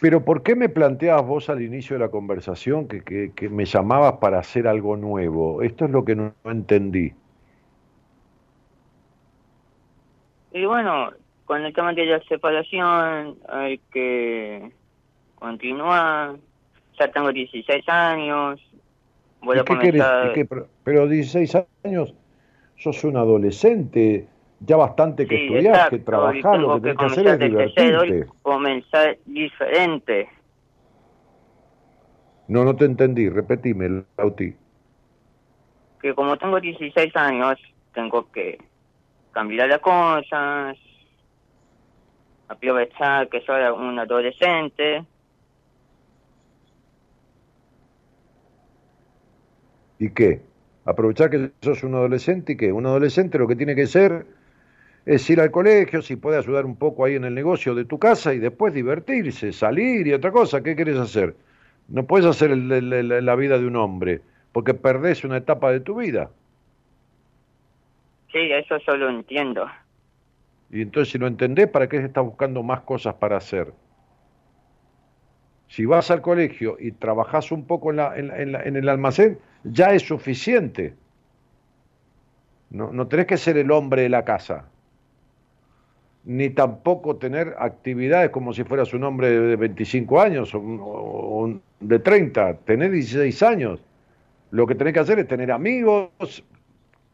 [0.00, 3.64] Pero ¿por qué me planteabas vos al inicio de la conversación que, que- que me
[3.64, 5.62] llamabas para hacer algo nuevo?
[5.62, 7.12] Esto es lo que no, entendí.
[10.52, 11.10] y bueno,
[11.46, 14.70] con el tema de la separación hay que
[15.34, 16.36] continuar.
[16.98, 18.60] Ya tengo 16 años,
[19.40, 20.30] voy ¿Y a qué comenzar...
[20.30, 20.44] ¿Y qué?
[20.44, 22.14] Pero- Pero 16 años,
[22.84, 24.28] sos un adolescente,
[24.60, 28.26] ya bastante que Sí, estudiás, exacto, que trabajás, lo que tenés que hacer es divertirte.
[28.42, 30.28] comenzar diferente.
[32.46, 34.54] No, no te entendí, repetime, Lauti.
[36.02, 37.58] Que como tengo 16 años,
[37.94, 38.58] tengo que
[39.32, 40.76] cambiar las cosas,
[42.48, 45.06] aprovechar que soy un adolescente.
[49.98, 50.42] ¿Y qué?
[50.84, 52.72] Aprovechar que sos un adolescente y qué?
[52.72, 54.26] Un adolescente lo que tiene que ser
[55.06, 57.98] es ir al colegio, si puede ayudar un poco ahí en el negocio de tu
[57.98, 60.62] casa y después divertirse, salir y otra cosa.
[60.62, 61.36] ¿Qué querés hacer?
[61.88, 65.96] No puedes hacer el- la vida de un hombre porque perdés una etapa de tu
[65.96, 66.30] vida.
[68.32, 69.66] Sí, eso yo lo entiendo.
[70.70, 73.72] Y entonces si lo entendés, ¿para qué estás buscando más cosas para hacer?
[75.68, 78.76] Si vas al colegio y trabajás un poco en, la- en la- en la- en
[78.76, 80.94] el almacén, ya es suficiente.
[82.70, 84.66] No, no tenés que ser el hombre de la casa.
[86.24, 91.98] Ni tampoco tener actividades como si fueras un hombre de 25 años o, o de
[91.98, 92.58] 30.
[92.58, 93.80] Tenés 16 años.
[94.50, 96.44] Lo que tenés que hacer es tener amigos,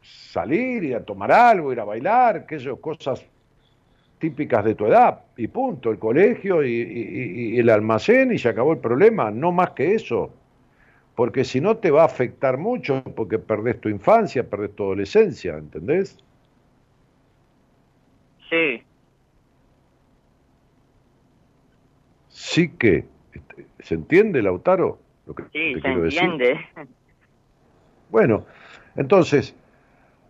[0.02, 3.24] salir, ir a tomar algo, ir a bailar, yo, cosas
[4.18, 8.78] típicas de tu edad, y punto, el colegio y el almacén y se acabó el
[8.78, 10.31] problema, no más que eso,
[11.20, 15.59] porque si no te va a afectar mucho, porque perdés tu infancia, perdés tu adolescencia,
[15.59, 16.16] ¿entendés?
[18.48, 18.82] Sí,
[22.30, 24.98] Sí que, este, ¿se entiende, Lautaro?
[25.26, 26.22] Lo que sí, te se quiero decir?
[26.22, 26.59] entiende.
[28.09, 28.47] Bueno,
[28.97, 29.55] entonces,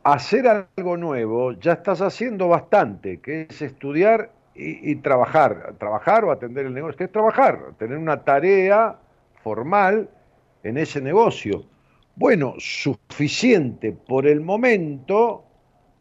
[0.02, 6.32] hacer algo nuevo ya estás haciendo bastante, que es estudiar y, y trabajar, trabajar o
[6.32, 8.96] atender el negocio, que es trabajar, tener una tarea
[9.44, 10.08] formal
[10.62, 11.64] en ese negocio.
[12.16, 15.44] Bueno, suficiente por el momento,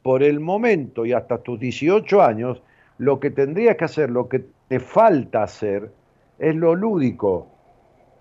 [0.04, 2.62] por el momento y hasta tus 18 años,
[2.98, 5.92] lo que tendrías que hacer, lo que te falta hacer,
[6.38, 7.48] es lo lúdico,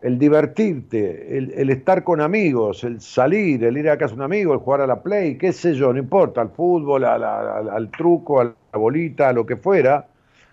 [0.01, 4.53] el divertirte, el, estar con amigos, el salir, el ir a casa de un amigo,
[4.53, 8.41] el jugar a la play, qué sé yo, no importa, al fútbol, al, al truco,
[8.41, 10.07] a la bolita, a lo que fuera,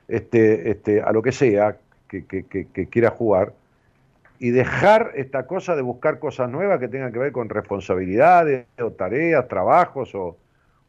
[0.07, 3.53] este, este, a lo que sea que, que, que, que quiera jugar,
[4.39, 8.91] y dejar esta cosa de buscar cosas nuevas que tengan que ver con responsabilidades o
[8.91, 10.37] tareas, trabajos o,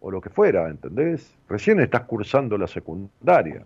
[0.01, 1.35] o lo que fuera, ¿entendés?
[1.49, 3.65] Recién estás cursando la secundaria.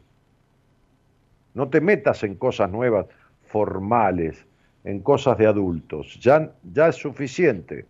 [1.55, 3.07] No te metas en cosas nuevas,
[3.47, 4.47] formales,
[4.85, 6.19] en cosas de adultos.
[6.21, 7.87] Ya, ya es suficiente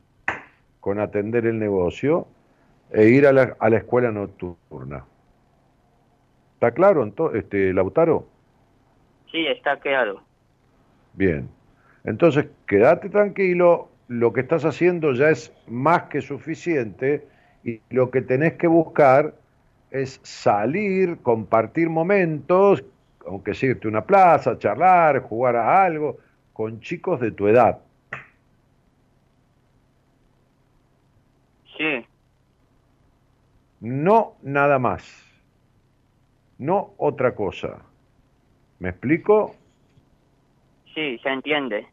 [0.81, 2.27] con atender el negocio
[2.91, 5.05] e ir a la, a la escuela nocturna.
[6.55, 8.27] ¿Está claro, este, Lautaro?
[9.31, 10.23] Sí, está claro.
[11.15, 11.49] Bien.
[12.05, 17.27] Entonces, quédate tranquilo, lo que estás haciendo ya es más que suficiente
[17.63, 19.35] y lo que tenés que buscar
[19.91, 22.85] es salir, compartir momentos,
[23.27, 26.19] aunque sea irte a una plaza, charlar, jugar a algo,
[26.53, 27.79] con chicos de tu edad.
[31.77, 32.05] Sí,
[33.81, 35.03] No nada más.
[36.59, 37.79] No otra cosa.
[38.79, 39.55] ¿Me explico?
[40.95, 41.87] Sí, se entiende.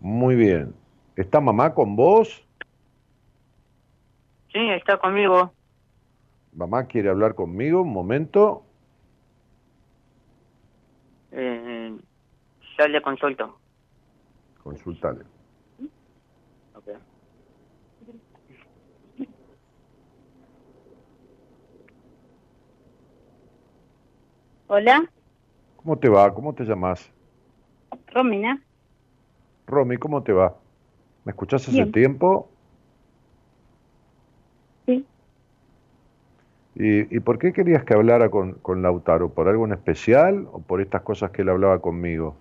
[0.00, 0.74] Muy bien.
[1.16, 2.46] ¿Está mamá con vos?
[4.52, 5.52] Sí, está conmigo.
[6.52, 8.62] Mamá quiere hablar conmigo un momento.
[11.32, 11.96] Eh,
[12.78, 13.60] ya le consulto.
[14.62, 15.24] Consultale.
[16.74, 16.88] Ok.
[24.66, 25.10] Hola,
[25.76, 26.32] ¿Cómo te va?
[26.34, 27.10] ¿Cómo te llamas?
[28.14, 28.60] Romina.
[29.66, 30.54] Romy, ¿cómo te va?
[31.24, 31.92] ¿Me escuchás hace Bien.
[31.92, 32.48] tiempo?
[34.86, 35.04] Sí.
[36.74, 39.28] ¿Y, y por qué querías que hablara con, con Lautaro?
[39.30, 42.34] ¿Por algo en especial o por estas cosas que él hablaba conmigo?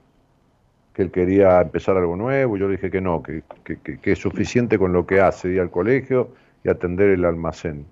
[0.93, 4.11] Que él quería empezar algo nuevo, yo le dije que no, que, que- que- que
[4.13, 6.29] es suficiente con lo que hace, ir al colegio
[6.63, 7.85] y atender el almacén.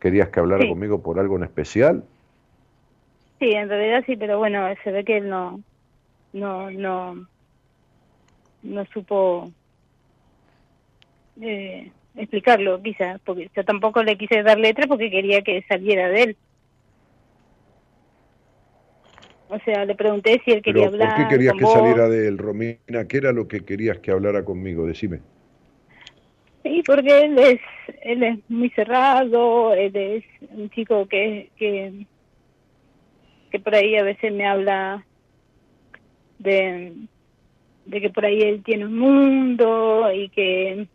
[0.00, 0.68] ¿Querías que hablara Sí.
[0.70, 2.02] conmigo por algo en especial?
[3.38, 5.62] Sí, en realidad sí, pero bueno, se ve que él no,
[6.32, 7.26] no, no,
[8.62, 9.50] no supo
[11.40, 16.22] eh, explicarlo, quizás, porque yo tampoco le quise dar letra porque quería que saliera de
[16.22, 16.36] él.
[19.48, 21.74] O sea, le pregunté si él quería Pero, ¿Por hablar qué querías con que vos.
[21.74, 23.08] saliera de él, Romina?
[23.08, 24.86] ¿Qué era lo que querías que hablara conmigo?
[24.86, 25.20] Decime.
[26.62, 27.60] Sí, porque él es,
[28.02, 32.06] él es muy cerrado, él es un chico que, que,
[33.50, 35.04] que por ahí a veces me habla
[36.40, 36.92] de,
[37.86, 40.86] de que por ahí él tiene un mundo y que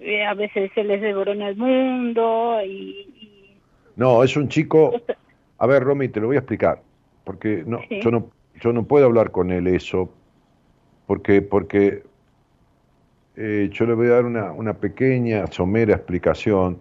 [0.00, 3.56] eh, a veces se les devorona el mundo y,
[3.96, 4.92] No, es un chico...
[5.58, 6.82] A ver, Romy, te lo voy a explicar.
[7.24, 8.00] Porque no, Sí.
[8.00, 8.30] yo no
[8.60, 10.12] yo no puedo hablar con él eso.
[11.06, 12.02] Porque, porque
[13.36, 16.78] eh, yo le voy a dar una, una pequeña, somera explicación.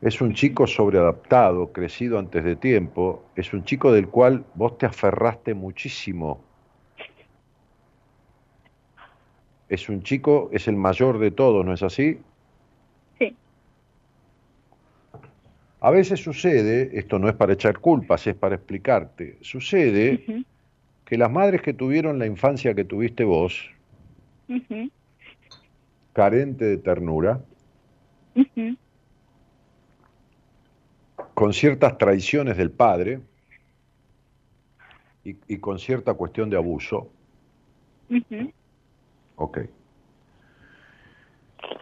[0.00, 3.22] Es un chico sobreadaptado, crecido antes de tiempo.
[3.36, 6.40] Es un chico del cual vos te aferraste muchísimo.
[9.70, 12.18] Es un chico, es el mayor de todos, ¿no es así?
[13.20, 13.36] Sí.
[15.80, 20.44] A veces sucede, esto no es para echar culpas, es para explicarte, sucede
[21.04, 23.70] que las madres que tuvieron la infancia que tuviste vos,
[26.12, 27.40] carente de ternura,
[31.34, 33.20] con ciertas traiciones del padre
[35.24, 37.08] y, y con cierta cuestión de abuso.
[39.40, 39.58] Ok.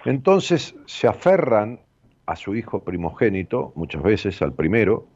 [0.05, 1.81] Entonces se aferran
[2.27, 5.07] a su hijo primogénito, muchas veces al primero,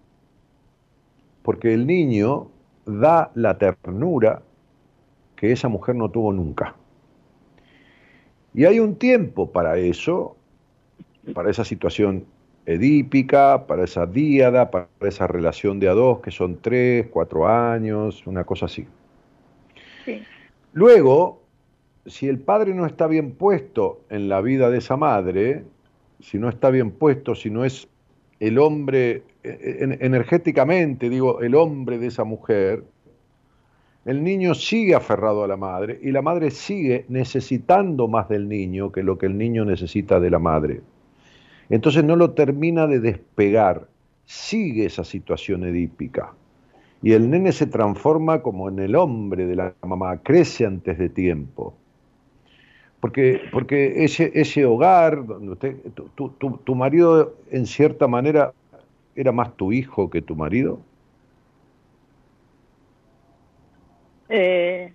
[1.42, 2.48] porque el niño
[2.84, 4.42] da la ternura
[5.36, 6.74] que esa mujer no tuvo nunca.
[8.54, 10.36] Y hay un tiempo para eso,
[11.34, 12.26] para esa situación
[12.66, 18.26] edípica, para esa díada, para esa relación de a dos, que son tres, cuatro años,
[18.26, 18.86] una cosa así.
[20.04, 20.22] Sí.
[20.72, 21.41] Luego,
[22.06, 25.64] si el padre no está bien puesto en la vida de esa madre,
[26.20, 27.88] si no está bien puesto, si no es
[28.40, 32.84] el hombre, en- energéticamente digo, el hombre de esa mujer,
[34.04, 38.90] el niño sigue aferrado a la madre y la madre sigue necesitando más del niño
[38.90, 40.80] que lo que el niño necesita de la madre.
[41.70, 43.86] Entonces no lo termina de despegar,
[44.24, 46.34] sigue esa situación edípica.
[47.00, 51.08] Y el nene se transforma como en el hombre de la mamá, crece antes de
[51.08, 51.74] tiempo.
[53.02, 55.76] Porque, porque ese, ese hogar, donde usted,
[56.14, 58.54] tu, tu- tu- marido en cierta manera
[59.16, 60.78] era más tu hijo que tu marido.
[64.28, 64.94] Eh,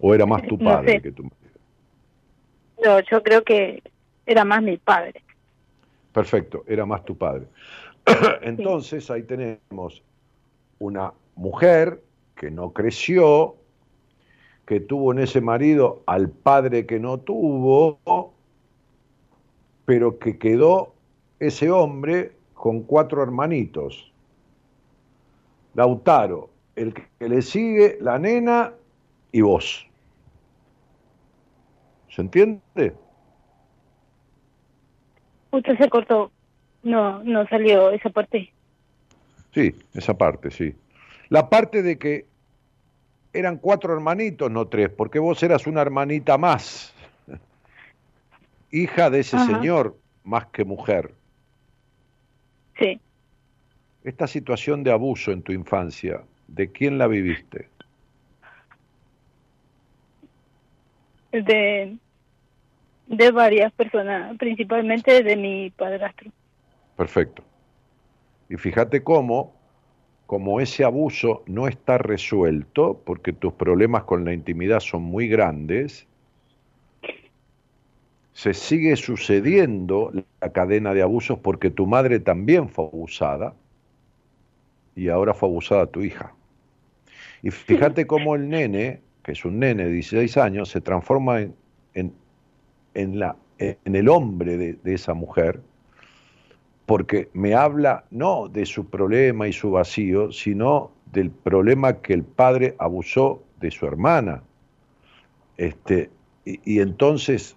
[0.00, 1.00] ¿O era más tu No padre sé.
[1.00, 1.60] que tu marido?
[2.84, 3.80] no, yo creo que
[4.26, 5.22] era más mi padre.
[6.12, 7.46] Perfecto, era más tu padre.
[8.42, 10.02] Entonces ahí tenemos
[10.80, 12.02] una mujer
[12.34, 13.54] que no creció,
[14.66, 18.32] que tuvo en ese marido al padre que no tuvo,
[19.84, 20.92] pero que quedó
[21.38, 24.12] ese hombre con cuatro hermanitos.
[25.74, 28.72] Lautaro, el que le sigue, la nena
[29.30, 29.86] y vos.
[32.08, 32.94] ¿Se entiende?
[35.52, 36.32] Usted se cortó.
[36.82, 38.52] No, no salió esa parte.
[39.52, 40.74] Sí, esa parte, sí.
[41.28, 42.26] La parte de que
[43.36, 46.94] eran cuatro hermanitos, no tres, porque vos eras una hermanita más,
[48.70, 49.46] hija de ese Ajá.
[49.46, 51.12] señor más que mujer.
[52.78, 53.00] Sí.
[54.04, 57.68] Esta situación de abuso en tu infancia, ¿de quién la viviste?
[61.32, 61.98] De,
[63.06, 66.30] de varias personas, principalmente de mi padrastro.
[66.96, 67.44] Perfecto.
[68.48, 69.55] Y fíjate cómo,
[70.26, 76.06] como ese abuso no está resuelto, porque tus problemas con la intimidad son muy grandes,
[78.32, 83.54] se sigue sucediendo la cadena de abusos porque tu madre también fue abusada
[84.94, 86.34] y ahora fue abusada tu hija.
[87.42, 91.54] Y fíjate cómo el nene, que es un nene de 16 años, se transforma en,
[91.94, 92.12] en,
[92.94, 95.60] en la, en el hombre de, de esa mujer,
[96.86, 102.22] porque me habla no de su problema y su vacío, sino del problema que el
[102.24, 104.42] padre abusó de su hermana.
[105.56, 106.10] Este,
[106.44, 107.56] y, y entonces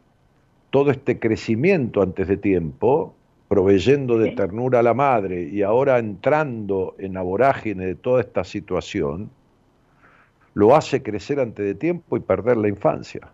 [0.71, 3.13] todo este crecimiento antes de tiempo,
[3.47, 8.43] proveyendo de ternura a la madre y ahora entrando en la vorágine de toda esta
[8.43, 9.29] situación,
[10.53, 13.29] lo hace crecer antes de tiempo y perder la infancia.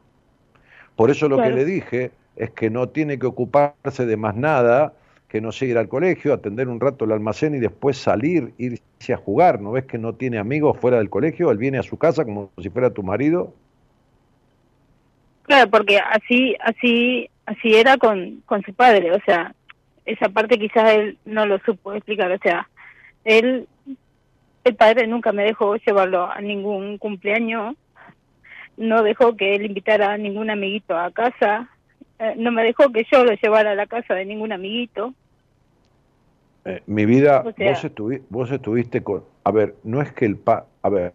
[0.96, 1.52] Por eso lo Claro.
[1.52, 4.94] que le dije es que no tiene que ocuparse de más nada,
[5.28, 9.14] que no sea ir al colegio, atender un rato el almacén y después salir, irse
[9.14, 9.62] a jugar.
[9.62, 11.52] ¿No ves que no tiene amigos fuera del colegio?
[11.52, 13.54] Él viene a su casa como si fuera tu marido.
[15.44, 19.54] Claro, porque así, así, así era con, con su padre, o sea,
[20.06, 22.68] esa parte quizás él no lo supo explicar, o sea,
[23.24, 23.68] él,
[24.64, 27.76] el padre nunca me dejó llevarlo a ningún cumpleaños,
[28.78, 31.70] no dejó que él invitara a ningún amiguito a casa,
[32.20, 35.14] eh, no me dejó que yo lo llevara a la casa de ningún amiguito,
[36.68, 39.24] Eh, mi vida, O sea- vos, estuvi- vos estuviste con...
[39.44, 40.66] A ver, no es que el pa...
[40.82, 41.14] A ver,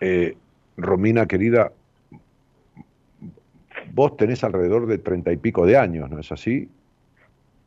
[0.00, 0.34] eh,
[0.78, 1.72] Romina querida,
[3.92, 6.70] vos tenés alrededor de treinta y pico de años, ¿no es así?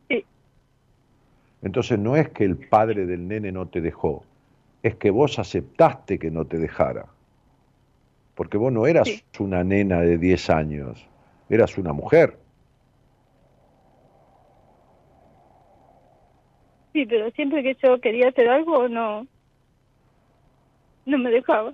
[0.10, 0.26] Sí.
[1.62, 4.24] Entonces no es que el padre del nene no te dejó,
[4.82, 7.06] es que vos aceptaste que no te dejara.
[8.34, 9.24] Porque vos no eras Sí.
[9.40, 11.06] una nena de 10 años,
[11.50, 12.38] eras una mujer.
[16.96, 19.28] Sí, pero siempre que yo quería hacer algo, no,
[21.06, 21.74] no me dejaba.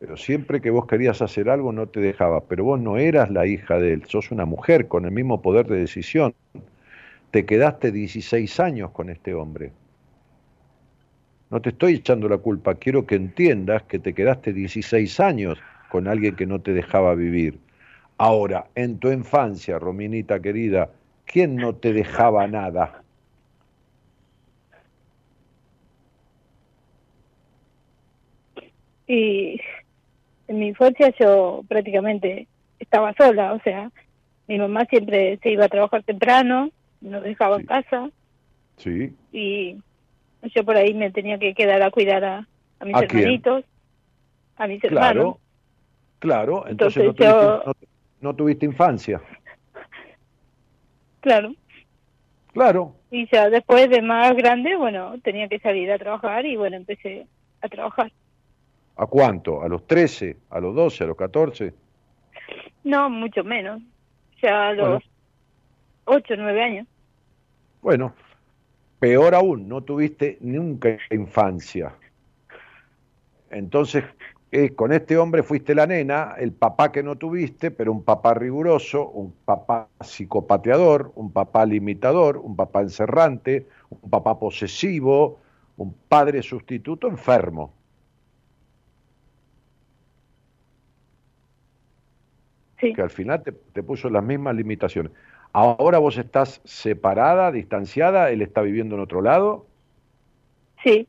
[0.00, 3.46] Pero siempre que vos querías hacer algo no te dejaba, pero vos no eras la
[3.46, 6.34] hija de él, sos una mujer con el mismo poder de decisión.
[7.30, 9.72] Te quedaste 16 años con este hombre.
[11.50, 15.58] No te estoy echando la culpa, quiero que entiendas que te quedaste 16 años
[15.90, 17.58] con alguien que no te dejaba vivir.
[18.16, 20.88] Ahora, en tu infancia, Rominita querida,
[21.26, 23.01] ¿quién no te dejaba nada?
[29.14, 29.60] Y
[30.48, 32.48] en mi infancia yo prácticamente
[32.78, 33.90] estaba sola, o sea,
[34.46, 36.70] mi mamá siempre se iba a trabajar temprano,
[37.02, 38.08] nos dejaba en casa
[38.78, 39.76] Sí, y
[40.54, 42.48] yo por ahí me tenía que quedar a cuidar a,
[42.80, 43.18] a mis ¿A quién?
[43.18, 43.64] hermanitos,
[44.56, 45.36] a mis claro, hermanos.
[46.18, 49.20] claro, entonces, Entonces no, yo- tuviste, no- no tuviste infancia.
[51.20, 51.54] Claro.
[52.54, 56.76] Claro, Y ya después de más grande, bueno, tenía que salir a trabajar y bueno,
[56.76, 57.26] empecé
[57.60, 58.10] a trabajar.
[59.02, 59.60] ¿A cuánto?
[59.60, 60.36] ¿A los 13?
[60.50, 61.02] ¿A los 12?
[61.02, 61.74] ¿A los 14?
[62.84, 63.82] No, mucho menos.
[64.40, 65.00] Ya a los Bueno.
[66.04, 66.86] ocho, nueve años.
[67.80, 68.14] Bueno,
[69.00, 71.92] peor aún, no tuviste nunca infancia.
[73.50, 74.04] Entonces,
[74.52, 78.34] eh, con este hombre fuiste la nena, el papá que no tuviste, pero un papá
[78.34, 85.40] riguroso, un papá psicopateador, un papá limitador, un papá encerrante, un papá posesivo,
[85.76, 87.81] un padre sustituto enfermo.
[92.82, 95.12] Sí, que al final te, te puso las mismas limitaciones.
[95.52, 99.66] Ahora vos estás separada, distanciada, él está viviendo en otro lado.
[100.84, 101.08] sí.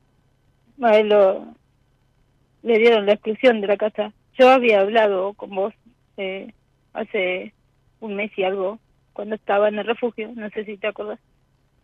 [0.82, 1.56] A él lo,
[2.64, 4.14] le dieron la exclusión de la casa.
[4.40, 5.74] Yo había hablado con vos
[6.18, 6.54] eh,
[6.94, 7.54] hace
[8.00, 8.80] un mes y algo,
[9.14, 11.20] cuando estaba en el refugio, no sé si te acuerdas.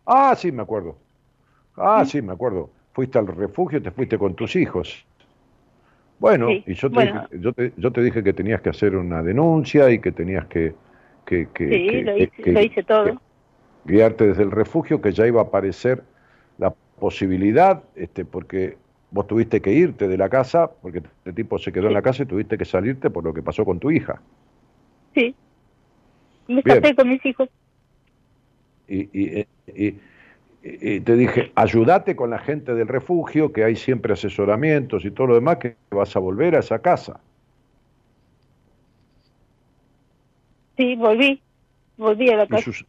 [0.06, 0.98] Ah, sí, me acuerdo.
[1.76, 2.06] Ah, Sí.
[2.06, 2.70] sí, me acuerdo.
[2.94, 5.06] Fuiste al refugio, te fuiste con tus hijos.
[6.20, 7.26] Bueno, Sí, y yo te, bueno.
[7.30, 10.46] dije, yo, te, yo te dije que tenías que hacer una denuncia y que tenías
[10.46, 10.74] que,
[11.24, 13.20] que, que- Sí, que- lo hice, que- lo hice todo.
[13.86, 16.02] guiarte desde el refugio, que ya iba a aparecer
[16.58, 18.76] la posibilidad, este, porque
[19.10, 22.24] vos tuviste que irte de la casa, porque este tipo se quedó en la casa
[22.24, 24.20] y tuviste que salirte por lo que pasó con tu hija.
[25.14, 25.34] Sí.
[26.48, 27.48] Me escapé con mis hijos.
[28.86, 30.00] y, y- y-
[30.62, 35.28] y te dije, ayúdate con la gente del refugio, que hay siempre asesoramientos y todo
[35.28, 37.20] lo demás, que vas a volver a esa casa.
[40.76, 41.42] Sí, volví.
[41.96, 42.62] Volví a la Y casa.
[42.64, 42.84] sus-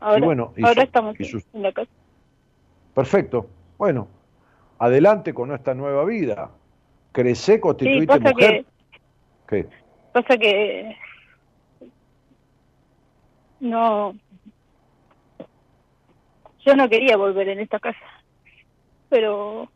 [0.00, 1.90] ahora bueno, y ahora su- estamos y sus- en la casa.
[2.94, 3.48] Perfecto.
[3.78, 4.08] Bueno,
[4.78, 6.50] adelante con esta nueva vida.
[7.12, 8.64] Crecé, Sí, constituite pasa mujer.
[9.46, 9.68] que, ¿Qué?
[10.12, 10.96] pasa que
[13.60, 14.14] no,
[16.68, 17.98] yo no quería volver en esta casa,
[19.08, 19.70] pero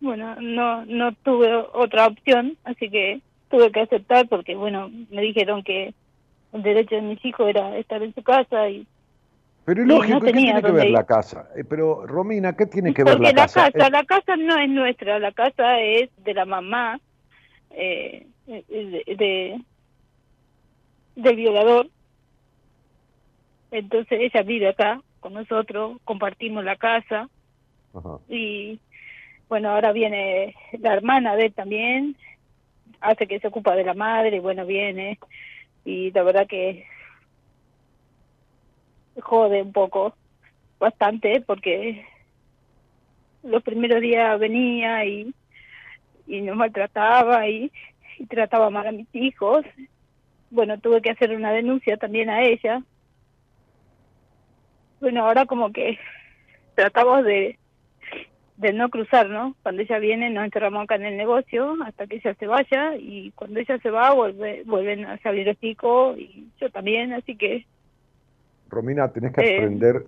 [0.00, 5.62] bueno, no no tuve otra opción, así que tuve que aceptar porque bueno, me dijeron
[5.62, 5.94] que
[6.52, 8.84] el derecho de mis hijos era estar en su casa y
[9.64, 10.92] Pero es Sí, no lógico, ¿qué tiene que ver ir.
[10.92, 11.48] la casa?
[11.56, 13.72] Eh, pero, Romina, ¿qué tiene que ver porque la casa?
[13.72, 16.98] casa, Eh, la casa no es nuestra, la casa es de la mamá
[17.70, 18.64] eh, de,
[19.06, 19.60] de-
[21.14, 21.88] del violador.
[23.70, 27.30] Entonces ella vive acá con nosotros, compartimos la casa
[27.94, 28.18] ajá.
[28.28, 28.78] y
[29.48, 32.14] bueno, ahora viene la hermana de él también,
[33.00, 35.18] hace que se ocupa de la madre, y bueno, viene
[35.86, 36.84] y la verdad que
[39.18, 40.14] jode un poco,
[40.78, 42.04] bastante, porque
[43.42, 45.32] los primeros días venía y,
[46.26, 47.72] y nos maltrataba y,
[48.18, 49.64] y trataba mal a mis hijos.
[50.50, 52.82] Bueno, tuve que hacer una denuncia también a ella.
[55.04, 55.98] Bueno, ahora como que
[56.74, 57.58] tratamos de,
[58.56, 59.54] de no cruzar, ¿no?
[59.62, 63.30] Cuando ella viene nos encerramos acá en el negocio hasta que ella se vaya y
[63.32, 67.66] cuando ella se va vuelve, vuelven a salir los chicos y yo también, así que
[68.70, 69.56] Romina, tenés que Eh.
[69.58, 70.06] aprender,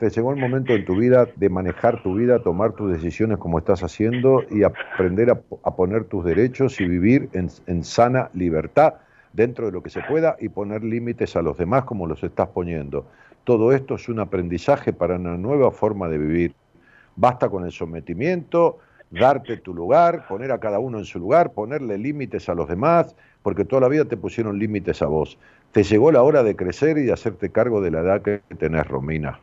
[0.00, 3.58] te llegó el momento en tu vida de manejar tu vida, tomar tus decisiones como
[3.60, 8.94] estás haciendo y aprender a, a poner tus derechos y vivir en, en sana libertad
[9.32, 12.48] dentro de lo que se pueda y poner límites a los demás como los estás
[12.48, 13.06] poniendo.
[13.44, 16.54] Todo esto es un aprendizaje para una nueva forma de vivir.
[17.16, 18.78] Basta con el sometimiento,
[19.10, 23.14] darte tu lugar, poner a cada uno en su lugar, ponerle límites a los demás,
[23.42, 25.38] porque toda la vida te pusieron límites a vos.
[25.72, 28.86] Te llegó la hora de crecer y de hacerte cargo de la edad que tenés,
[28.86, 29.38] Romina.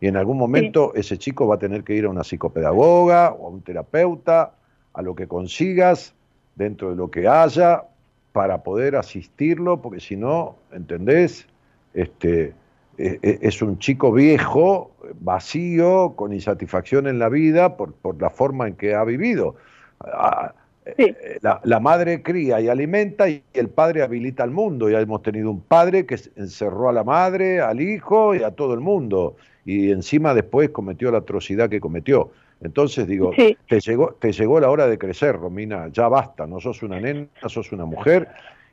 [0.00, 3.46] Y en algún momento ese chico va a tener que ir a una psicopedagoga o
[3.46, 4.54] a un terapeuta,
[4.92, 6.14] a lo que consigas,
[6.56, 7.84] dentro de lo que haya,
[8.32, 11.46] para poder asistirlo, porque si no, ¿entendés?
[11.94, 12.54] Este,
[12.98, 18.74] es un chico viejo, vacío, con insatisfacción en la vida por, por la forma en
[18.74, 19.54] que ha vivido.
[20.00, 20.52] Ah,
[20.84, 24.88] eh, La, la madre cría y alimenta y el padre habilita al mundo.
[24.90, 28.74] Ya hemos tenido un padre que encerró a la madre, al hijo y a todo
[28.74, 29.36] el mundo.
[29.64, 32.30] Y encima después cometió la atrocidad que cometió.
[32.62, 33.56] Entonces digo, Sí.
[33.68, 35.88] te, llegó, te llegó la hora de crecer, Romina.
[35.92, 38.28] Ya basta, no sos una nena, sos una mujer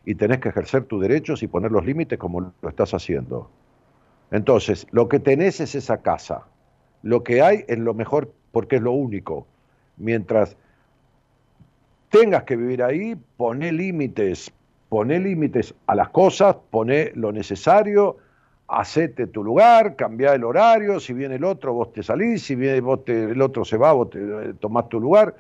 [0.05, 3.49] y tenés que ejercer tus derechos y poner los límites como lo estás haciendo.
[4.31, 6.43] Entonces, lo que tenés es esa casa.
[7.03, 9.45] Lo que hay es lo mejor porque es lo único.
[9.97, 10.57] Mientras
[12.09, 14.51] tengas que vivir ahí, poné límites,
[14.89, 18.17] poné límites a las cosas, poné lo necesario,
[18.67, 22.81] hacete tu lugar, cambia el horario, si viene el otro vos te salís, si viene
[22.81, 25.35] vos te- el otro se va, vos te, eh, tomás tu lugar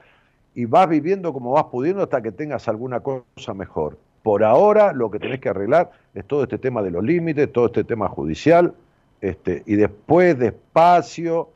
[0.53, 3.97] y vas viviendo como vas pudiendo hasta que tengas alguna cosa mejor.
[4.25, 7.67] Por ahora lo que tenés que arreglar es todo este tema de los límites, todo
[7.67, 8.73] este tema judicial,
[9.21, 11.51] este, y después despacio,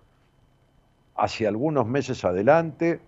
[1.16, 3.00] hacia algunos meses adelante,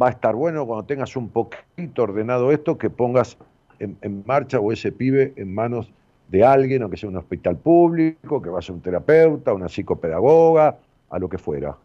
[0.00, 3.36] va a estar bueno cuando tengas un poquito ordenado esto, que pongas
[3.78, 5.92] en, marcha o ese pibe en manos
[6.28, 10.78] de alguien, aunque sea un hospital público, que vaya un terapeuta, una psicopedagoga,
[11.10, 11.76] a lo que fuera.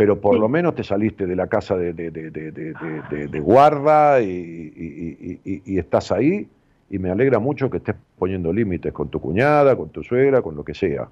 [0.00, 5.40] Pero por lo menos te saliste de la casa de, de- guarda y, y- y-
[5.44, 6.48] y- y estás ahí
[6.88, 10.56] y me alegra mucho que estés poniendo límites con tu cuñada, con tu suegra, con
[10.56, 11.06] lo que sea.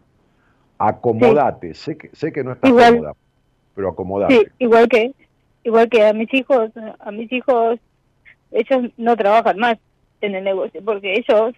[0.79, 2.95] Acomodate, sé, que, sé que no estás Igual.
[2.95, 3.13] cómoda,
[3.75, 4.39] pero acomodate.
[4.39, 5.13] Sí, igual que
[5.65, 7.79] igual que a mis hijos, a mis hijos
[8.53, 9.77] ellos no trabajan más
[10.23, 11.55] en el negocio porque ellos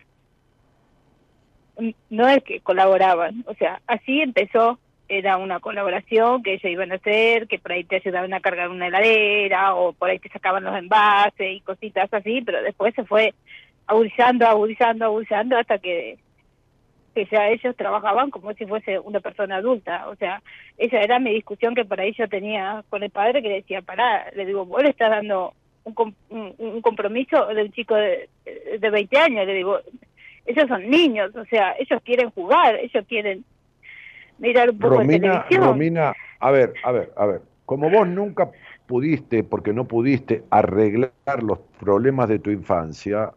[1.78, 4.81] mm, no es que colaboraban, o sea, así empezó,
[5.11, 8.69] era una colaboración que ellos iban a hacer, que por ahí te ayudaban a cargar
[8.69, 13.05] una heladera o por ahí te sacaban los envases y cositas así, pero después se
[13.05, 13.35] fue
[13.87, 16.19] agudizando, agudizando, agudizando hasta que
[17.15, 20.09] que ya ellos trabajaban como si fuese una persona adulta.
[20.09, 20.43] O sea,
[20.78, 23.82] esa era mi discusión que por ahí yo tenía con el padre que le decía,
[23.82, 28.28] pará, le digo, vos le estás dando un, com- un, compromiso de un chico de,
[28.78, 29.81] de 20 años, le digo,
[30.47, 33.45] ellos son niños, o sea, ellos quieren jugar, ellos quieren
[34.41, 35.65] mirar un poco de Romina, televisión.
[35.65, 37.43] Romina, a ver, a ver, a ver.
[37.65, 38.51] Como vos nunca
[38.87, 41.12] pudiste, porque no pudiste arreglar
[41.43, 43.33] los problemas de tu infancia,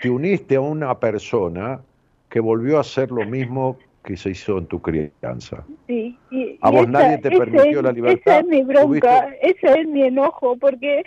[0.00, 1.80] te uniste a una persona
[2.28, 5.64] que volvió a hacer lo mismo que se hizo en tu crianza.
[5.86, 8.86] Sí, y- A vos esa- nadie te permitió es- la libertad, Esa es mi bronca,
[8.86, 11.04] tuviste- ese es mi enojo, porque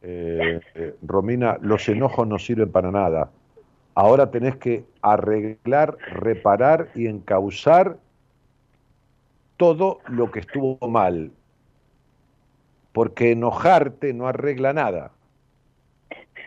[0.00, 3.30] Eh, eh, Romina, los enojos no sirven para nada.
[3.98, 7.96] Ahora tenés que arreglar, reparar y encauzar
[9.56, 11.32] todo lo que estuvo mal.
[12.92, 15.10] Porque enojarte no arregla nada.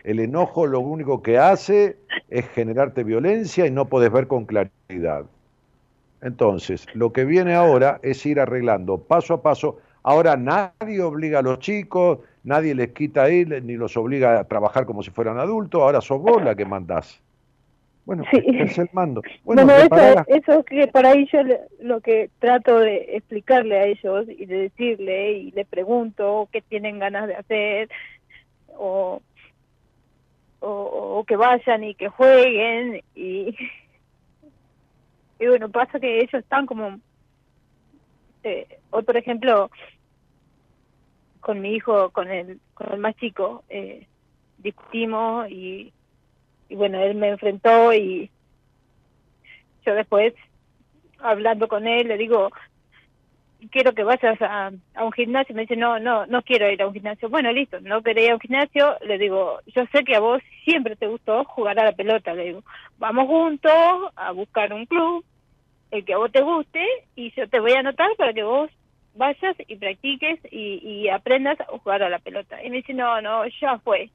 [0.02, 1.98] El enojo lo único que hace
[2.30, 5.26] es generarte violencia y no podés ver con claridad.
[6.22, 9.76] Entonces, lo que viene ahora es ir arreglando paso a paso.
[10.04, 14.86] Ahora nadie obliga a los chicos, nadie les quita ir, ni los obliga a trabajar
[14.86, 17.20] como si fueran adultos, ahora sos vos la que mandás.
[18.04, 18.42] Bueno, Sí.
[18.46, 19.22] es el mando.
[19.44, 21.40] Bueno, Bueno, eso, eso que por ahí yo
[21.80, 26.98] lo que trato de explicarle a ellos y de decirle y le pregunto qué tienen
[26.98, 27.88] ganas de hacer
[28.76, 29.20] o,
[30.60, 30.68] o,
[31.18, 33.56] o que vayan y que jueguen y,
[35.38, 36.98] y bueno, pasa que ellos están como,
[38.42, 39.70] eh, hoy por ejemplo,
[41.40, 44.06] con mi hijo, con el, con el más chico, eh,
[44.58, 45.92] discutimos y,
[46.72, 48.30] y bueno, él me enfrentó y
[49.84, 50.32] yo después,
[51.18, 52.50] hablando con él, le digo,
[53.70, 54.72] quiero que vayas a,
[55.02, 55.54] un gimnasio.
[55.54, 57.28] Me dice, no, no, no quiero ir a un gimnasio.
[57.28, 58.96] Bueno, listo, no quería ir a un gimnasio.
[59.02, 62.32] Le digo, yo sé que a vos siempre te gustó jugar a la pelota.
[62.32, 62.64] Le digo,
[62.96, 63.72] vamos juntos
[64.16, 65.22] a buscar un club,
[65.90, 66.86] el que a vos te guste,
[67.16, 68.70] y yo te voy a anotar para que vos
[69.14, 72.64] vayas y practiques y, y aprendas a jugar a la pelota.
[72.64, 74.10] Y me dice, no, no, ya fue.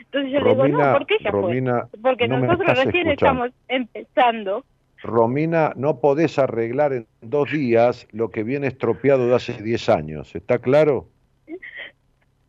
[0.00, 2.00] Entonces yo le digo, Romina, no, ¿por qué Romina, fue?
[2.00, 3.44] Porque no nosotros recién escuchando.
[3.46, 4.64] estamos empezando.
[5.02, 10.34] Romina, no podés arreglar en dos días lo que viene estropeado de hace 10 años,
[10.34, 11.08] ¿está claro?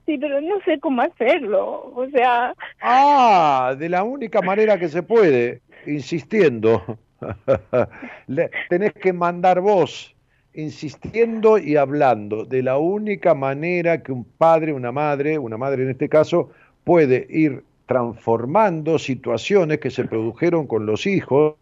[0.06, 1.91] Sí, pero no sé cómo hacerlo.
[1.94, 6.82] O sea, Ah, de la única manera que se puede, insistiendo.
[8.28, 10.15] Le- tenés que mandar vos,
[10.53, 15.90] insistiendo y hablando, de la única manera que un padre, una madre, una madre en
[15.90, 16.52] este caso,
[16.88, 21.55] puede ir transformando situaciones que se produjeron con los hijos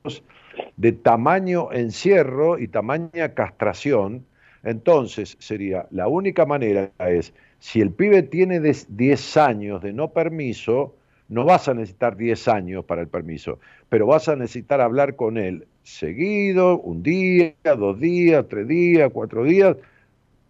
[0.78, 4.26] de tamaño encierro y tamaña castración.
[4.64, 10.10] Entonces sería, la única manera es, si el pibe tiene des- 10 años de no
[10.12, 10.96] permiso,
[11.28, 15.38] no vas a necesitar 10 años para el permiso, pero vas a necesitar hablar con
[15.38, 19.76] él seguido, un día, dos días, tres días, cuatro días,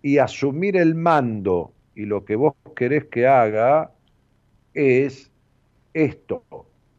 [0.02, 1.73] y asumir el mando.
[1.95, 3.91] Y lo que vos querés que haga
[4.76, 5.31] es
[5.93, 6.43] esto,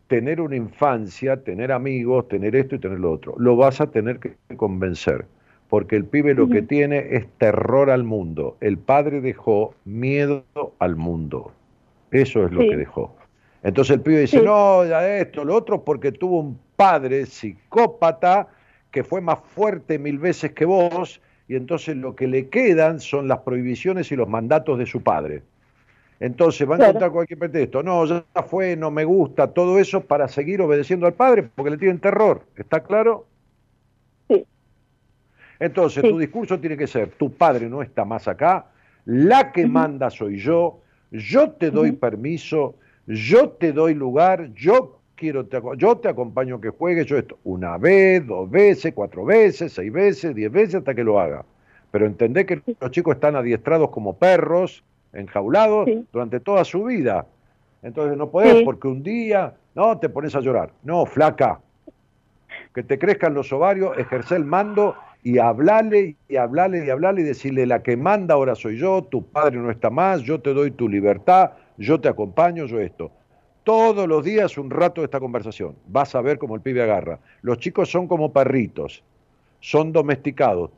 [0.08, 3.34] tener una infancia, tener amigos, tener esto y tener lo otro.
[3.38, 5.26] Lo vas a tener que convencer,
[5.68, 8.56] porque el pibe lo que tiene es terror al mundo.
[8.60, 10.44] El padre dejó miedo
[10.78, 11.52] al mundo.
[12.10, 12.70] Eso es lo Sí.
[12.70, 13.14] que dejó.
[13.62, 14.44] Entonces el pibe dice, Sí.
[14.44, 18.48] no, ya esto, lo otro, porque tuvo un padre psicópata
[18.92, 23.28] que fue más fuerte mil veces que vos, y entonces lo que le quedan son
[23.28, 25.42] las prohibiciones y los mandatos de su padre.
[26.18, 26.90] Entonces va a Claro.
[26.90, 27.82] encontrar cualquier pretexto.
[27.82, 31.78] No, ya fue, no me gusta, todo eso para seguir obedeciendo al padre porque le
[31.78, 32.43] tienen terror.
[32.56, 33.26] ¿Está claro?
[34.28, 34.47] Sí.
[35.60, 36.09] Entonces Sí.
[36.10, 38.66] tu discurso tiene que ser, tu padre no está más acá,
[39.05, 40.80] la que manda soy yo,
[41.10, 42.74] yo te doy permiso,
[43.06, 47.38] yo te doy lugar, yo quiero te, yo te acompaño a que juegues, yo esto,
[47.44, 51.44] una vez, dos veces, cuatro veces, seis veces, diez veces hasta que lo haga.
[51.90, 54.82] Pero entendé que los chicos están adiestrados como perros,
[55.16, 56.06] enjaulados, Sí.
[56.12, 57.26] durante toda su vida.
[57.82, 58.64] Entonces no podés Sí.
[58.64, 60.70] porque un día, no, te pones a llorar.
[60.82, 61.60] No, flaca,
[62.74, 67.24] que te crezcan los ovarios, ejercer el mando y hablarle y hablarle y hablarle y
[67.24, 70.70] decirle la que manda ahora soy yo, tu padre no está más, yo te doy
[70.70, 73.10] tu libertad, yo te acompaño, yo esto.
[73.64, 75.74] Todos los días un rato de esta conversación.
[75.88, 77.18] Vas a ver cómo el pibe agarra.
[77.43, 79.02] Los chicos son como perritos,
[79.60, 80.70] son domesticados.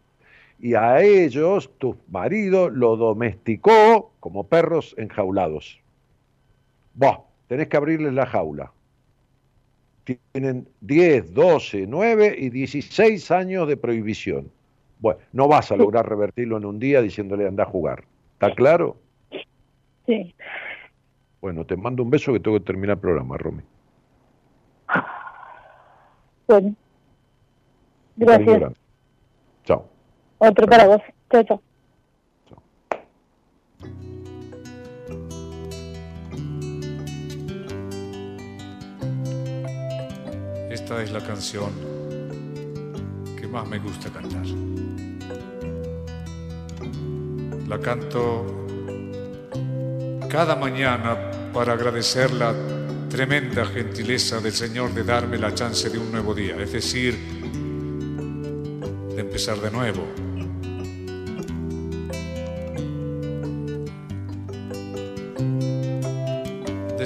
[0.60, 5.80] Y a ellos, tu marido lo domesticó como perros enjaulados.
[6.94, 8.72] Vos, tenés que abrirles la jaula
[10.32, 14.50] tienen 10, 12, 9 y 16 años de prohibición.
[15.00, 18.04] Bueno, no vas a lograr revertirlo en un día diciéndole anda a jugar.
[18.34, 18.96] ¿Está claro?
[20.06, 20.34] sí.
[21.40, 23.62] Bueno, te mando un beso que tengo que terminar el programa, Romy.
[26.48, 26.74] Bueno.
[28.16, 28.72] Gracias.
[30.38, 31.02] Otro para vos.
[31.30, 31.62] Chao, chao.
[40.70, 41.70] Esta es la canción
[43.36, 44.46] que más me gusta cantar.
[47.66, 48.66] La canto
[50.30, 52.54] cada mañana para agradecer la
[53.10, 57.18] tremenda gentileza del Señor de darme la chance de un nuevo día, es decir,
[59.14, 60.27] de empezar de nuevo.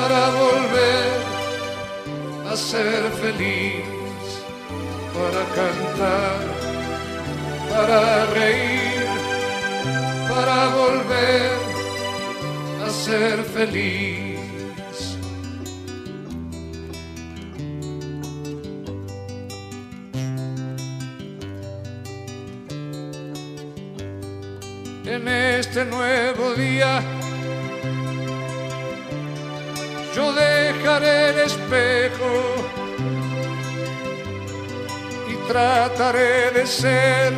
[0.00, 1.10] para volver
[2.50, 3.84] a ser feliz,
[5.16, 6.40] para cantar,
[7.70, 9.06] para reír,
[10.32, 11.52] para volver
[12.86, 14.30] a ser feliz.
[25.04, 27.19] en este nuevo día.
[30.98, 32.32] El espejo
[35.30, 37.32] y trataré de ser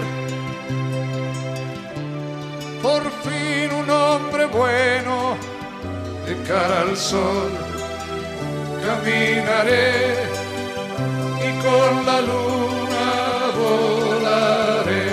[2.83, 5.37] por fin un hombre bueno
[6.27, 7.51] de cara al sol.
[8.87, 10.15] Caminaré
[11.47, 13.07] y con la luna
[13.61, 15.11] volaré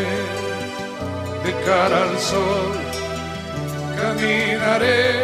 [1.44, 2.72] de cara al sol.
[4.02, 5.24] Caminaré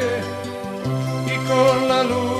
[1.33, 2.34] y con la luna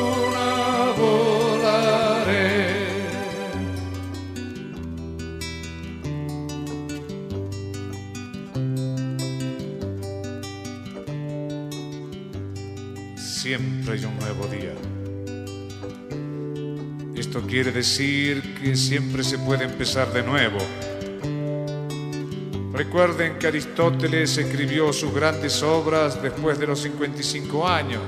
[13.46, 14.74] Siempre hay un nuevo día.
[17.16, 20.58] Esto quiere decir que siempre se puede empezar de nuevo.
[22.74, 28.02] Recuerden que Aristóteles escribió sus grandes obras después de los 55 años,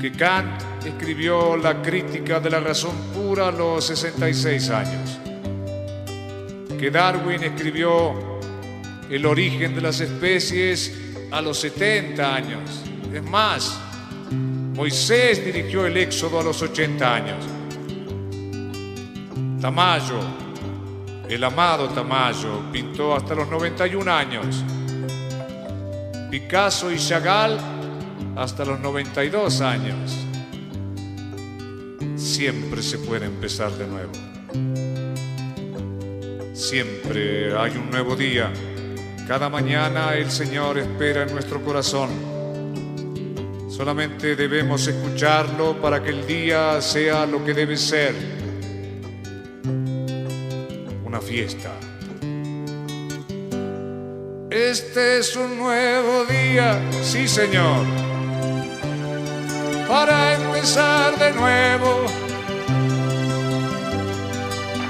[0.00, 5.18] que Kant escribió la crítica de la razón pura a los 66 años,
[6.78, 8.40] que Darwin escribió
[9.10, 10.92] el origen de las especies
[11.30, 12.82] a los 70 años.
[13.12, 13.78] Es más,
[14.74, 17.44] Moisés dirigió el éxodo a los 80 años.
[19.60, 20.20] Tamayo,
[21.28, 24.64] el amado Tamayo pintó hasta los 91 años.
[26.30, 27.58] Picasso y Chagall
[28.36, 30.29] hasta los 92 años.
[32.40, 34.12] Siempre se puede empezar de nuevo.
[36.54, 38.50] Siempre hay un nuevo día.
[39.28, 42.08] Cada mañana el Señor espera en nuestro corazón.
[43.68, 48.14] Solamente debemos escucharlo para que el día sea lo que debe ser
[51.04, 51.74] una fiesta.
[54.50, 57.84] Este es un nuevo día, sí Señor,
[59.86, 62.06] para empezar de nuevo,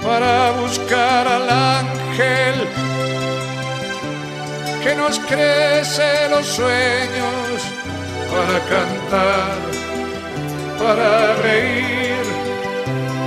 [0.03, 2.55] para buscar al ángel
[4.83, 7.63] que nos crece los sueños,
[8.31, 9.59] para cantar,
[10.79, 12.17] para reír,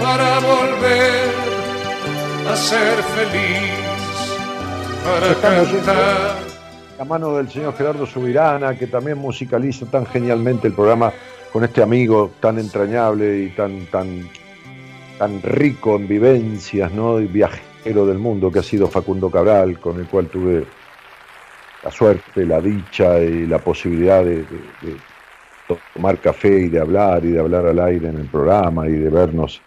[0.01, 1.29] para volver
[2.49, 4.37] a ser feliz,
[5.03, 6.53] para Estamos cantar.
[6.97, 11.11] La mano del señor Gerardo Subirana, que también musicaliza tan genialmente el programa
[11.51, 14.29] con este amigo tan entrañable y tan, tan,
[15.23, 17.21] tan rico en vivencias, ¿no?
[17.21, 20.65] Y viajero del mundo que ha sido Facundo Cabral, con el cual tuve
[21.81, 24.43] la suerte, la dicha y la posibilidad de,
[25.93, 29.09] tomar café y de hablar y de hablar al aire en el programa y de
[29.09, 29.61] vernos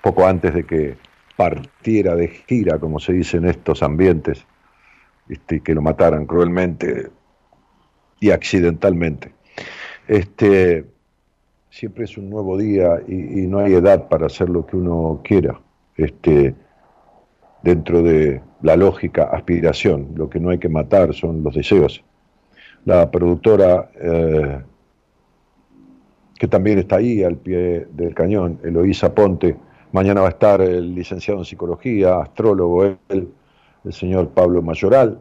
[0.00, 0.96] poco antes de que
[1.36, 4.46] partiera de gira, como se dice en estos ambientes,
[5.28, 7.10] este, que lo mataran cruelmente
[8.18, 9.30] y accidentalmente.
[10.08, 10.86] Este,
[11.70, 15.60] siempre es un nuevo día y, no hay edad para hacer lo que uno quiera.
[15.96, 16.54] Este,
[17.62, 22.02] dentro de la lógica aspiración, lo que no hay que matar son los deseos.
[22.84, 24.60] La productora eh,
[26.38, 29.56] que también está ahí al pie del cañón, Eloísa Ponte.
[29.92, 33.28] Mañana va a estar el licenciado en psicología, astrólogo, él,
[33.84, 35.18] el señor Pablo Mayoral.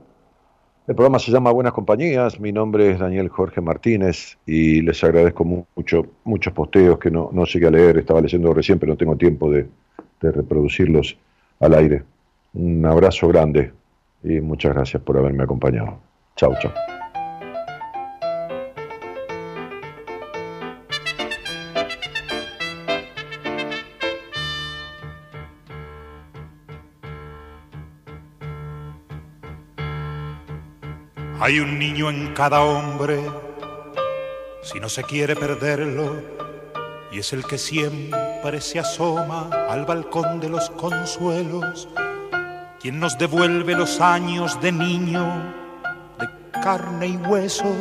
[0.90, 2.40] El programa se llama Buenas Compañías.
[2.40, 7.30] Mi nombre es Daniel Jorge Martínez y les agradezco mu- mucho, muchos posteos que no,
[7.32, 7.98] no llegué a leer.
[7.99, 9.68] Estaba leyendo recién, pero no tengo tiempo de,
[10.20, 11.16] de reproducirlos
[11.60, 12.02] al aire.
[12.56, 13.72] Un abrazo grande
[14.24, 15.99] y muchas gracias por haberme acompañado.
[16.36, 16.72] Chau, chau.
[31.50, 33.20] Hay un niño en cada hombre,
[34.62, 36.22] si no se quiere perderlo,
[37.12, 41.90] y es el que siempre se asoma al balcón de los consuelos,
[42.80, 45.26] quien nos devuelve los años de niño,
[46.20, 46.28] de
[46.62, 47.76] carne y hueso,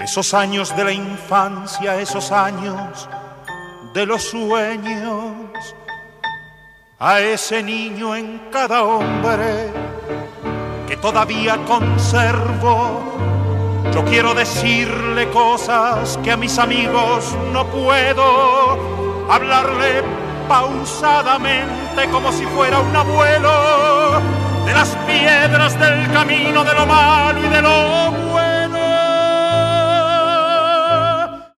[0.00, 3.06] esos años de la infancia, esos años
[3.92, 5.34] de los sueños.
[6.98, 9.87] a ese niño en cada hombre
[11.00, 13.02] todavía conservo.
[13.92, 20.02] Yo quiero decirle cosas que a mis amigos no puedo, hablarle
[20.48, 24.20] pausadamente como si fuera un abuelo
[24.64, 28.57] de las piedras del camino de lo malo y de lo bueno